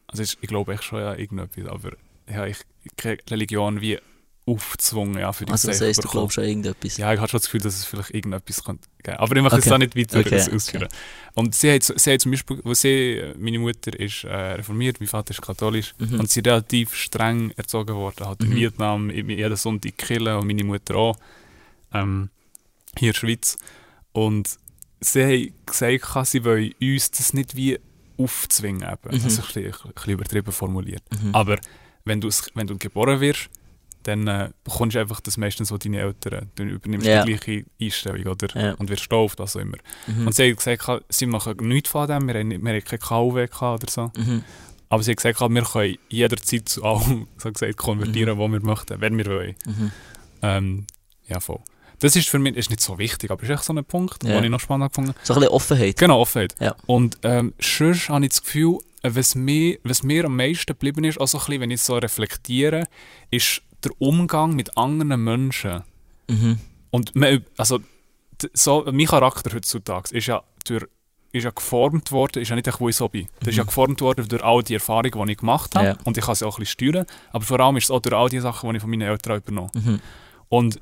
Also 0.08 0.24
ich, 0.24 0.38
ich 0.42 0.48
glaube 0.48 0.74
echt 0.74 0.84
schon 0.84 1.02
an 1.02 1.20
irgendetwas, 1.20 1.66
aber 1.68 1.92
ich 2.28 2.36
habe 2.36 2.52
keine 2.98 3.18
Religion 3.30 3.80
wie 3.82 4.00
aufgezwungen, 4.46 5.20
ja, 5.20 5.32
für 5.32 5.46
die 5.46 5.52
Also 5.52 5.68
das 5.68 5.80
heisst, 5.82 6.04
du 6.04 6.08
glaubst 6.08 6.40
an 6.40 6.46
irgendetwas. 6.46 6.98
Ja, 6.98 7.14
ich 7.14 7.20
habe 7.20 7.30
schon 7.30 7.38
das 7.38 7.46
Gefühl, 7.46 7.62
dass 7.62 7.76
es 7.76 7.86
vielleicht 7.86 8.10
irgendetwas 8.16 8.64
könnte 8.64 8.88
geben. 9.04 9.18
Aber 9.18 9.36
ich 9.36 9.44
mache 9.44 9.58
Okay. 9.58 9.70
da 9.70 9.78
nicht 9.78 9.96
weiter 9.96 10.20
Okay, 10.22 10.30
das 10.32 10.50
ausführen. 10.50 10.88
Und 11.36 11.54
sie 11.54 11.72
hat, 11.72 11.84
sie 11.84 12.12
hat 12.14 12.22
zum 12.22 12.32
Beispiel, 12.32 12.60
wo 12.64 12.74
sie, 12.74 13.22
meine 13.38 13.60
Mutter 13.60 13.98
ist 14.00 14.24
äh, 14.24 14.34
reformiert, 14.36 15.00
mein 15.00 15.08
Vater 15.08 15.32
ist 15.32 15.42
katholisch 15.44 15.94
Mhm. 16.00 16.22
und 16.22 16.30
sie 16.32 16.40
ist 16.40 16.48
relativ 16.48 16.96
streng 16.96 17.52
erzogen 17.58 17.94
worden. 17.96 18.26
Halt 18.26 18.42
in 18.42 18.50
Mhm. 18.50 18.56
Vietnam, 18.56 19.10
jeden 19.12 19.56
Sonntag 19.56 19.96
Kille 20.00 20.36
und 20.40 20.48
meine 20.48 20.64
Mutter 20.64 20.96
auch. 20.96 21.16
Ähm, 21.94 22.30
hier 22.98 23.10
in 23.10 23.14
der 23.14 23.20
Schweiz. 23.20 23.58
Und 24.14 24.58
sie 25.02 25.24
haben 25.24 25.54
gesagt, 25.66 26.28
sie 26.28 26.44
wollen 26.46 26.74
uns 26.82 27.12
das 27.12 27.34
nicht 27.34 27.56
wie 27.56 27.80
aufzwingen. 28.18 28.84
Eben. 28.84 29.18
Mhm. 29.18 29.24
Also 29.24 29.42
ein 29.42 29.46
bisschen, 29.48 29.66
ein 29.66 29.94
bisschen 29.94 30.14
übertrieben 30.14 30.52
formuliert. 30.52 31.04
Mhm. 31.22 31.34
Aber 31.36 31.58
wenn, 32.06 32.22
du's- 32.22 32.50
wenn 32.56 32.68
du 32.68 32.78
geboren 32.78 33.20
wirst, 33.20 33.50
dann 34.04 34.28
äh, 34.28 34.50
bekommst 34.64 34.96
du 34.96 35.00
einfach 35.02 35.20
das 35.20 35.36
meistens, 35.38 35.72
was 35.72 35.80
deine 35.80 36.00
Eltern 36.00 36.50
Dann 36.56 36.70
übernimmst 36.70 37.06
Ja. 37.06 37.24
die 37.26 37.34
gleiche 37.36 37.66
Einstellung 37.82 38.28
oder? 38.28 38.48
Ja. 38.62 38.74
und 38.76 38.90
wirst 38.90 39.12
doof, 39.12 39.34
was 39.38 39.56
auch 39.56 39.60
immer. 39.60 39.78
Mhm. 40.08 40.28
Und 40.28 40.36
sie 40.36 40.50
haben 40.50 40.56
gesagt, 40.56 41.06
sie 41.10 41.26
machen 41.26 41.58
nichts 41.68 41.90
von 41.90 42.08
dem, 42.08 42.28
wir 42.28 42.36
haben, 42.36 42.48
nicht- 42.48 42.64
wir 42.64 42.72
haben 42.74 42.84
keine 42.84 43.00
KW 43.00 43.48
oder 43.74 43.90
so. 43.92 44.12
Mhm. 44.18 44.44
Aber 44.88 45.04
sie 45.04 45.12
haben 45.12 45.18
gesagt, 45.18 45.40
wir 45.42 45.64
können 45.64 45.98
jederzeit 46.10 46.68
zu 46.70 46.84
allem 46.84 47.28
so 47.38 47.52
gesagt, 47.52 47.78
konvertieren, 47.78 48.36
Mhm. 48.36 48.40
wo 48.40 48.48
wir 48.48 48.62
möchten, 48.62 49.00
wenn 49.02 49.18
wir 49.18 49.26
wollen. 49.26 49.56
Mhm. 49.66 49.92
Ähm, 50.42 50.88
ja, 51.28 51.40
voll. 51.42 51.60
Das 52.00 52.16
ist 52.16 52.30
für 52.30 52.40
mich 52.40 52.56
ist 52.56 52.70
nicht 52.70 52.82
so 52.82 52.98
wichtig, 52.98 53.30
aber 53.32 53.44
ist 53.44 53.50
echt 53.50 53.64
so 53.64 53.74
ein 53.74 53.84
Punkt, 53.86 54.24
Ja. 54.24 54.36
den 54.36 54.46
ich 54.46 54.50
noch 54.50 54.60
spannend 54.60 54.92
gefunden 54.92 55.10
habe. 55.14 55.20
So 55.26 55.34
ein 55.34 55.40
bisschen 55.40 55.54
Offenheit. 55.54 55.98
Genau, 55.98 56.20
Offenheit. 56.22 56.56
Ja. 56.60 56.76
Und 56.86 57.18
ähm, 57.24 57.54
sonst 57.60 58.10
habe 58.10 58.26
ich 58.26 58.30
das 58.30 58.44
Gefühl, 58.44 58.78
was 59.04 59.36
mir, 59.36 59.78
was 59.84 60.04
mir 60.04 60.26
am 60.26 60.36
meisten 60.36 60.66
geblieben 60.68 61.04
ist, 61.04 61.20
also 61.20 61.38
ein 61.38 61.46
bisschen, 61.46 61.62
wenn 61.62 61.72
ich 61.72 61.82
so 61.82 61.98
reflektiere, 61.98 62.88
ist 63.32 63.62
der 63.84 63.92
Umgang 64.00 64.56
mit 64.56 64.78
anderen 64.78 65.24
Menschen. 65.24 65.84
Mhm. 66.30 66.60
Und 66.92 67.16
man, 67.16 67.46
also, 67.58 67.80
so, 68.54 68.86
mein 68.92 69.06
Charakter 69.06 69.54
heutzutage 69.56 70.16
ist 70.16 70.28
ja, 70.28 70.42
durch, 70.66 70.86
ist 71.32 71.44
ja 71.44 71.52
geformt 71.52 72.12
worden, 72.12 72.42
ist 72.42 72.50
ja 72.50 72.56
nicht 72.56 72.68
echt, 72.68 72.80
wo 72.80 72.90
ich 72.90 72.96
so 72.96 73.08
bin. 73.08 73.28
Das 73.40 73.50
ist 73.50 73.56
ja 73.58 73.64
Mhm. 73.64 73.68
geformt 73.68 74.02
worden 74.02 74.28
durch 74.28 74.44
all 74.44 74.64
die 74.64 74.74
Erfahrungen, 74.74 75.26
die 75.28 75.32
ich 75.34 75.38
gemacht 75.38 75.76
habe. 75.76 75.86
Ja. 75.88 75.98
Und 76.04 76.18
ich 76.18 76.26
kann 76.26 76.36
sie 76.36 76.46
auch 76.46 76.58
ein 76.58 76.62
bisschen 76.62 76.92
steuern. 76.94 77.06
Aber 77.32 77.44
vor 77.46 77.60
allem 77.60 77.78
ist 77.78 77.86
es 77.86 77.92
auch 77.92 78.00
durch 78.02 78.16
all 78.16 78.30
die 78.30 78.40
Sachen, 78.40 78.70
die 78.70 78.76
ich 78.78 78.82
von 78.82 78.90
meinen 78.90 79.02
Eltern 79.08 79.38
übernommen 79.38 79.70
habe. 79.76 79.92
Mhm. 79.92 80.00
Und 80.50 80.82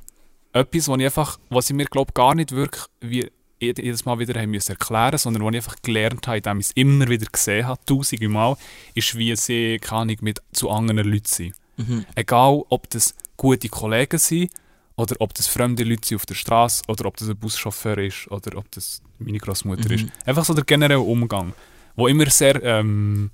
etwas, 0.58 0.88
was 0.88 0.98
ich 1.00 1.06
einfach, 1.06 1.40
was 1.50 1.70
ich 1.70 1.76
mir 1.76 1.86
glaube 1.86 2.12
gar 2.14 2.36
nicht 2.36 2.52
wirklich 2.52 2.84
wie 3.02 3.32
jed- 3.60 3.82
jedes 3.82 4.06
Mal 4.06 4.20
wieder 4.20 4.40
haben 4.40 4.52
müssen 4.52 4.72
erklären, 4.72 5.18
sondern 5.18 5.44
was 5.44 5.52
ich 5.52 5.58
einfach 5.58 5.76
gelernt 5.82 6.28
habe, 6.28 6.38
indem 6.38 6.60
ich 6.60 6.68
es 6.68 6.72
immer 6.74 7.08
wieder 7.08 7.26
gesehen 7.26 7.66
habe, 7.68 7.80
tausende 7.86 8.30
Mal, 8.30 8.56
ist, 8.94 9.16
wie 9.18 9.36
sie, 9.36 9.80
keine 9.80 10.02
Ahnung, 10.02 10.18
mit 10.22 10.42
zu 10.52 10.70
anderen 10.70 11.10
Leuten 11.12 11.26
sind. 11.26 11.56
Mhm. 11.78 12.06
Egal, 12.16 12.64
ob 12.70 12.90
das 12.90 13.16
gute 13.36 13.70
Kollegen 13.70 14.18
sind 14.20 14.52
oder 14.96 15.16
ob 15.20 15.34
das 15.34 15.48
fremde 15.48 15.84
Leute 15.84 16.08
sind 16.08 16.16
auf 16.18 16.26
der 16.26 16.36
Straße 16.36 16.84
oder 16.88 17.06
ob 17.06 17.18
das 17.18 17.30
ein 17.30 17.38
Buschauffeur 17.38 17.98
ist 18.00 18.30
oder 18.32 18.58
ob 18.58 18.70
das 18.72 19.02
meine 19.20 19.38
Großmutter 19.40 19.90
Mhm. 19.90 19.96
ist. 19.96 20.06
Einfach 20.26 20.46
so 20.46 20.54
der 20.54 20.64
generelle 20.64 21.00
Umgang, 21.00 21.54
wo 21.96 22.08
immer 22.08 22.30
sehr, 22.30 22.62
ähm, 22.64 23.32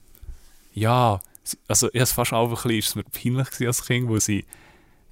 ja, 0.73 1.21
also 1.67 1.89
ich 1.93 2.05
fast 2.09 2.31
auch 2.33 2.47
ein 2.47 2.53
bisschen, 2.53 2.71
ist 2.71 2.87
es 2.89 2.95
mir 2.95 3.03
peinlich 3.03 3.67
als 3.67 3.85
Kind, 3.85 4.07
wo 4.07 4.17
sie, 4.19 4.45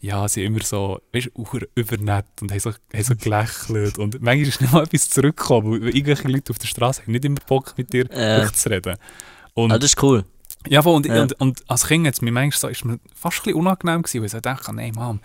ja, 0.02 0.28
sie 0.28 0.44
immer 0.44 0.62
so, 0.64 1.00
weißt 1.14 1.30
du, 1.36 1.60
übernett 1.76 2.26
und 2.42 2.52
haben 2.52 2.60
so, 2.60 2.72
haben 2.72 3.04
so 3.04 3.16
gelächelt 3.16 3.98
und 4.00 4.22
manchmal 4.22 4.48
ist 4.48 4.60
nicht 4.62 4.74
mal 4.74 4.84
etwas 4.84 5.10
zurückgekommen, 5.10 5.72
weil 5.82 5.90
irgendwelche 5.96 6.28
Leute 6.28 6.50
auf 6.52 6.58
der 6.60 6.68
Straße 6.68 7.04
haben 7.04 7.12
nicht 7.12 7.24
immer 7.26 7.40
Bock 7.48 7.74
mit 7.78 7.94
dir 7.94 8.10
Äh. 8.12 8.52
zu 8.52 8.70
reden. 8.70 8.98
Und 9.54 9.72
Ah, 9.72 9.78
das 9.80 9.92
ist 9.92 10.02
cool. 10.04 10.24
ja, 10.68 10.82
voll, 10.82 10.96
und, 10.96 11.06
Ja. 11.06 11.22
Und, 11.22 11.40
und 11.40 11.64
als 11.70 11.86
Kind 11.88 12.06
jetzt, 12.06 12.22
mir 12.22 12.32
manchmal 12.32 12.60
so, 12.60 12.68
ist 12.68 12.84
mir 12.84 13.00
fast 13.16 13.40
ein 13.40 13.44
bisschen 13.44 13.60
unangenehm 13.60 14.02
gewesen, 14.02 14.20
weil 14.22 14.26
ich 14.26 14.32
so 14.32 14.40
dachte, 14.40 14.74
nein, 14.76 14.94
Mom, 14.96 15.20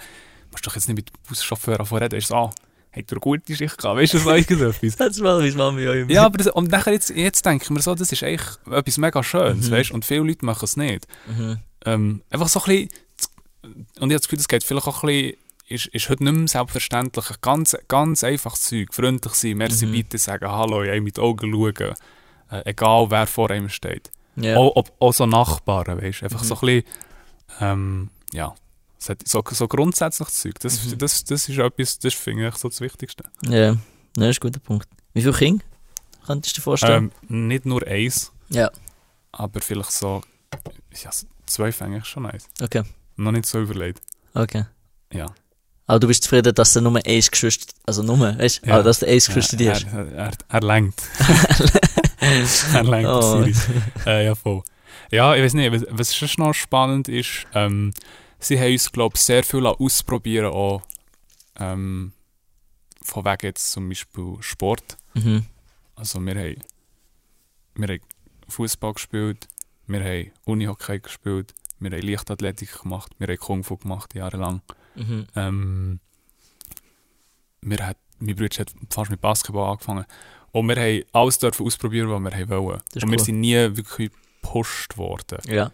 musst 0.53 0.67
doch 0.67 0.75
jetzt 0.75 0.89
nicht 0.89 0.97
mit 0.97 1.09
dem 1.09 1.15
Buschauffeur 1.29 1.79
reden. 2.01 2.17
Ist 2.19 2.29
so, 2.29 2.35
ah, 2.35 2.51
hat 2.93 3.05
er 3.11 3.13
eine 3.13 3.21
gute 3.21 3.55
Schicht 3.57 3.79
gehabt, 3.79 3.97
weißt 3.99 4.15
du, 4.15 4.19
so 4.19 4.31
irgendetwas. 4.31 4.97
Das 4.97 5.19
mal, 5.21 5.43
wie 5.45 5.53
Mami 5.57 5.89
auch 5.89 5.93
immer. 5.93 6.11
ja, 6.11 6.25
aber 6.27 6.39
das, 6.39 6.49
und 6.49 6.71
nachher 6.71 6.93
jetzt, 6.93 7.11
jetzt 7.11 7.45
denke 7.47 7.65
ich 7.65 7.71
mir 7.71 7.81
so, 7.83 7.95
das 7.95 8.11
ist 8.13 8.23
eigentlich 8.23 8.47
etwas 8.71 8.99
mega 8.99 9.23
Schönes, 9.23 9.69
Mhm. 9.69 9.73
weißt 9.73 9.91
du, 9.91 9.95
und 9.95 10.05
viele 10.05 10.21
Leute 10.25 10.45
machen 10.45 10.65
es 10.65 10.77
nicht. 10.77 11.07
Mhm. 11.29 11.59
Ähm, 11.85 12.23
einfach 12.31 12.49
so 12.49 12.61
ein 12.61 12.65
bisschen, 12.67 12.89
und 13.67 13.87
ich 13.95 14.01
habe 14.01 14.15
das 14.15 14.23
Gefühl, 14.23 14.39
das 14.39 14.49
geht 14.49 14.65
vielleicht 14.65 14.87
auch 14.87 15.03
ein 15.03 15.07
bisschen, 15.09 15.37
ist, 15.69 15.87
ist 15.87 16.09
heute 16.09 16.25
nicht 16.25 16.33
mehr 16.35 16.49
selbstverständlich. 16.49 17.31
Ein 17.31 17.37
Ganz, 17.41 17.77
ganz 17.89 18.25
einfaches 18.25 18.63
Zeug, 18.63 18.95
freundlich 18.95 19.35
sein, 19.35 19.57
merci 19.57 19.87
Mhm. 19.87 19.93
bitte 19.93 20.19
sagen, 20.19 20.49
hallo, 20.49 20.83
in 20.83 21.03
mit 21.05 21.19
Augen 21.19 21.51
schauen, 21.53 21.95
äh, 22.51 22.63
egal 22.71 23.11
wer 23.11 23.27
vor 23.27 23.51
einem 23.51 23.69
steht. 23.69 24.11
Ja. 24.37 24.57
Auch, 24.59 24.77
auch, 24.77 24.85
auch 25.01 25.13
so 25.13 25.27
Nachbarn, 25.27 26.01
weißt 26.01 26.21
du? 26.21 26.25
Einfach 26.27 26.43
Mhm. 26.43 26.47
so 26.47 26.55
ein 26.55 26.61
bisschen, 26.61 26.85
ähm, 27.61 28.11
ja, 28.33 28.55
so, 28.99 29.15
so, 29.25 29.43
so 29.51 29.67
grundsätzlich 29.69 30.29
Zeug. 30.29 30.55
Das, 30.61 30.85
Mhm. 30.85 30.99
das, 30.99 31.25
das 31.25 31.49
ist 31.49 31.59
etwas, 31.59 31.99
das 31.99 32.15
finde 32.15 32.49
ich 32.49 32.55
so 32.57 32.69
das 32.69 32.81
Wichtigste. 32.81 33.25
ja. 33.43 33.77
Das 34.15 34.29
ist 34.31 34.37
ein 34.39 34.41
guter 34.49 34.61
Punkt. 34.61 34.89
Wie 35.13 35.21
viele 35.21 35.35
Kinder 35.35 35.65
könntest 36.27 36.57
du 36.57 36.61
dir 36.61 36.63
vorstellen? 36.65 37.13
Ähm, 37.29 37.49
nicht 37.49 37.67
nur 37.67 37.87
eins, 37.87 38.33
ja. 38.49 38.71
aber 39.33 39.61
vielleicht 39.61 39.93
so, 39.93 40.23
ja, 41.03 41.11
zwei 41.45 41.71
fände 41.73 41.99
ich 41.99 42.05
schon 42.07 42.23
nice. 42.23 42.49
Okay. 42.63 42.83
Noch 43.17 43.33
nicht 43.33 43.47
so 43.47 43.61
überlegt. 43.61 44.01
Okay. 44.35 44.65
Ja. 45.13 45.27
Aber 45.87 46.01
du 46.01 46.09
bist 46.09 46.25
zufrieden, 46.25 46.55
dass 46.55 46.73
du 46.73 46.81
nur 46.81 47.01
eins 47.07 47.31
Geschwister, 47.31 47.73
also 47.87 48.03
nur, 48.03 48.19
weißt 48.39 48.63
du, 48.63 48.67
Ja. 48.69 48.75
aber 48.75 48.83
dass 48.83 48.99
du 49.01 49.07
eins 49.07 49.27
Geschwister 49.27 49.59
er, 49.61 49.75
hast. 49.75 49.85
er, 49.87 50.13
er, 50.13 50.31
er 50.49 50.61
lenkt. 50.61 51.01
er 52.73 52.83
lenkt, 52.85 53.09
Oh. 53.09 53.21
sorry. 53.23 53.55
Äh, 54.05 54.25
ja, 54.27 54.35
voll. 54.35 54.63
Ja, 55.13 55.35
ich 55.37 55.43
weiß 55.45 55.55
nicht, 55.55 55.73
was, 55.73 55.85
was 55.91 56.17
schon 56.17 56.29
noch 56.45 56.53
spannend 56.55 57.09
ist, 57.09 57.47
ähm, 57.55 57.93
sie 58.41 58.59
haben 58.59 58.73
uns, 58.73 58.91
glaube 58.91 59.15
ich, 59.17 59.23
sehr 59.23 59.45
viel 59.45 59.65
ausprobieren 59.67 60.47
auch, 60.47 60.83
ähm, 61.59 62.13
von 63.03 63.25
wegen 63.25 63.47
jetzt 63.47 63.71
zum 63.71 63.89
Beispiel 63.89 64.37
Sport. 64.41 64.97
Mhm. 65.15 65.47
Also 65.95 66.19
wir 66.21 66.35
haben, 66.35 66.57
wir 67.77 67.89
haben 67.89 68.01
Fußball 68.49 68.95
gespielt, 68.95 69.47
wir 69.87 70.01
haben 70.03 70.33
Unihockey 70.45 70.99
gespielt, 70.99 71.55
wir 71.79 71.91
haben 71.91 72.07
Leichtathletik 72.07 72.83
gemacht, 72.83 73.13
wir 73.19 73.29
haben 73.29 73.39
Kung 73.39 73.65
Fu 73.65 73.77
gemacht 73.77 74.15
jahrelang. 74.15 74.63
Mhm. 74.95 75.27
Ähm, 75.35 76.01
wir 77.61 77.87
hat, 77.87 77.99
mein 78.19 78.37
Bruder 78.37 78.61
hat 78.61 78.73
fast 78.91 79.11
mit 79.11 79.21
Basketball 79.21 79.71
angefangen. 79.71 80.05
Und 80.53 80.69
wir 80.69 80.77
haben 80.77 81.03
alles 81.13 81.39
dürfen 81.39 81.67
ausprobieren, 81.67 82.09
was 82.09 82.23
wir 82.23 82.49
wollen. 82.49 82.81
Und 82.95 82.95
wir 82.95 83.19
cool. 83.19 83.19
sind 83.19 83.41
nie 83.41 83.55
wirklich 83.55 84.11
gepusht 84.41 84.97
worden. 84.97 85.39
Ja. 85.47 85.71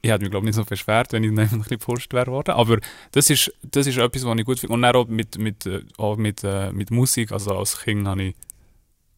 Ich 0.00 0.10
hätte 0.10 0.22
mich, 0.22 0.30
glaube 0.30 0.44
ich, 0.44 0.48
nicht 0.50 0.56
so 0.56 0.64
beschwert, 0.64 1.12
wenn 1.12 1.24
ich 1.24 1.30
dann 1.30 1.38
ein 1.52 1.58
bisschen 1.58 1.78
gepusht 1.78 2.12
wäre 2.12 2.30
worden. 2.30 2.52
Aber 2.52 2.78
das 3.12 3.30
ist, 3.30 3.52
das 3.62 3.86
ist 3.86 3.98
etwas, 3.98 4.24
was 4.24 4.38
ich 4.38 4.44
gut 4.44 4.60
finde. 4.60 4.74
Und 4.74 4.82
dann 4.82 4.94
auch 4.94 5.08
mit, 5.08 5.38
mit, 5.38 5.66
äh, 5.66 5.82
auch 5.96 6.16
mit, 6.16 6.44
äh, 6.44 6.70
mit 6.72 6.90
Musik. 6.90 7.32
Also 7.32 7.56
als 7.56 7.80
Kind 7.80 8.06
habe 8.06 8.22
ich 8.22 8.36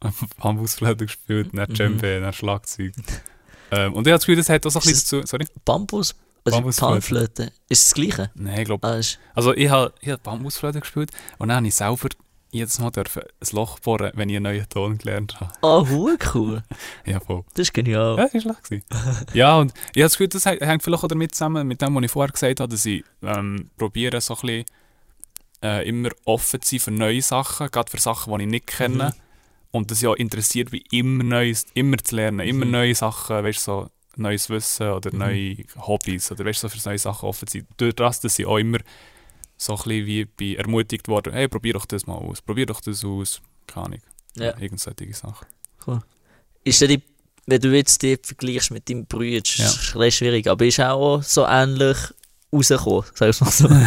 Bambusflöte 0.42 1.06
gespielt, 1.06 1.50
dann 1.52 1.68
Mhm. 1.68 1.74
Djembe, 1.74 2.20
dann 2.20 2.32
Schlagzeug. 2.32 2.92
ähm, 3.70 3.94
und 3.94 4.06
ich 4.06 4.12
habe 4.12 4.18
das 4.18 4.22
Gefühl, 4.26 4.37
das 4.37 4.48
hat 4.48 4.66
auch 4.66 4.70
so 4.70 4.78
ein 4.78 4.87
bisschen 4.87 5.20
dazu... 5.20 5.26
Sorry? 5.26 5.46
Bambus, 5.64 6.14
also 6.44 6.61
Bambusflöte. 6.61 7.52
Ist 7.68 7.87
das 7.87 7.94
gleiche? 7.94 8.30
Nein, 8.35 8.61
ich 8.61 8.64
glaube... 8.64 8.87
Ah, 8.87 9.00
Also 9.35 9.54
ich 9.54 9.68
habe 9.68 9.92
ich 10.00 10.09
hab 10.11 10.22
Bambusflöte 10.22 10.80
gespielt 10.80 11.11
und 11.38 11.48
dann 11.48 11.59
habe 11.59 11.66
ich 11.68 11.74
selber 11.74 12.09
jedes 12.52 12.80
Mal 12.80 12.90
dürfen 12.90 13.22
ein 13.22 13.48
Loch 13.52 13.78
bohren, 13.78 14.11
wenn 14.14 14.28
ich 14.28 14.37
einen 14.37 14.42
neuen 14.42 14.68
Ton 14.68 14.98
gelernt 14.98 15.40
habe. 15.40 15.52
oh, 15.62 15.87
hure 15.88 16.18
cool. 16.35 16.62
Ja, 17.06 17.20
voll. 17.20 17.44
Das 17.54 17.68
ist 17.68 17.72
genial. 17.74 18.16
Ja, 18.18 18.24
das 18.28 18.44
war 18.44 18.56
schlecht. 18.68 18.85
ja, 19.35 19.56
und 19.56 19.72
ich 19.94 20.02
habe 20.02 20.06
das 20.06 20.12
Gefühl, 20.12 20.28
das 20.28 20.46
hängt 20.46 20.61
hängt 20.61 20.83
vielleicht 20.83 21.04
auch 21.04 21.09
damit 21.09 21.33
zusammen, 21.35 21.68
mit 21.68 21.80
dem, 21.80 21.94
was 21.94 22.02
ich 22.02 22.11
vorher 22.11 22.33
gesagt 22.33 22.59
habe, 22.61 22.68
dass 22.68 22.85
ich 22.85 23.04
ähm, 23.22 23.70
probiere, 23.78 24.20
so 24.20 24.35
ein 24.35 24.40
bisschen 24.40 24.64
äh, 25.62 25.88
immer 25.88 26.08
offen 26.25 26.60
zu 26.60 26.71
sein 26.71 26.81
für 26.81 26.90
neue 26.90 27.23
Sachen, 27.23 27.71
gerade 27.71 27.88
für 27.90 27.98
Sachen, 28.00 28.37
die 28.37 28.44
ich 28.44 28.50
nicht 28.50 28.66
kenne. 28.66 29.14
Mhm. 29.14 29.29
Und 29.73 29.92
ich 29.92 30.06
auch 30.06 30.14
interessiert 30.16 30.71
bin, 30.71 30.83
immer 30.90 31.23
Neues, 31.23 31.66
immer 31.75 31.96
zu 31.98 32.16
lernen, 32.16 32.40
immer 32.40 32.64
Mhm. 32.64 32.71
neue 32.73 32.94
Sachen, 32.94 33.44
weißt 33.44 33.62
so 33.62 33.88
neues 34.16 34.50
Wissen 34.50 34.90
oder 34.90 35.12
Mhm. 35.12 35.18
neue 35.18 35.56
Hobbys 35.79 36.33
oder 36.33 36.44
weißt 36.44 36.60
so 36.60 36.68
für 36.68 36.88
neue 36.88 36.98
Sachen 36.98 37.29
offen 37.29 37.46
zu 37.46 37.58
sein. 37.58 37.66
Durch 37.77 37.94
das, 37.94 38.21
dass 38.21 38.38
ich 38.38 38.46
auch 38.46 38.58
immer 38.58 38.79
so 39.56 39.75
ein 39.75 39.77
bisschen 39.79 40.06
wie 40.06 40.25
bin 40.25 40.56
ermutigt 40.56 41.06
worden, 41.08 41.33
hey, 41.33 41.46
probier 41.48 41.75
doch 41.75 41.87
das 41.87 42.06
mal 42.06 42.14
aus, 42.16 42.40
probier 42.42 42.66
doch 42.66 42.81
das 42.81 43.04
aus, 43.04 43.40
keine 43.66 43.87
Ahnung, 43.87 44.00
Ja. 44.37 44.58
irgend 44.58 44.81
solche 44.81 45.12
Sachen. 45.14 45.46
Ist 46.64 46.81
ja 46.81 46.87
die, 46.88 47.00
wenn 47.46 47.60
du 47.60 47.75
jetzt 47.75 48.02
die 48.02 48.18
vergleichst 48.23 48.71
mit 48.73 48.88
deinem 48.88 49.06
Bruder, 49.06 49.37
ist 49.37 49.56
Ja. 49.58 49.66
es 50.02 50.14
schwierig, 50.14 50.46
aber 50.48 50.66
ist 50.66 50.81
auch 50.81 51.23
so 51.23 51.46
ähnlich 51.46 51.96
rausgekommen, 52.52 53.04
sag 53.14 53.31
ich 53.31 53.40
mal 53.40 53.50
so. 53.50 53.68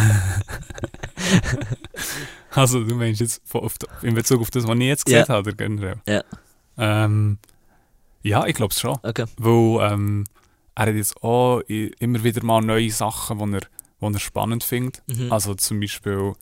Also, 2.54 2.84
du 2.84 2.94
meinst 2.94 3.20
jetzt 3.20 3.42
in 4.02 4.14
Bezug 4.14 4.40
auf 4.40 4.50
das, 4.50 4.66
was 4.66 4.74
ich 4.76 4.82
jetzt 4.82 5.06
gesagt 5.06 5.28
habe, 5.28 5.40
oder 5.48 5.52
generell? 5.56 5.96
Ja. 6.08 6.22
Ähm, 6.76 7.38
ja, 8.22 8.46
ich 8.46 8.54
glaube 8.54 8.72
es 8.72 8.80
schon. 8.80 8.98
Okay. 9.02 9.26
Weil 9.36 9.92
ähm, 9.92 10.24
er 10.74 10.86
hat 10.86 10.94
jetzt 10.94 11.22
auch 11.22 11.60
immer 11.60 12.24
wieder 12.24 12.44
mal 12.44 12.60
neue 12.60 12.90
Sachen, 12.90 13.38
die 13.38 13.56
er, 13.56 13.62
er 14.14 14.18
spannend 14.18 14.64
findet. 14.64 15.02
Mhm. 15.06 15.32
Also 15.32 15.54
zum 15.54 15.80
Beispiel, 15.80 16.32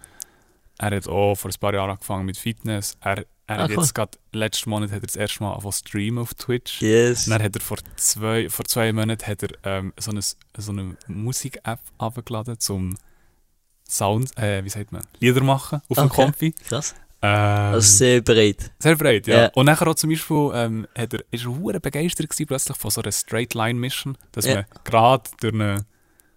er 0.78 0.96
hat 0.96 1.08
auch 1.08 1.34
vor 1.34 1.50
ein 1.50 1.56
paar 1.60 1.74
Jahren 1.74 1.90
angefangen 1.90 2.26
mit 2.26 2.36
Fitness. 2.36 2.96
Er, 3.00 3.18
er 3.18 3.26
Ah, 3.58 3.64
hat 3.64 3.70
cool. 3.70 3.78
jetzt 3.78 3.94
gerade, 3.94 4.16
letzten 4.32 4.70
Monat 4.70 4.90
hat 4.92 5.02
er 5.02 5.06
das 5.06 5.16
erste 5.16 5.42
Mal 5.42 5.52
angefangen 5.52 5.72
zu 5.72 5.72
streamen 5.72 6.18
auf 6.22 6.32
Twitch. 6.34 6.80
Yes. 6.80 7.26
Und 7.26 7.32
dann 7.32 7.42
hat 7.42 7.54
er 7.54 7.60
vor 7.60 7.76
zwei, 7.96 8.48
vor 8.48 8.64
zwei 8.64 8.92
Monaten 8.92 9.26
hat 9.26 9.42
er, 9.42 9.50
ähm, 9.64 9.92
so, 9.98 10.10
eine, 10.12 10.20
so 10.22 10.72
eine 10.72 10.96
Musik-App 11.08 11.80
abgeladen 11.98 12.58
zum 12.60 12.96
Sound, 13.92 14.36
äh, 14.38 14.64
wie 14.64 14.68
sagt 14.70 14.92
man, 14.92 15.02
Lieder 15.20 15.42
machen 15.42 15.82
auf 15.88 15.96
dem 15.98 16.06
Okay. 16.06 16.14
Konfi. 16.24 16.52
Krass. 16.68 16.94
Ähm, 17.24 17.74
Also 17.74 17.80
sehr 17.98 18.20
breit. 18.22 18.72
sehr 18.78 18.96
breit, 18.96 19.26
ja. 19.28 19.42
Ja. 19.42 19.50
Und 19.54 19.66
nachher 19.66 19.86
auch 19.86 19.94
zum 19.94 20.10
Beispiel, 20.10 20.50
ähm, 20.54 20.86
hat 20.96 21.12
er, 21.14 21.24
ist 21.30 21.44
er 21.44 21.56
hure 21.56 21.78
begeistert 21.78 22.28
gewesen, 22.28 22.46
plötzlich 22.46 22.76
von 22.76 22.90
so 22.90 23.00
einer 23.02 23.12
Straight-Line-Mission, 23.12 24.16
dass 24.32 24.46
Ja. 24.46 24.54
man 24.56 24.64
gerade 24.84 25.30
durch, 25.40 25.54
eine, 25.54 25.74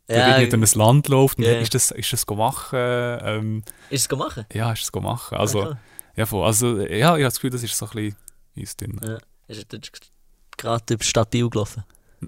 durch, 0.08 0.20
Ja, 0.20 0.45
durch 0.45 0.53
ein 0.76 0.80
Land 0.80 1.08
läuft 1.08 1.38
und 1.39 1.45
Ja. 1.45 1.53
ist 1.53 1.74
das, 1.74 1.89
ist 1.91 2.14
das 2.14 2.26
go 2.26 2.36
machen, 2.36 2.78
ähm, 2.80 3.64
ist 3.89 4.01
es 4.01 4.10
gemacht? 4.10 4.45
ja, 4.53 4.72
ist 4.74 4.84
das 4.84 4.91
go 4.91 4.99
machen. 5.01 5.36
Ah, 5.36 5.39
Also, 5.39 5.76
ja, 6.16 6.26
voll. 6.28 6.45
also, 6.45 6.80
ja, 6.82 6.88
ich 6.88 7.03
habe 7.03 7.24
das 7.24 7.36
Gefühl, 7.36 7.49
das 7.49 7.64
ist 7.64 7.76
so 7.76 7.86
ein 7.88 7.91
bisschen 7.91 8.16
uns 8.56 8.78
drin. 8.78 8.99
Ja. 9.03 9.18
Ist 9.47 9.74
er 9.74 9.80
gerade 10.58 10.93
über 10.93 11.01
die 11.03 11.08
Stadt 11.08 11.30
Biel 11.32 11.49
gelaufen? 11.49 11.84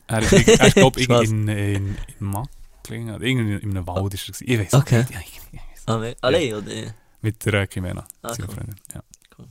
Er 0.07 0.19
ist, 0.21 0.34
er 0.59 0.71
glaube 0.71 0.99
ich, 0.99 1.07
in, 1.09 1.47
in, 1.47 1.47
in 1.47 1.97
Macklingen, 2.19 2.49
oder 2.91 3.21
irgendwie 3.21 3.55
in 3.55 3.71
einem 3.71 3.88
Wald 3.88 4.13
ist 4.13 4.29
er. 4.29 4.47
Ich 4.47 4.59
weiß 4.59 4.73
Okay. 4.73 4.99
nicht. 4.99 5.11
Ja, 5.11 5.19
ich, 5.19 5.41
ich 5.51 5.59
weiss. 5.59 5.83
Ah, 5.85 5.97
nee. 5.97 6.15
Allein, 6.21 6.53
oder? 6.53 6.93
Mit 7.21 7.45
der 7.45 7.53
Ah, 7.61 7.67
cool. 8.39 8.45
Freundin. 8.47 8.75
Ja. 8.93 9.03
Cool. 9.38 9.47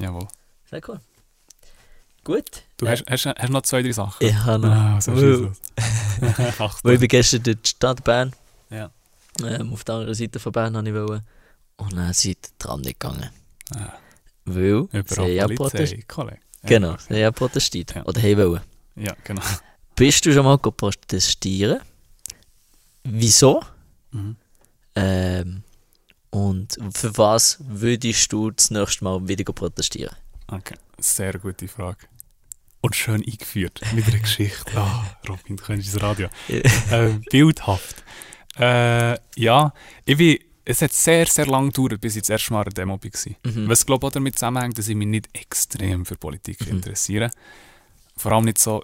Jawohl. 0.00 0.28
Sehr 0.70 0.80
cool. 0.88 1.00
Gut. 2.24 2.62
Du 2.78 2.86
Äh, 2.86 2.90
hast, 2.90 3.04
hast, 3.08 3.26
hast 3.26 3.50
noch 3.50 3.62
zwei, 3.62 3.82
drei 3.82 3.92
Sachen? 3.92 4.26
Ich 4.26 4.34
habe 4.34 4.66
noch. 4.66 4.72
Ah, 4.74 5.00
so 5.00 5.12
Weil- 5.14 6.94
ich 6.94 7.00
bin 7.00 7.08
gestern 7.08 7.42
durch 7.42 7.60
die 7.62 7.68
Stadt 7.70 8.02
Bern. 8.04 8.32
Ja. 8.70 8.90
Ähm, 9.42 9.72
auf 9.72 9.84
der 9.84 9.96
anderen 9.96 10.14
Seite 10.14 10.38
von 10.38 10.52
Bern 10.52 10.76
habe 10.76 10.88
ich 10.88 10.94
wollen. 10.94 11.22
Und 11.76 11.92
dann 11.96 12.12
sind 12.12 12.38
die 12.46 12.50
Tram 12.58 12.80
nicht 12.80 12.98
gegangen. 13.00 13.30
Ah. 13.74 13.92
Weil 14.46 14.86
sie 15.06 15.22
ja 15.34 15.46
protestiert. 15.48 16.04
Ja, 16.16 16.26
Genau, 16.68 16.96
sie 16.96 17.14
ja 17.18 17.30
protestiert. 17.30 17.94
Ja. 17.94 18.04
Oder 18.04 18.22
haben 18.22 18.36
wollen. 18.38 18.60
Ja, 18.96 19.14
genau. 19.24 19.42
Bist 19.96 20.24
du 20.24 20.32
schon 20.32 20.44
mal 20.44 20.56
protestieren? 20.58 21.80
Wieso? 23.04 23.62
Mhm. 24.12 24.36
Ähm, 24.96 25.62
und 26.30 26.76
für 26.92 27.16
was 27.16 27.58
würdest 27.60 28.32
du 28.32 28.50
das 28.50 28.70
nächste 28.70 29.04
Mal 29.04 29.26
wieder 29.28 29.44
protestieren? 29.52 30.16
Okay, 30.48 30.76
sehr 30.98 31.38
gute 31.38 31.68
Frage. 31.68 31.98
Und 32.80 32.94
schön 32.96 33.22
eingeführt 33.26 33.80
mit 33.94 34.06
einer 34.08 34.18
Geschichte. 34.18 34.72
Ah, 34.76 35.16
Robin, 35.28 35.56
du 35.56 35.62
kennst 35.64 35.94
das 35.94 36.02
Radio. 36.02 36.28
äh, 36.48 37.10
bildhaft. 37.30 38.04
Äh, 38.58 39.16
ja, 39.36 39.72
ich 40.04 40.16
bin, 40.16 40.38
es 40.66 40.82
hat 40.82 40.92
sehr, 40.92 41.26
sehr 41.26 41.46
lange 41.46 41.68
gedauert, 41.70 42.00
bis 42.00 42.16
ich 42.16 42.22
das 42.22 42.30
erste 42.30 42.52
Mal 42.52 42.64
der 42.64 42.74
Demo 42.74 42.98
war. 43.02 43.52
Mhm. 43.52 43.68
Was 43.68 43.84
glaube 43.86 44.04
ich 44.06 44.08
auch 44.08 44.12
damit 44.12 44.34
zusammenhängt, 44.38 44.76
dass 44.78 44.88
ich 44.88 44.96
mich 44.96 45.08
nicht 45.08 45.28
extrem 45.32 46.04
für 46.04 46.16
Politik 46.16 46.60
Mhm. 46.66 46.76
interessiere. 46.76 47.30
Vor 48.16 48.32
allem 48.32 48.44
nicht 48.44 48.58
so, 48.58 48.82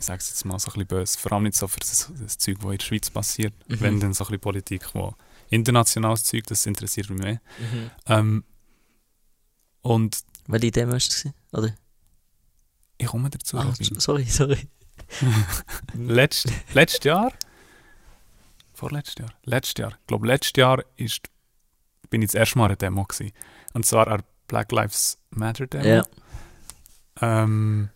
ich 0.00 0.06
sage 0.06 0.18
es 0.18 0.30
jetzt 0.30 0.44
mal 0.46 0.58
so 0.58 0.68
ein 0.68 0.72
bisschen 0.72 0.86
böse, 0.86 1.18
vor 1.18 1.32
allem 1.32 1.44
nicht 1.44 1.56
so 1.56 1.68
für 1.68 1.78
das, 1.78 2.10
das 2.18 2.38
Zeug, 2.38 2.56
was 2.60 2.72
in 2.72 2.78
der 2.78 2.84
Schweiz 2.84 3.10
passiert. 3.10 3.52
Mhm. 3.68 3.80
Wenn 3.80 4.00
dann 4.00 4.14
so 4.14 4.24
ein 4.24 4.28
bisschen 4.28 4.40
Politik, 4.40 4.94
wo 4.94 5.14
internationales 5.50 6.24
Zeug, 6.24 6.44
das 6.46 6.64
interessiert 6.64 7.10
mich 7.10 7.20
mehr. 7.20 7.40
Mhm. 7.58 7.90
Ähm, 8.06 8.44
und 9.82 10.18
Welche 10.46 10.70
Demo 10.70 10.92
war 10.92 10.96
es? 10.96 11.28
Oder? 11.52 11.74
ich 13.00 13.06
komme 13.06 13.30
dazu. 13.30 13.58
Ah, 13.58 13.72
sorry, 13.98 14.24
sorry. 14.24 14.68
Letzt, 15.94 16.48
letztes 16.74 17.04
Jahr? 17.04 17.32
Vorletztes 18.74 19.16
Jahr? 19.18 19.34
Letztes 19.44 19.80
Jahr. 19.80 19.92
Ich 20.00 20.06
glaube, 20.06 20.26
letztes 20.26 20.52
Jahr 20.56 20.84
ist, 20.96 21.28
bin 22.08 22.22
ich 22.22 22.28
das 22.28 22.34
erste 22.34 22.58
Mal 22.58 22.64
an 22.64 22.70
einer 22.70 22.76
Demo. 22.76 23.04
Gewesen. 23.04 23.32
Und 23.72 23.86
zwar 23.86 24.06
der 24.06 24.24
Black 24.46 24.72
Lives 24.72 25.18
Matter 25.30 25.66
Demo. 25.66 25.84
Ja. 25.84 26.04
Ähm, 27.20 27.90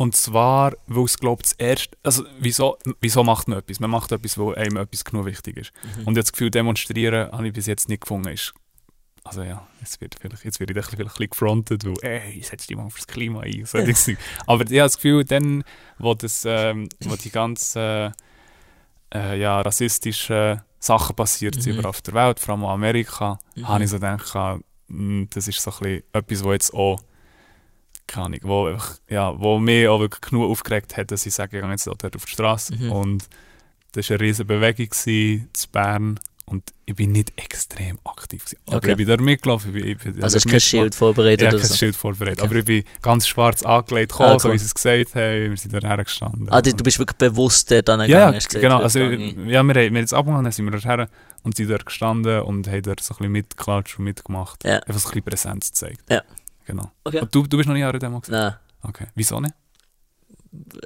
und 0.00 0.16
zwar, 0.16 0.72
weil 0.86 1.04
es, 1.04 1.18
glaube 1.18 1.42
ich, 1.44 1.50
das 1.50 1.58
erste. 1.58 1.94
Also, 2.02 2.24
wieso, 2.38 2.78
wieso 3.02 3.22
macht 3.22 3.48
man 3.48 3.58
etwas? 3.58 3.80
Man 3.80 3.90
macht 3.90 4.12
etwas, 4.12 4.38
wo 4.38 4.52
einem 4.52 4.78
etwas 4.78 5.04
genug 5.04 5.26
wichtig 5.26 5.58
ist. 5.58 5.72
Mhm. 5.82 5.90
Und 6.00 6.06
habe 6.06 6.20
das 6.20 6.32
Gefühl, 6.32 6.50
demonstrieren 6.50 7.30
habe 7.32 7.46
ich 7.48 7.52
bis 7.52 7.66
jetzt 7.66 7.90
nicht 7.90 8.00
gefunden. 8.00 8.28
Ist, 8.28 8.54
also 9.24 9.42
ja, 9.42 9.66
jetzt 9.80 10.00
wird 10.00 10.16
vielleicht, 10.18 10.42
jetzt 10.46 10.58
werde 10.58 10.72
ich 10.72 10.86
vielleicht 10.86 10.98
ein 10.98 11.06
bisschen 11.08 11.28
gefrontet, 11.30 11.84
weil, 11.84 11.94
ey, 12.00 12.42
setz 12.42 12.66
dich 12.66 12.78
mal 12.78 12.88
fürs 12.88 13.06
Klima 13.06 13.40
ein. 13.40 13.66
So. 13.66 13.76
Aber 14.46 14.62
ich 14.64 14.70
habe 14.70 14.88
das 14.88 14.96
Gefühl, 14.96 15.22
dann, 15.24 15.64
wo, 15.98 16.14
das, 16.14 16.44
ähm, 16.46 16.88
wo 17.00 17.16
die 17.16 17.30
ganzen 17.30 18.14
äh, 19.14 19.38
ja, 19.38 19.60
rassistischen 19.60 20.62
Sachen 20.78 21.14
passiert 21.14 21.56
sind 21.56 21.72
Mhm. 21.74 21.78
überall 21.80 21.90
auf 21.90 22.00
der 22.00 22.14
Welt, 22.14 22.40
vor 22.40 22.54
allem 22.54 22.64
auch 22.64 22.70
Amerika, 22.70 23.38
Mhm. 23.54 23.68
habe 23.68 23.84
ich 23.84 23.90
so 23.90 23.96
gedacht, 23.96 24.34
mh, 24.88 25.26
das 25.34 25.46
ist 25.46 25.60
so 25.60 25.70
ein 25.72 25.78
bisschen 25.78 26.02
etwas, 26.14 26.42
wo 26.44 26.52
jetzt 26.54 26.72
auch 26.72 27.00
keine 28.10 28.26
Ahnung, 28.26 28.40
wo, 28.42 28.66
einfach- 28.66 28.98
ja, 29.08 29.38
wo 29.38 29.58
mich 29.58 29.86
auch 29.88 30.00
wirklich 30.00 30.20
genug 30.20 30.50
aufgeregt 30.50 30.96
hat, 30.96 31.10
dass 31.10 31.24
ich 31.26 31.34
sage, 31.34 31.56
ich 31.58 31.62
gehe 31.62 31.70
jetzt 31.70 31.86
dort 31.86 32.16
auf 32.16 32.24
die 32.24 32.30
Straße. 32.32 32.74
Mhm. 32.76 32.92
Und 32.92 33.28
das 33.92 34.08
war 34.10 34.16
eine 34.18 34.26
riesige 34.26 34.44
Bewegung 34.46 34.90
zu 34.90 35.68
Bern 35.72 36.20
und 36.46 36.64
ich 36.84 36.96
bin 36.96 37.12
nicht 37.12 37.32
extrem 37.36 37.98
aktiv. 38.04 38.44
Gewesen. 38.44 38.58
Aber 38.66 38.76
Okay. 38.78 38.90
ich 38.92 38.96
bin 38.96 39.06
da 39.06 39.16
mitgelaufen. 39.16 39.74
Ich 39.76 39.82
bin, 39.82 39.92
ich 39.92 39.98
bin 39.98 40.22
Also 40.24 40.36
hast 40.36 40.44
du 40.44 40.50
kein 40.50 40.60
Schild 40.60 40.94
vorbereitet 40.96 41.42
ja, 41.42 41.50
kein 41.56 41.60
so? 41.68 41.74
Schild 41.76 41.94
vorbereitet. 41.94 42.40
Okay. 42.40 42.46
Aber 42.48 42.56
ich 42.56 42.64
bin 42.64 42.84
ganz 43.02 43.28
schwarz 43.28 43.62
angelegt 43.62 44.10
gekommen, 44.10 44.30
Ah, 44.34 44.38
so 44.40 44.48
cool. 44.48 44.54
wie 44.54 44.58
sie 44.58 44.64
es 44.64 44.74
gesagt 44.74 45.14
haben. 45.14 45.50
Wir 45.50 45.56
sind 45.56 45.72
da 45.72 45.78
hergestanden. 45.86 46.48
Ah, 46.50 46.60
du, 46.60 46.72
bist 46.74 46.98
wirklich 46.98 47.18
bewusst 47.18 47.70
dort 47.70 47.88
angegangen? 47.88 48.10
ja, 48.32 48.34
hast 48.36 48.48
gesagt, 48.48 48.62
genau. 48.62 48.78
Also, 48.80 48.98
ich. 49.00 49.36
ja, 49.46 49.62
wir, 49.62 49.74
haben, 49.74 49.96
jetzt 49.96 50.12
abgegangen, 50.12 50.42
dann 50.44 50.52
sind 50.52 50.64
wir 50.64 50.72
dorthin 50.72 51.06
und 51.44 51.56
sind 51.56 51.70
dort 51.70 51.86
gestanden 51.86 52.40
und 52.42 52.66
haben 52.66 52.82
dort 52.82 53.00
so 53.00 53.14
ein 53.14 53.18
bisschen 53.18 53.32
mitgeklatscht 53.32 53.98
und 54.00 54.04
mitgemacht. 54.06 54.64
Ja. 54.64 54.78
Einfach 54.80 55.00
so 55.00 55.08
ein 55.08 55.10
bisschen 55.10 55.22
Präsenz 55.22 55.68
gezeigt. 55.70 56.02
Ja. 56.10 56.22
Genau. 56.70 56.90
Okay. 57.04 57.22
Du, 57.30 57.46
du 57.46 57.56
bist 57.56 57.66
noch 57.68 57.74
nie 57.74 57.82
an 57.82 57.90
einer 57.90 57.98
Demo 57.98 58.20
gewesen? 58.20 58.32
Nein, 58.32 58.54
Okay. 58.82 59.06
Wieso 59.14 59.40
nicht? 59.40 59.54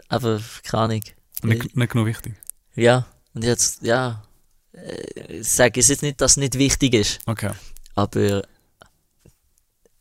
aber 0.09 0.41
keine 0.63 0.83
Ahnung. 0.83 1.01
Nicht, 1.43 1.77
nicht 1.77 1.93
genug 1.93 2.07
wichtig. 2.07 2.35
Ja, 2.75 3.07
und 3.35 3.45
jetzt, 3.45 3.83
ja, 3.83 4.23
äh, 4.73 5.39
ich 5.39 5.49
sage 5.49 5.81
es 5.81 5.89
jetzt 5.89 6.03
nicht, 6.03 6.21
dass 6.21 6.33
es 6.33 6.37
nicht 6.39 6.59
wichtig 6.59 6.95
ist, 6.95 7.21
Okay. 7.27 7.51
aber 7.95 8.43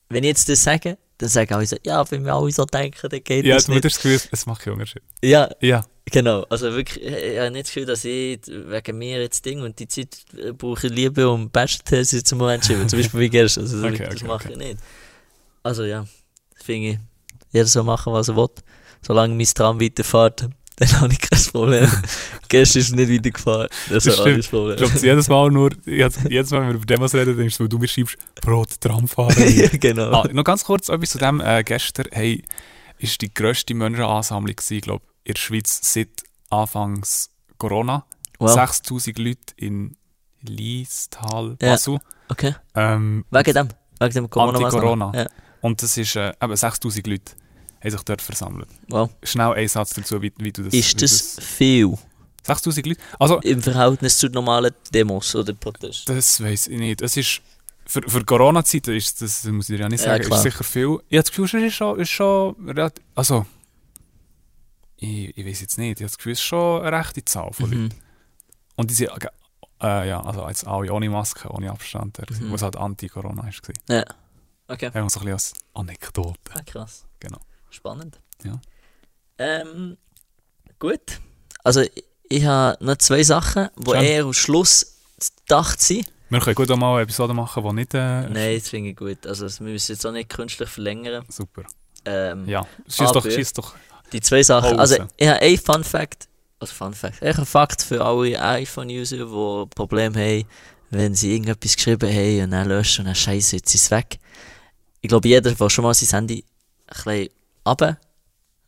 wenn 0.10 0.24
ich 0.24 0.30
jetzt 0.30 0.50
das 0.50 0.64
sage, 0.64 0.98
dann 1.18 1.30
sagen 1.30 1.54
alle 1.54 1.66
so, 1.66 1.78
ja, 1.86 2.10
wenn 2.12 2.26
wir 2.26 2.34
alle 2.34 2.52
so 2.52 2.66
denken, 2.66 3.08
dann 3.10 3.24
geht 3.24 3.46
Ja, 3.46 3.56
das 3.56 3.66
du 3.66 3.72
nicht. 3.74 3.86
hast 3.86 3.96
das 3.96 4.02
Gefühl, 4.04 4.20
es 4.32 4.46
macht 4.46 4.62
keinen 4.62 4.74
Unterschied. 4.74 5.02
Ja, 5.24 5.50
Ja. 5.62 5.86
genau. 6.06 6.44
Also 6.50 6.74
wirklich, 6.74 7.04
ich 7.04 7.38
habe 7.40 7.52
nicht 7.52 7.68
das 7.68 7.74
Gefühl, 7.74 7.86
dass 7.86 8.04
ich 8.06 8.40
wegen 8.48 8.98
mir 8.98 9.22
jetzt 9.22 9.46
Ding 9.46 9.62
und 9.62 9.80
die 9.80 9.88
Zeit 9.88 10.18
äh, 10.38 10.52
brauche 10.52 10.88
ich 10.88 10.94
Liebe 10.94 11.30
um 11.30 11.50
zum 11.54 12.38
Moment 12.38 12.66
schieben. 12.66 12.90
Zum 12.90 13.00
Beispiel 13.00 13.20
wie 13.22 13.30
gestern. 13.30 13.64
Also, 13.64 13.78
Okay, 13.88 13.98
das 14.06 14.16
okay, 14.16 14.26
mache 14.26 14.44
okay. 14.50 14.52
ich 14.54 14.58
nicht. 14.58 14.78
Also 15.64 15.84
ja, 15.86 16.05
das 16.55 16.64
finde 16.64 16.89
ich, 16.89 16.99
jeder 17.51 17.66
soll 17.66 17.84
machen, 17.84 18.14
was 18.14 18.28
er 18.30 18.36
will. 18.36 18.49
Solange 19.01 19.34
mein 19.36 19.45
Tram 19.47 19.80
weiterfährt, 19.82 20.49
dann 20.78 21.01
habe 21.01 21.14
ich 21.14 21.20
kein 21.22 21.39
Problem. 21.51 21.89
gestern 22.49 22.80
ist 22.82 22.89
es 22.89 22.95
nicht 22.95 23.11
weitergefahren. 23.11 23.68
Das, 23.89 24.03
Das 24.03 24.14
ist 24.14 24.20
alles 24.20 24.45
Ich 24.45 24.49
Problem. 24.51 24.78
glaube, 24.78 24.97
jedes 24.99 25.28
Mal 25.30 25.51
nur, 25.51 25.70
jedes 25.86 26.51
Mal, 26.51 26.61
wenn 26.61 26.68
wir 26.70 26.76
über 26.76 26.86
Demos 26.86 27.14
reden, 27.14 27.38
denkst 27.38 27.57
du, 27.57 27.68
du 27.68 27.78
mir 27.78 27.88
schreibst, 27.88 28.18
Brot, 28.41 28.80
Tramfahren. 28.82 29.36
ja, 29.57 29.68
genau. 29.70 30.11
ah, 30.22 30.28
noch 30.32 30.43
ganz 30.43 30.64
kurz 30.64 30.89
etwas 30.89 31.09
zu 31.11 31.18
dem. 31.18 31.39
Äh, 31.41 31.64
gestern 31.64 32.07
hey, 32.11 32.43
ist 32.97 33.22
die 33.22 33.34
grösste 33.34 33.74
Menschenansammlung 33.74 34.55
gewesen, 34.55 34.82
glaub, 34.82 35.01
in 35.24 35.34
der 35.34 35.39
Schweiz 35.39 35.80
seit 35.84 36.09
Anfangs 36.49 37.30
Corona. 37.57 38.05
wow. 38.39 38.51
6000 38.51 39.18
Leute 39.20 39.39
in 39.57 39.95
Liestal, 40.41 41.55
Ja. 41.61 41.72
Basel. 41.72 41.99
Okay. 42.30 42.55
Ähm, 42.76 43.26
Wegen 43.32 43.53
dem. 43.53 43.70
Wegen 43.99 44.14
dem 44.14 44.30
Corona. 44.30 44.57
Anti-Corona. 44.59 45.11
Ja. 45.16 45.26
Und 45.64 45.82
das 45.82 45.97
ist 45.97 46.16
äh, 46.16 46.34
eben 46.41 46.55
6000 46.55 47.07
Leute 47.07 47.32
haben 47.82 47.91
sich 47.91 48.01
dort 48.03 48.22
versammelt. 48.22 48.70
Wow. 48.89 49.09
Schnell 49.24 49.53
ein 49.53 49.68
Satz 49.68 49.93
dazu, 49.93 50.22
wie, 50.22 50.32
wie 50.38 50.51
du 50.53 50.64
das... 50.64 50.74
Ist 50.74 50.95
wie 50.95 51.01
das 51.01 51.38
viel 51.41 51.97
6000 52.43 52.86
Leute? 52.88 53.01
Also, 53.20 53.39
im 53.41 53.61
Verhältnis 53.61 54.18
zu 54.18 54.28
normalen 54.30 54.74
Demos 54.93 55.36
oder 55.36 55.53
Protesten? 55.53 56.16
Das 56.16 56.41
weiß 56.41 56.68
ich 56.68 56.78
nicht. 56.80 57.01
Es 57.01 57.18
ist 57.18 57.41
für, 57.86 58.01
für 58.07 58.24
Corona-Zeit 58.24 58.88
ist 58.88 59.22
das, 59.22 59.41
das 59.41 59.51
muss 59.51 59.68
ich 59.70 59.76
dir 59.76 59.84
ja 59.84 59.89
nicht 59.89 59.99
Ja, 60.05 60.11
sagen, 60.11 60.24
klar. 60.26 60.38
ist 60.38 60.43
sicher 60.43 60.64
viel. 60.64 60.99
Ich 61.09 61.18
habe 61.18 61.24
das 61.24 61.30
Gefühl, 61.32 61.45
es 61.45 61.53
ist 61.53 61.74
schon, 61.76 61.99
ist 61.99 62.09
schon 62.09 62.55
relativ, 62.70 63.03
also 63.16 63.45
ich, 64.97 65.38
ich 65.38 65.45
weiß 65.45 65.61
jetzt 65.61 65.78
nicht, 65.78 65.99
ich 65.99 66.03
habe 66.03 66.09
das 66.09 66.18
Gefühl, 66.18 66.34
es 66.34 66.39
ist 66.39 66.45
schon 66.45 66.82
eine 66.86 66.97
rechte 66.97 67.26
Zahl 67.26 67.51
von 67.51 67.66
Leuten. 67.70 67.84
Mhm. 67.84 67.89
Und 68.76 68.89
die 68.89 68.93
sind, 68.93 69.09
äh, 69.82 70.07
ja, 70.07 70.22
also 70.24 70.47
jetzt 70.47 70.66
alle 70.66 70.91
ohne 70.93 71.09
Maske, 71.09 71.49
ohne 71.49 71.70
Abstand, 71.72 72.18
Mhm. 72.30 72.51
was 72.51 72.61
halt 72.61 72.76
Anti-Corona 72.78 73.41
gewesen. 73.43 73.74
Ja. 73.89 74.05
Okay. 74.68 74.88
Einfach 74.88 75.09
so 75.09 75.20
ein 75.20 75.26
bisschen 75.26 75.34
als 75.34 75.53
Anekdote. 75.74 76.39
Ah, 76.53 76.61
krass. 76.66 77.05
Genau. 77.20 77.39
Spannend. 77.70 78.20
Ja. 78.43 78.59
Ähm, 79.38 79.97
gut. 80.80 81.20
Also, 81.64 81.82
ich, 81.82 82.03
ich 82.30 82.45
habe 82.45 82.84
noch 82.84 82.97
zwei 82.97 83.24
Sachen, 83.24 83.70
die 83.78 83.91
Schön. 83.91 84.01
eher 84.01 84.24
am 84.24 84.34
Schluss 84.34 84.97
gedacht 85.45 85.82
sind. 85.82 86.11
Wir 86.30 86.39
können 86.39 86.55
gut 86.55 86.72
auch 86.72 86.78
mal 86.78 86.93
eine 86.93 87.03
Episode 87.03 87.34
machen, 87.34 87.64
die 87.64 87.74
nicht... 87.74 87.93
Äh, 87.93 88.28
Nein, 88.30 88.57
das 88.57 88.70
finde 88.70 88.89
ich 88.89 88.95
gut. 88.95 89.28
Also 89.28 89.47
wir 89.47 89.72
müssen 89.72 89.91
jetzt 89.91 90.03
auch 90.05 90.11
nicht 90.11 90.30
künstlich 90.30 90.68
verlängern. 90.68 91.24
Super. 91.30 91.64
Ähm, 92.05 92.49
Ja, 92.49 92.66
schieß 92.88 93.11
doch, 93.11 93.24
schieß 93.24 93.53
doch. 93.53 93.76
Die 94.11 94.20
zwei 94.20 94.41
Sachen. 94.41 94.80
Also 94.80 94.95
ich 95.16 95.28
habe 95.28 95.39
einen 95.41 95.57
Fun 95.59 95.84
Fact. 95.84 96.28
Also 96.59 96.74
Fun 96.74 96.93
Fact. 96.93 97.22
Echt 97.22 97.38
ein 97.38 97.45
Fakt 97.45 97.84
für 97.84 98.03
alle 98.03 98.41
iPhone-User, 98.41 99.18
die 99.18 99.76
Probleme 99.76 100.20
haben, 100.20 100.47
wenn 100.89 101.14
sie 101.14 101.34
irgendetwas 101.34 101.76
geschrieben 101.76 102.09
haben 102.09 102.43
und 102.45 102.51
dann 102.51 102.68
löschen 102.68 103.01
und 103.01 103.07
dann 103.07 103.16
scheiße, 103.16 103.57
jetzt 103.57 103.76
ist 103.76 103.84
es 103.84 103.91
weg. 103.91 104.18
Ich 105.04 105.10
glaube, 105.10 105.28
jeder, 105.28 105.54
der 105.54 105.70
schon 105.70 105.84
mal 105.84 105.93
sein 105.93 106.10
Handy 106.10 106.45
ein 106.88 106.93
bisschen 106.95 107.30
runter 107.68 107.99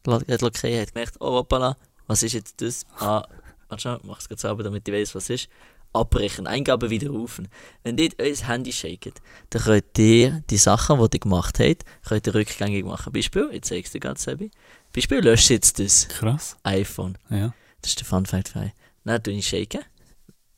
hat 0.06 0.44
hat 0.44 0.94
gemerkt, 0.94 1.16
oh 1.22 1.32
hoppala, 1.32 1.78
was 2.08 2.24
ist 2.24 2.34
jetzt 2.34 2.62
das? 2.62 2.86
Ah, 3.00 3.26
warte 3.70 3.82
schon, 3.82 4.00
mach 4.04 4.20
es 4.20 4.28
gerade 4.28 4.42
selber, 4.42 4.64
damit 4.64 4.86
ich 4.86 4.94
weiß, 4.94 5.16
was 5.16 5.30
es 5.30 5.44
ist. 5.44 5.50
Abbrechen, 5.94 6.46
Eingabe 6.46 6.90
wieder 6.90 7.10
rufen. 7.10 7.48
Wenn 7.84 7.98
ihr 7.98 8.10
euer 8.20 8.36
Handy 8.36 8.74
shaket, 8.74 9.22
dann 9.52 9.62
könnt 9.62 9.98
ihr 9.98 10.44
die 10.50 10.58
Sachen, 10.58 10.98
die 10.98 11.16
ihr 11.16 11.20
gemacht 11.22 11.58
habt, 11.58 11.86
könnt 12.06 12.28
ihr 12.28 12.36
rückgängig 12.36 12.84
machen. 12.84 13.14
Beispiel, 13.14 13.50
ich 13.54 13.62
zeige 13.62 13.86
es 13.86 13.92
dir 13.92 14.02
ganz 14.02 14.24
selber. 14.24 14.48
Beispiel, 14.94 15.20
löscht 15.20 15.50
jetzt 15.52 15.80
das 15.80 16.10
Krass. 16.10 16.58
iPhone. 16.64 17.18
Ja. 17.30 17.54
Das 17.82 17.92
ist 17.92 18.00
der 18.02 18.08
Fun 18.08 18.26
Fact 18.26 18.58
euch. 18.58 18.72
Dann 19.06 19.24
tue 19.24 19.36
ich 19.36 19.48
shaken. 19.48 19.86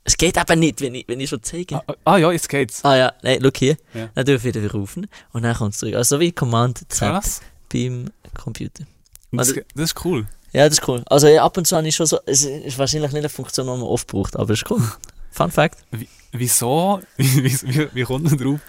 Es 0.10 0.16
geht 0.16 0.38
eben 0.38 0.60
nicht, 0.62 0.80
wenn 0.80 0.96
ich, 0.96 1.06
wenn 1.10 1.20
ich 1.20 1.30
so 1.30 1.36
zeige. 1.38 1.76
Ah, 1.86 1.96
ah 2.06 2.18
ja, 2.18 2.32
jetzt 2.32 2.48
geht's. 2.48 2.84
Ah 2.86 2.96
ja, 2.96 3.14
nein, 3.24 3.40
schau 3.44 3.50
hier. 3.54 3.76
Ja. 3.94 4.08
Dann 4.16 4.26
dürfen 4.26 4.46
wir 4.46 4.54
wieder 4.64 4.72
rufen 4.72 5.08
und 5.34 5.44
dann 5.44 5.54
kommt 5.54 5.74
es 5.74 5.80
zurück. 5.80 5.96
Also 5.96 6.18
wie 6.22 6.32
Command 6.32 6.80
Z 6.90 7.10
Krass. 7.10 7.42
beim 7.72 8.10
Computer. 8.42 8.86
Das, 9.34 9.50
Also- 9.50 9.62
das 9.76 9.84
ist 9.92 10.06
cool. 10.06 10.26
Ja, 10.54 10.70
das 10.70 10.80
ist 10.80 10.88
cool. 10.88 11.04
Also 11.08 11.28
ja, 11.28 11.44
ab 11.44 11.58
und 11.58 11.68
zu 11.68 11.76
habe 11.76 11.86
ich 11.86 11.94
schon 11.96 12.06
so, 12.06 12.20
es 12.26 12.46
ist 12.46 12.78
wahrscheinlich 12.80 13.12
nicht 13.12 13.20
eine 13.20 13.30
Funktion, 13.30 13.66
die 13.68 13.72
man 13.74 13.82
oft 13.82 14.08
braucht, 14.08 14.38
aber 14.38 14.54
es 14.54 14.62
ist 14.62 14.72
cool. 14.72 14.82
Fun 15.32 15.52
Fact. 15.52 15.78
Wieso? 16.32 17.02
Wie, 17.18 17.44
wie, 17.44 17.88
wie 17.94 18.04
kommt 18.04 18.24
man 18.24 18.38
drauf? 18.38 18.62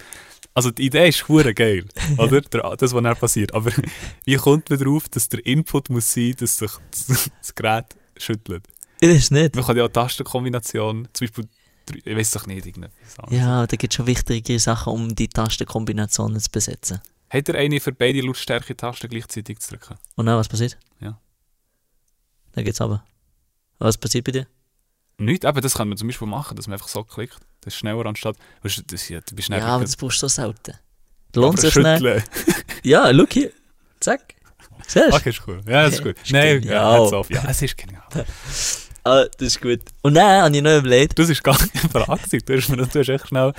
Also 0.53 0.71
die 0.71 0.87
Idee 0.87 1.07
ist 1.07 1.25
hure 1.29 1.53
geil, 1.53 1.85
oder? 2.17 2.41
Der, 2.51 2.75
das, 2.75 2.93
was 2.93 3.01
dann 3.03 3.15
passiert. 3.15 3.53
Aber 3.53 3.71
wie 4.25 4.35
kommt 4.35 4.69
man 4.69 4.77
drauf, 4.79 5.07
dass 5.07 5.29
der 5.29 5.45
Input 5.45 5.89
muss 5.89 6.11
sein, 6.13 6.35
dass 6.37 6.57
sich 6.57 6.71
das, 6.91 7.29
das 7.39 7.55
Gerät 7.55 7.85
schüttelt? 8.17 8.63
Ich 8.99 9.09
weiß 9.09 9.31
nicht. 9.31 9.55
Man 9.55 9.65
kann 9.65 9.77
ja 9.77 9.85
auch 9.85 9.89
Tastenkombination, 9.89 11.07
zum 11.13 11.27
Beispiel, 11.27 11.47
ich 12.03 12.15
weiß 12.17 12.31
doch 12.31 12.45
nicht, 12.47 12.65
irgendetwas 12.65 13.17
anderes. 13.19 13.37
Ja, 13.39 13.65
da 13.67 13.75
gibt 13.75 13.93
es 13.93 13.95
schon 13.97 14.07
wichtige 14.07 14.59
Sachen, 14.59 14.93
um 14.93 15.15
die 15.15 15.27
Tastenkombinationen 15.27 16.39
zu 16.39 16.49
besetzen. 16.51 17.01
Hat 17.29 17.47
er 17.49 17.55
eine 17.55 17.79
für 17.79 17.91
beide 17.91 18.21
Lautstärke-Tasten 18.21 19.09
gleichzeitig 19.09 19.59
zu 19.59 19.71
drücken? 19.75 19.95
Und 20.15 20.25
dann, 20.25 20.37
was 20.37 20.47
passiert? 20.49 20.77
Ja. 20.99 21.19
Dann 22.53 22.65
geht's 22.65 22.81
aber. 22.81 23.03
Was 23.77 23.97
passiert 23.97 24.25
bei 24.25 24.31
dir? 24.31 24.47
Nicht, 25.17 25.45
aber 25.45 25.61
das 25.61 25.73
kann 25.75 25.87
man 25.89 25.97
zum 25.97 26.07
Beispiel 26.07 26.27
machen, 26.27 26.55
dass 26.55 26.67
man 26.67 26.73
einfach 26.73 26.87
so 26.87 27.03
klickt. 27.03 27.37
Das 27.61 27.73
ist 27.73 27.79
schneller 27.79 28.05
anstatt. 28.05 28.35
Weißt 28.63 28.77
du, 28.77 28.81
das, 28.83 29.07
ja, 29.09 29.19
du 29.21 29.35
bist 29.35 29.49
Ja, 29.49 29.65
aber 29.65 29.83
das 29.83 29.95
brauchst 29.95 30.21
du 30.23 30.27
so 30.27 30.41
selten. 30.41 30.73
Lohnt 31.35 31.59
sich 31.59 31.75
nicht? 31.75 32.03
Ja, 32.83 33.11
schau 33.13 33.25
hier. 33.29 33.51
Zack. 33.99 34.35
Siehst 34.87 34.95
du? 34.95 35.13
Okay, 35.13 35.29
ist 35.29 35.41
cool. 35.47 35.61
Ja, 35.67 35.83
das 35.83 35.95
ist 35.95 36.03
gut. 36.03 36.15
Ist 36.23 36.31
Nein, 36.31 36.63
ja, 36.63 36.89
auf. 36.89 37.29
ja, 37.29 37.43
es 37.47 37.61
ist 37.61 37.77
genial. 37.77 38.01
Ah, 39.03 39.25
das 39.37 39.47
ist 39.47 39.61
gut. 39.61 39.79
Und 40.01 40.13
dann 40.15 40.43
habe 40.43 40.55
ich 40.55 40.61
noch 40.61 40.77
überlegt. 40.77 41.17
Das 41.17 41.29
ist 41.29 41.43
gar 41.43 41.57
keine 41.57 41.89
Frage. 41.89 42.39
Du 42.45 42.55
hast 42.57 42.69
mir 42.69 42.77
das 42.77 42.89
du 42.89 42.99
hast 42.99 43.09
echt 43.09 43.27
schnell 43.27 43.53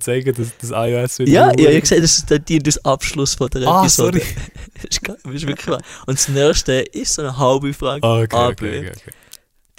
zeigen, 0.00 0.34
dass 0.34 0.56
das 0.58 0.70
iOS 0.70 1.18
wieder. 1.18 1.30
Ja, 1.30 1.52
ich 1.56 1.66
habe 1.66 1.80
gesagt, 1.80 2.02
das 2.02 2.18
ist 2.18 2.48
dir 2.48 2.60
das 2.62 2.84
Abschluss 2.84 3.34
von 3.34 3.48
der 3.50 3.66
Ah, 3.68 3.80
Episode. 3.82 4.18
sorry. 4.20 4.36
das 4.74 4.84
ist 4.90 5.02
gar- 5.02 5.16
das 5.22 5.34
ist 5.34 5.46
wirklich 5.46 5.68
wahr. 5.68 5.82
Und 6.06 6.18
das 6.18 6.28
nächste 6.28 6.72
ist 6.72 7.14
so 7.14 7.22
eine 7.22 7.36
halbe 7.36 7.72
Frage. 7.74 8.02
Ah, 8.06 8.18
okay, 8.20 8.36
okay, 8.36 8.78
okay, 8.78 8.92
okay. 8.96 9.12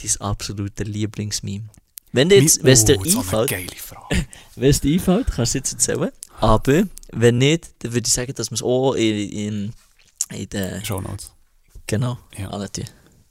dein 0.01 0.21
absolute 0.21 0.83
Lieblingsmeme. 0.83 1.65
Wenn 2.13 2.29
dir 2.29 2.41
jetzt, 2.41 2.63
wenn 2.63 2.73
es 2.73 2.85
dir 2.85 2.97
oh, 2.99 3.03
einfällt, 3.03 3.49
geile 3.49 3.67
Frage. 3.75 4.25
wenn 4.55 4.69
es 4.69 4.79
dir 4.81 4.93
einfällt, 4.93 5.27
kannst 5.27 5.37
du 5.37 5.43
es 5.43 5.53
jetzt 5.71 5.73
erzählen. 5.73 6.11
Aber 6.39 6.83
wenn 7.11 7.37
nicht, 7.37 7.69
dann 7.79 7.93
würde 7.93 8.07
ich 8.07 8.13
sagen, 8.13 8.33
dass 8.35 8.49
wir 8.51 8.55
es 8.55 8.63
auch 8.63 8.93
in, 8.93 9.29
in, 9.29 9.73
in 10.31 10.49
der. 10.49 10.85
Show 10.85 11.01
Notes. 11.01 11.31
Genau, 11.87 12.17
Ja. 12.37 12.49
annehmen. 12.49 12.69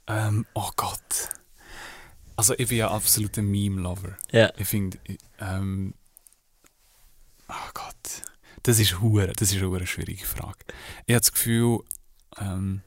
Ähm, 0.07 0.45
oh 0.53 0.69
Gott. 0.75 0.99
Also, 2.37 2.53
ich 2.57 2.67
bin 2.69 2.77
ja 2.77 2.89
absoluter 2.91 3.41
Meme-Lover. 3.41 4.15
Ja. 4.31 4.53
Ich 4.57 4.67
finde, 4.67 4.97
ähm, 5.39 5.93
oh 7.49 7.69
Gott. 7.73 8.21
Das 8.63 8.79
ist 8.79 8.99
hure, 9.01 9.27
das 9.33 9.51
ist 9.53 9.61
eine 9.61 9.87
schwierige 9.87 10.25
Frage. 10.25 10.59
Ich 11.05 11.13
habe 11.13 11.21
das 11.21 11.31
Gefühl, 11.33 11.79
ähm, 12.39 12.81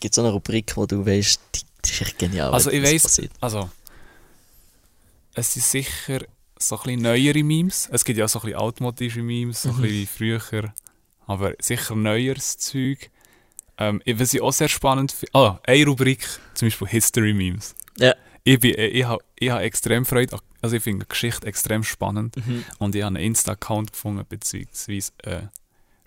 Gibt 0.00 0.12
es 0.12 0.16
so 0.16 0.22
eine 0.22 0.30
Rubrik, 0.32 0.76
wo 0.76 0.84
du 0.86 1.04
weißt, 1.06 1.40
die, 1.54 1.60
ist 1.90 2.00
echt 2.02 2.18
genial. 2.18 2.52
Also, 2.52 2.70
ich 2.70 2.82
weiss- 2.82 3.02
passiert. 3.04 3.32
also, 3.40 3.70
es 5.34 5.54
sind 5.54 5.64
sicher 5.64 6.20
so 6.58 6.76
ein 6.78 6.82
bisschen 6.84 7.02
neuere 7.02 7.42
Memes. 7.42 7.88
Es 7.90 8.04
gibt 8.04 8.18
ja 8.18 8.26
auch 8.26 8.28
so 8.28 8.38
ein 8.40 8.46
bisschen 8.46 8.60
altmodische 8.60 9.22
Memes, 9.22 9.62
so 9.62 9.70
ein 9.70 9.76
Mhm. 9.76 9.82
bisschen 9.82 9.96
wie 9.96 10.38
früher. 10.40 10.74
Aber 11.26 11.54
sicher 11.60 11.94
neueres 11.96 12.56
Zeug. 12.58 13.10
Ähm, 13.78 14.00
ich- 14.04 14.18
was 14.18 14.32
ich 14.34 14.40
auch 14.40 14.52
sehr 14.52 14.68
spannend 14.68 15.12
finde, 15.12 15.34
ah, 15.34 15.60
eine 15.66 15.84
Rubrik, 15.86 16.26
zum 16.54 16.66
Beispiel 16.66 16.88
History 16.88 17.34
Memes. 17.34 17.74
Ja. 17.98 18.14
Ich, 18.44 18.60
bin, 18.60 18.70
ich, 18.72 18.78
ich 18.94 19.04
habe 19.04 19.22
ich 19.38 19.50
hab 19.50 19.60
extrem 19.60 20.04
Freude, 20.06 20.34
an- 20.34 20.40
also 20.62 20.76
ich 20.76 20.82
finde 20.82 21.04
die 21.04 21.08
Geschichte 21.08 21.46
extrem 21.46 21.82
spannend. 21.84 22.36
Mhm. 22.36 22.64
Und 22.78 22.94
ich 22.94 23.02
habe 23.02 23.16
einen 23.16 23.24
Insta-Account 23.24 23.92
gefunden, 23.92 24.24
beziehungsweise 24.28 25.12
äh, 25.24 25.42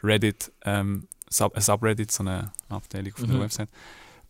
Reddit, 0.03 0.51
ähm, 0.65 1.07
Sub, 1.29 1.55
ein 1.55 1.61
Subreddit, 1.61 2.11
so 2.11 2.23
eine 2.23 2.51
Abteilung 2.69 3.13
von 3.15 3.27
der 3.27 3.37
Mhm. 3.37 3.41
Website, 3.41 3.69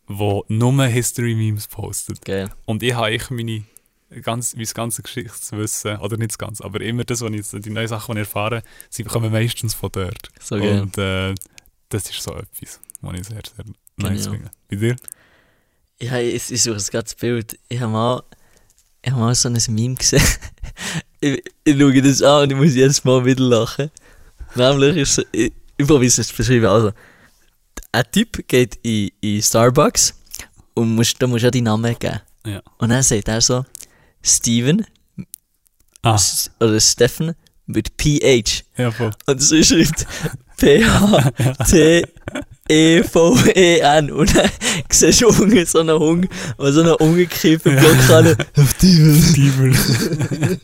wo 0.08 0.44
nur 0.48 0.86
History-Memes 0.86 1.68
postet. 1.68 2.26
Geil. 2.26 2.50
Und 2.66 2.84
ich 2.84 2.94
habe 2.94 3.08
eigentlich 3.08 3.30
meine 3.30 4.22
ganz, 4.22 4.56
mein 4.56 4.66
ganzes 4.66 5.04
Geschichtswissen, 5.04 5.98
oder 6.00 6.18
nicht 6.18 6.32
das 6.32 6.38
ganze, 6.40 6.66
aber 6.66 6.82
immer 6.82 7.04
das, 7.04 7.22
was 7.22 7.32
ich, 7.32 7.62
die 7.62 7.70
neuen 7.70 7.88
Sachen, 7.88 8.16
die 8.16 8.22
ich 8.22 8.28
erfahre, 8.28 8.64
sie 8.90 9.04
kommen 9.04 9.32
meistens 9.32 9.76
von 9.76 9.90
dort. 9.92 10.30
So 10.42 10.58
geil. 10.58 10.82
Und 10.82 10.98
äh, 10.98 11.36
das 11.90 12.10
ist 12.10 12.22
so 12.24 12.34
etwas, 12.36 12.80
was 13.02 13.20
ich 13.20 13.28
sehr, 13.28 13.42
sehr 13.56 13.66
nice 13.98 14.28
finde. 14.28 14.52
Bei 14.70 14.76
dir? 14.76 14.96
Ja, 16.02 16.18
ich, 16.20 16.52
ich 16.52 16.62
suche 16.64 16.76
jetzt 16.76 16.92
gerade 16.92 17.04
das 17.04 17.16
Bild. 17.16 17.60
Ich 17.68 17.80
habe 17.80 17.92
mal, 17.92 18.24
ich 19.02 19.12
hab 19.12 19.20
mal 19.20 19.36
so 19.36 19.50
ein 19.50 19.58
Meme 19.70 19.96
gesehen. 19.96 20.22
ich, 21.20 21.44
ich 21.64 21.78
schaue 21.80 22.02
das 22.02 22.22
an 22.22 22.44
und 22.44 22.52
ich 22.52 22.58
muss 22.58 22.74
jedes 22.76 23.04
Mal 23.04 23.26
wieder 23.26 23.44
lachen. 23.44 23.92
Nämlich 24.56 24.98
ist 24.98 25.26
ich, 25.32 25.52
ich 25.78 25.88
probiere 25.88 26.08
es 26.08 26.28
zu 26.28 26.36
beschreiben. 26.36 26.66
Also, 26.66 26.92
ein 27.92 28.04
Typ 28.12 28.48
geht 28.48 28.80
in, 28.84 29.12
in 29.22 29.42
Starbucks 29.42 30.14
und 30.74 30.96
muss, 30.96 31.14
da 31.16 31.28
musst 31.28 31.42
du 31.44 31.48
ja 31.48 31.52
deinen 31.52 31.64
Namen 31.64 31.98
geben. 32.00 32.20
Ja. 32.46 32.62
Und 32.78 32.90
dann 32.90 33.04
sagt 33.04 33.28
er 33.28 33.42
so, 33.42 33.66
Steven 34.22 34.86
Ah, 36.02 36.18
oder 36.62 36.80
Stephen 36.80 37.36
mit 37.66 37.92
PH. 37.98 38.64
ja, 38.78 38.90
voll. 38.92 39.12
Und 39.28 39.42
so 39.42 39.62
schreibt 39.62 40.08
P-H-T-E-V-E-N. 42.70 44.12
Und 44.12 44.36
dann 44.36 44.50
siehst 44.92 45.22
du 45.22 45.28
unten 45.30 45.66
so 45.66 45.80
einen 45.80 46.00
der 46.58 46.72
so 46.74 46.82
einen 46.82 46.94
umgekippten 46.96 47.76
Block 47.76 47.98
hat. 48.10 48.48
Auf 48.58 48.74
die 48.76 49.22
Steven. 49.22 49.76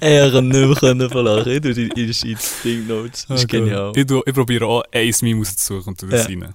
Er 0.00 0.30
kann 0.30 0.48
nicht 0.48 0.66
mehr 0.66 0.74
können 0.76 1.08
verlachen. 1.10 1.50
Ich 1.52 1.60
tue 1.62 1.74
die 1.74 1.88
in 1.88 2.12
die 2.12 2.36
Ding 2.64 2.86
Notes. 2.86 3.26
Das 3.26 3.40
ist 3.40 3.44
Okay. 3.44 3.60
genial. 3.60 3.92
Ich, 3.94 4.10
ich 4.10 4.34
probiere 4.34 4.66
auch 4.66 4.82
ein 4.92 5.12
Meme 5.22 5.40
auszusuchen 5.40 5.88
und 5.92 6.00
tu 6.00 6.06
das 6.06 6.22
Ja. 6.28 6.28
rein. 6.28 6.54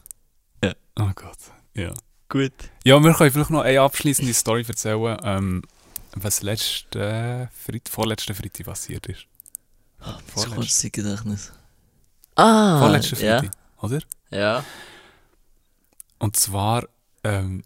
Ja. 0.64 0.74
Oh 1.00 1.10
Gott, 1.16 1.38
ja. 1.76 1.92
Gut. 2.30 2.52
Ja, 2.86 3.00
wir 3.04 3.14
können 3.14 3.32
vielleicht 3.32 3.50
noch 3.50 3.62
eine 3.62 3.82
abschließende 3.82 4.34
Story 4.34 4.64
erzählen, 4.68 5.18
ähm, 5.24 5.62
was 6.16 6.44
letzte 6.44 7.50
Freit 7.66 7.90
vorletzte 7.90 8.34
Freitag 8.34 8.66
passiert 8.66 9.06
ist. 9.08 9.26
Das 10.00 10.16
Vorletzte. 10.34 10.56
kurze 10.56 10.90
Gedächtnis. 10.90 11.52
Ah, 12.36 12.80
Vorletzte 12.80 13.16
ja. 13.26 13.40
Freitag, 13.40 13.52
oder? 13.82 14.00
Ja. 14.32 14.64
Und 16.20 16.36
zwar, 16.36 16.88
ähm, 17.24 17.64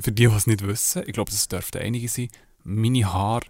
für 0.00 0.12
die, 0.12 0.26
die 0.26 0.34
es 0.34 0.46
nicht 0.46 0.66
wissen, 0.66 1.02
ich 1.06 1.12
glaube, 1.12 1.30
das 1.30 1.48
dürften 1.48 1.78
einige 1.78 2.08
sein, 2.08 2.28
meine 2.64 3.12
Haare 3.12 3.46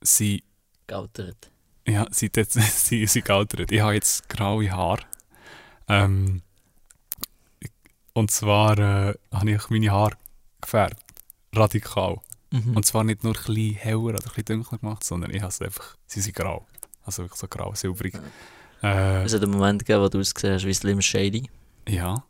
sind, 0.00 0.42
Gautert. 0.86 1.50
ja, 1.86 2.06
sind, 2.10 2.36
jetzt, 2.36 2.52
sind, 2.86 3.08
sind 3.08 3.24
gealtert. 3.24 3.72
Ich 3.72 3.80
habe 3.80 3.94
jetzt 3.94 4.28
graue 4.28 4.70
Haare. 4.70 5.02
Ähm, 5.88 6.42
und 8.12 8.30
zwar 8.30 8.78
äh, 8.78 9.14
habe 9.32 9.50
ich 9.50 9.70
meine 9.70 9.90
Haare 9.90 10.16
gefärbt. 10.60 11.02
Radikal. 11.54 12.20
Mhm. 12.50 12.76
Und 12.76 12.86
zwar 12.86 13.04
nicht 13.04 13.24
nur 13.24 13.34
ein 13.34 13.44
bisschen 13.44 13.74
heller 13.74 13.98
oder 13.98 14.18
ein 14.18 14.24
bisschen 14.24 14.44
dunkler 14.44 14.78
gemacht, 14.78 15.04
sondern 15.04 15.30
ich 15.30 15.40
habe 15.40 15.50
es 15.50 15.60
einfach, 15.60 15.96
sie 16.06 16.20
sind 16.20 16.36
grau. 16.36 16.66
Also 17.04 17.22
wirklich 17.22 17.40
so 17.40 17.48
grau, 17.48 17.74
silbrig. 17.74 18.14
Äh, 18.84 19.24
Es 19.24 19.34
hat 19.34 19.42
einen 19.42 19.52
Moment 19.52 19.84
gegeben, 19.84 20.02
wo 20.02 20.08
du 20.08 20.20
ausgesehen 20.20 20.54
hast 20.54 20.66
wie 20.66 20.74
Slim 20.74 21.00
Shady. 21.00 21.48
ja. 21.88 22.24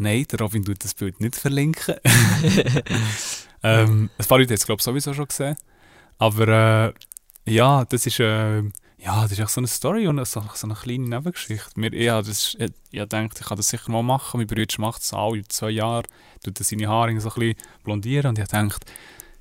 Nein, 0.00 0.24
der 0.30 0.38
Robin 0.38 0.64
tut 0.64 0.84
das 0.84 0.94
Bild 0.94 1.20
nicht 1.20 1.34
verlinken. 1.34 1.96
ähm, 3.64 4.10
ein 4.16 4.26
paar 4.26 4.38
Leute 4.38 4.50
haben 4.50 4.54
es, 4.54 4.64
glaube 4.64 4.78
ich, 4.78 4.84
sowieso 4.84 5.12
schon 5.12 5.26
gesehen. 5.26 5.56
Aber 6.18 6.46
äh, 7.46 7.52
ja, 7.52 7.84
das 7.84 8.06
ist, 8.06 8.20
äh, 8.20 8.62
ja, 8.98 9.22
das 9.22 9.32
ist 9.32 9.40
echt 9.40 9.50
so 9.50 9.60
eine 9.60 9.66
Story 9.66 10.06
und 10.06 10.24
so, 10.24 10.44
so 10.54 10.66
eine 10.68 10.74
kleine 10.76 11.08
Nebengeschichte. 11.08 11.70
Mir, 11.74 11.92
ja, 11.94 12.22
das, 12.22 12.54
ich, 12.58 12.72
ich 12.92 13.04
dachte, 13.08 13.40
ich 13.40 13.46
kann 13.46 13.56
das 13.56 13.68
sicher 13.70 13.90
mal 13.90 14.04
machen. 14.04 14.38
Mein 14.38 14.46
Bruder 14.46 14.66
macht 14.78 15.02
es 15.02 15.12
alle 15.12 15.42
zwei 15.48 15.70
Jahre, 15.70 16.04
tut 16.44 16.60
er 16.60 16.64
seine 16.64 16.86
Haare 16.86 17.20
so 17.20 17.30
ein 17.30 17.34
bisschen 17.34 17.56
blondieren 17.82 18.28
und 18.28 18.38
ich 18.38 18.46
dachte, 18.46 18.86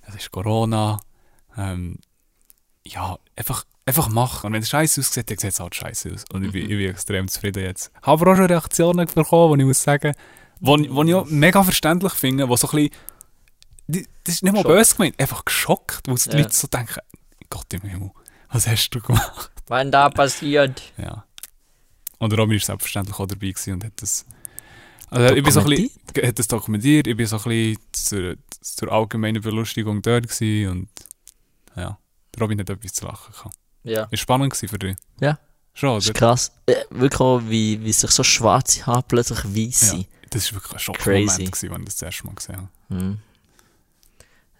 es 0.08 0.16
ist 0.16 0.32
Corona. 0.32 1.00
Ähm, 1.56 2.00
ja, 2.84 3.18
einfach, 3.36 3.64
einfach 3.88 4.10
machen. 4.10 4.48
Und 4.48 4.54
wenn 4.54 4.62
es 4.62 4.70
scheiße 4.70 5.02
aussieht, 5.02 5.30
dann 5.32 5.38
sieht 5.38 5.54
es 5.54 5.60
halt 5.60 5.74
scheiße 5.74 6.14
aus. 6.14 6.26
Und 6.32 6.44
ich, 6.44 6.52
bin, 6.52 6.64
ich 6.64 6.68
bin 6.78 6.90
extrem 6.90 7.28
zufrieden 7.28 7.64
jetzt. 7.64 7.92
Habe 8.02 8.22
aber 8.22 8.32
auch 8.32 8.36
schon 8.36 8.46
Reaktionen 8.46 9.08
bekommen, 9.08 9.58
die 9.58 9.64
ich 9.64 9.68
muss 9.68 9.82
sagen, 9.82 10.14
die 10.60 10.82
ich 10.86 11.16
auch 11.16 11.26
mega 11.26 11.64
verständlich 11.64 12.14
finde, 12.14 12.50
wo 12.50 12.56
so 12.58 12.68
ein 12.70 12.76
bisschen, 12.76 12.90
die, 13.88 14.08
das 14.26 14.36
ist 14.36 14.44
nicht 14.44 14.54
mal 14.54 14.62
Schock. 14.64 14.72
böse 14.72 14.96
gemeint, 14.96 15.20
einfach 15.20 15.46
geschockt, 15.46 16.08
wo 16.08 16.16
die 16.16 16.30
Ja. 16.30 16.38
Leute 16.38 16.54
so 16.54 16.68
denken, 16.68 17.00
Gott 17.50 17.74
im 17.74 17.82
Himmel, 17.82 18.12
was 18.52 18.68
hast 18.68 18.90
du 18.90 19.00
gemacht? 19.02 19.52
Wenn 19.68 19.92
da 19.92 20.10
passiert. 20.10 20.82
Ja. 20.98 21.24
Und 22.20 22.34
Robin 22.38 22.60
war 22.60 22.66
selbstverständlich 22.66 23.18
auch 23.20 23.28
dabei 23.28 23.48
gewesen 23.52 23.74
und 23.74 23.84
hat 23.86 23.94
das. 24.02 24.26
Also 25.10 25.34
ich 25.36 25.44
bin 25.44 25.54
so 25.54 25.62
ein 25.62 25.66
bisschen, 25.68 25.92
hat 26.28 26.38
das 26.40 26.48
dokumentiert, 26.50 27.08
ich 27.08 27.16
bin 27.16 27.26
so 27.26 27.38
ein 27.38 27.44
bisschen 27.44 27.78
zur, 27.94 28.36
zur 28.60 28.92
allgemeinen 28.92 29.42
Belustigung 29.42 30.02
dort 30.02 30.28
gewesen 30.28 30.70
und 30.72 30.90
ja, 31.78 31.98
Robin 32.38 32.60
hat 32.60 32.70
etwas 32.70 32.92
zu 32.94 33.06
lachen 33.06 33.32
gehabt. 33.32 33.56
Ja. 33.88 34.08
Ist 34.12 34.20
spannend 34.22 34.56
für 34.56 34.80
dich? 34.80 34.96
Ja. 35.20 35.40
Schon, 35.74 35.96
Das 35.96 36.06
ist 36.06 36.10
oder? 36.12 36.20
krass. 36.20 36.52
Äh, 36.66 36.76
wirklich 36.90 37.20
auch, 37.22 37.42
wie, 37.48 37.84
wie 37.84 37.94
sich 37.94 38.10
so 38.12 38.24
schwarze 38.24 38.86
Haare 38.86 39.04
plötzlich 39.08 39.44
weiß 39.46 39.82
Ja. 39.82 39.88
sind. 39.90 40.08
Das 40.30 40.52
war 40.52 40.58
wirklich 40.58 40.74
ein 40.74 40.80
Schockmoment, 40.80 41.38
wenn 41.64 41.82
ich 41.84 41.86
das 41.90 42.02
erste 42.02 42.26
Mal 42.26 42.36
gesehen 42.36 42.56
habe. 42.58 42.70
Hm. 42.90 43.20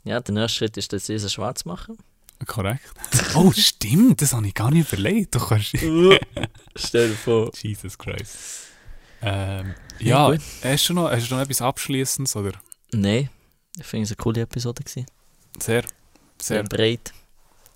Ja, 0.04 0.20
der 0.20 0.34
nächste 0.34 0.58
Schritt 0.60 0.78
ist, 0.78 0.94
dass 0.94 1.08
sie 1.08 1.16
es 1.16 1.34
schwarz 1.34 1.66
machen. 1.66 1.98
Korrekt. 2.46 2.84
Oh, 3.36 3.52
stimmt, 3.52 4.22
das 4.22 4.34
habe 4.34 4.48
ich 4.48 4.54
gar 4.54 4.72
nicht 4.72 4.92
überlegt. 4.92 5.36
Du 5.36 5.40
kannst... 5.40 5.72
Stell 6.76 7.10
dir 7.10 7.16
vor. 7.16 7.52
Jesus 7.56 7.98
Christ. 7.98 8.38
Ähm, 9.22 9.74
Ja, 10.00 10.32
ja, 10.32 10.40
hast 10.64 10.90
du 10.90 10.94
noch, 10.94 11.10
hast 11.12 11.30
du 11.30 11.36
noch 11.36 11.42
etwas 11.42 11.62
Abschließendes? 11.62 12.36
Oder? 12.36 12.54
Nein, 12.94 13.30
ich 13.78 13.86
finde 13.86 14.04
es 14.06 14.12
eine 14.12 14.18
coole 14.18 14.42
Episode. 14.42 14.84
Gewesen. 14.84 15.06
Sehr, 15.60 15.82
Sehr 15.82 15.90
sehr. 16.40 16.64
breit. 16.64 17.12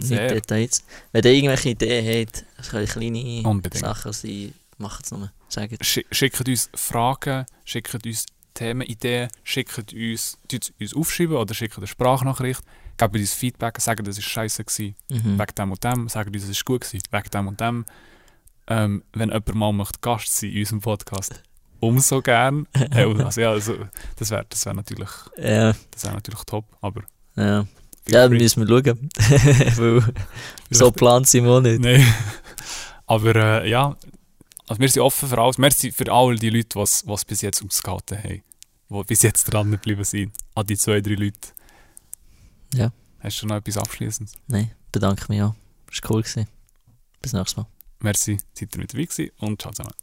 Sehr. 0.07 0.27
Details. 0.27 0.83
Wenn 1.11 1.23
ihr 1.23 1.31
irgendwelche 1.31 1.69
Ideen 1.69 2.27
habt, 2.27 2.45
es 2.57 2.69
können 2.69 2.87
kleine 2.87 3.47
Unbedingt. 3.47 3.83
Sachen 3.83 4.13
sein, 4.13 4.53
macht 4.77 5.05
es 5.05 5.11
nur. 5.11 5.31
Sagt 5.49 5.73
Schi- 5.83 6.05
Schickt 6.11 6.47
uns 6.47 6.69
Fragen, 6.75 7.45
schickt 7.65 7.93
uns 8.05 8.25
Themenideen, 8.53 9.29
schickt 9.43 9.93
uns, 9.93 10.37
uns 10.79 10.93
aufschreiben 10.95 11.35
oder 11.35 11.53
schickt 11.53 11.77
eine 11.77 11.87
Sprachnachricht, 11.87 12.61
gebt 12.97 13.15
uns 13.15 13.33
Feedback, 13.33 13.79
sagt, 13.79 14.05
das 14.07 14.17
war 14.17 14.21
scheiße 14.23 14.63
gewesen, 14.63 14.95
mhm. 15.09 15.39
wegen 15.39 15.55
dem 15.57 15.71
und 15.71 15.83
dem, 15.83 16.09
sagt 16.09 16.33
uns, 16.35 16.43
es 16.43 16.57
war 16.57 16.63
gut 16.65 16.81
gewesen, 16.81 17.03
wegen 17.11 17.29
dem 17.29 17.47
und 17.47 17.59
dem. 17.61 17.85
Ähm, 18.67 19.03
wenn 19.13 19.29
jemand 19.29 19.55
mal 19.55 19.73
möchte 19.73 19.99
Gast 20.01 20.35
sein 20.35 20.51
in 20.51 20.59
unserem 20.59 20.81
Podcast, 20.81 21.41
umso 21.79 22.21
gern. 22.21 22.67
Äh, 22.91 23.03
also, 23.03 23.41
ja, 23.41 23.51
also, 23.51 23.75
das 24.17 24.29
wäre 24.29 24.45
das 24.49 24.65
wär 24.65 24.73
natürlich, 24.73 25.09
Ja, 25.37 25.73
das 25.91 26.03
wär 26.05 26.13
natürlich 26.13 26.43
top, 26.45 26.65
aber... 26.81 27.03
ja. 27.35 27.65
Ja, 28.07 28.27
free. 28.27 28.37
müssen 28.37 28.67
wir 28.67 28.83
schauen. 28.83 29.09
Weil 29.77 30.13
so 30.69 30.91
geplant 30.91 31.27
sind 31.27 31.45
wir 31.45 31.51
auch 31.51 31.61
nicht. 31.61 31.81
Nein. 31.81 32.05
Aber 33.05 33.35
äh, 33.35 33.69
ja, 33.69 33.95
also 34.67 34.79
wir 34.79 34.89
sind 34.89 35.01
offen 35.01 35.29
für 35.29 35.37
alles. 35.37 35.57
Merci 35.57 35.91
für 35.91 36.11
all 36.11 36.35
die 36.35 36.49
Leute, 36.49 36.69
die 36.69 36.79
es 36.79 37.25
bis 37.25 37.41
jetzt 37.41 37.63
ausgehalten 37.63 38.17
haben. 38.17 38.43
Die 38.89 39.03
bis 39.03 39.21
jetzt 39.21 39.45
dran 39.45 39.71
geblieben 39.71 40.03
sind. 40.03 40.33
An 40.55 40.65
die 40.65 40.77
zwei, 40.77 41.01
drei 41.01 41.15
Leute. 41.15 41.49
Ja. 42.73 42.91
Hast 43.19 43.41
du 43.41 43.47
noch 43.47 43.57
etwas 43.57 43.77
Abschließendes? 43.77 44.33
Nein, 44.47 44.71
bedanke 44.91 45.25
mich 45.29 45.41
auch. 45.41 45.55
Das 45.87 46.01
war 46.03 46.11
cool. 46.11 46.21
Gewesen. 46.23 46.47
Bis 47.21 47.33
nächstes 47.33 47.57
Mal. 47.57 47.67
Merci, 47.99 48.37
seid 48.53 48.75
ihr 48.75 48.79
mit 48.79 48.93
dabei 48.93 49.03
gewesen 49.03 49.29
und 49.37 49.61
ciao 49.61 49.71
zusammen. 49.73 49.93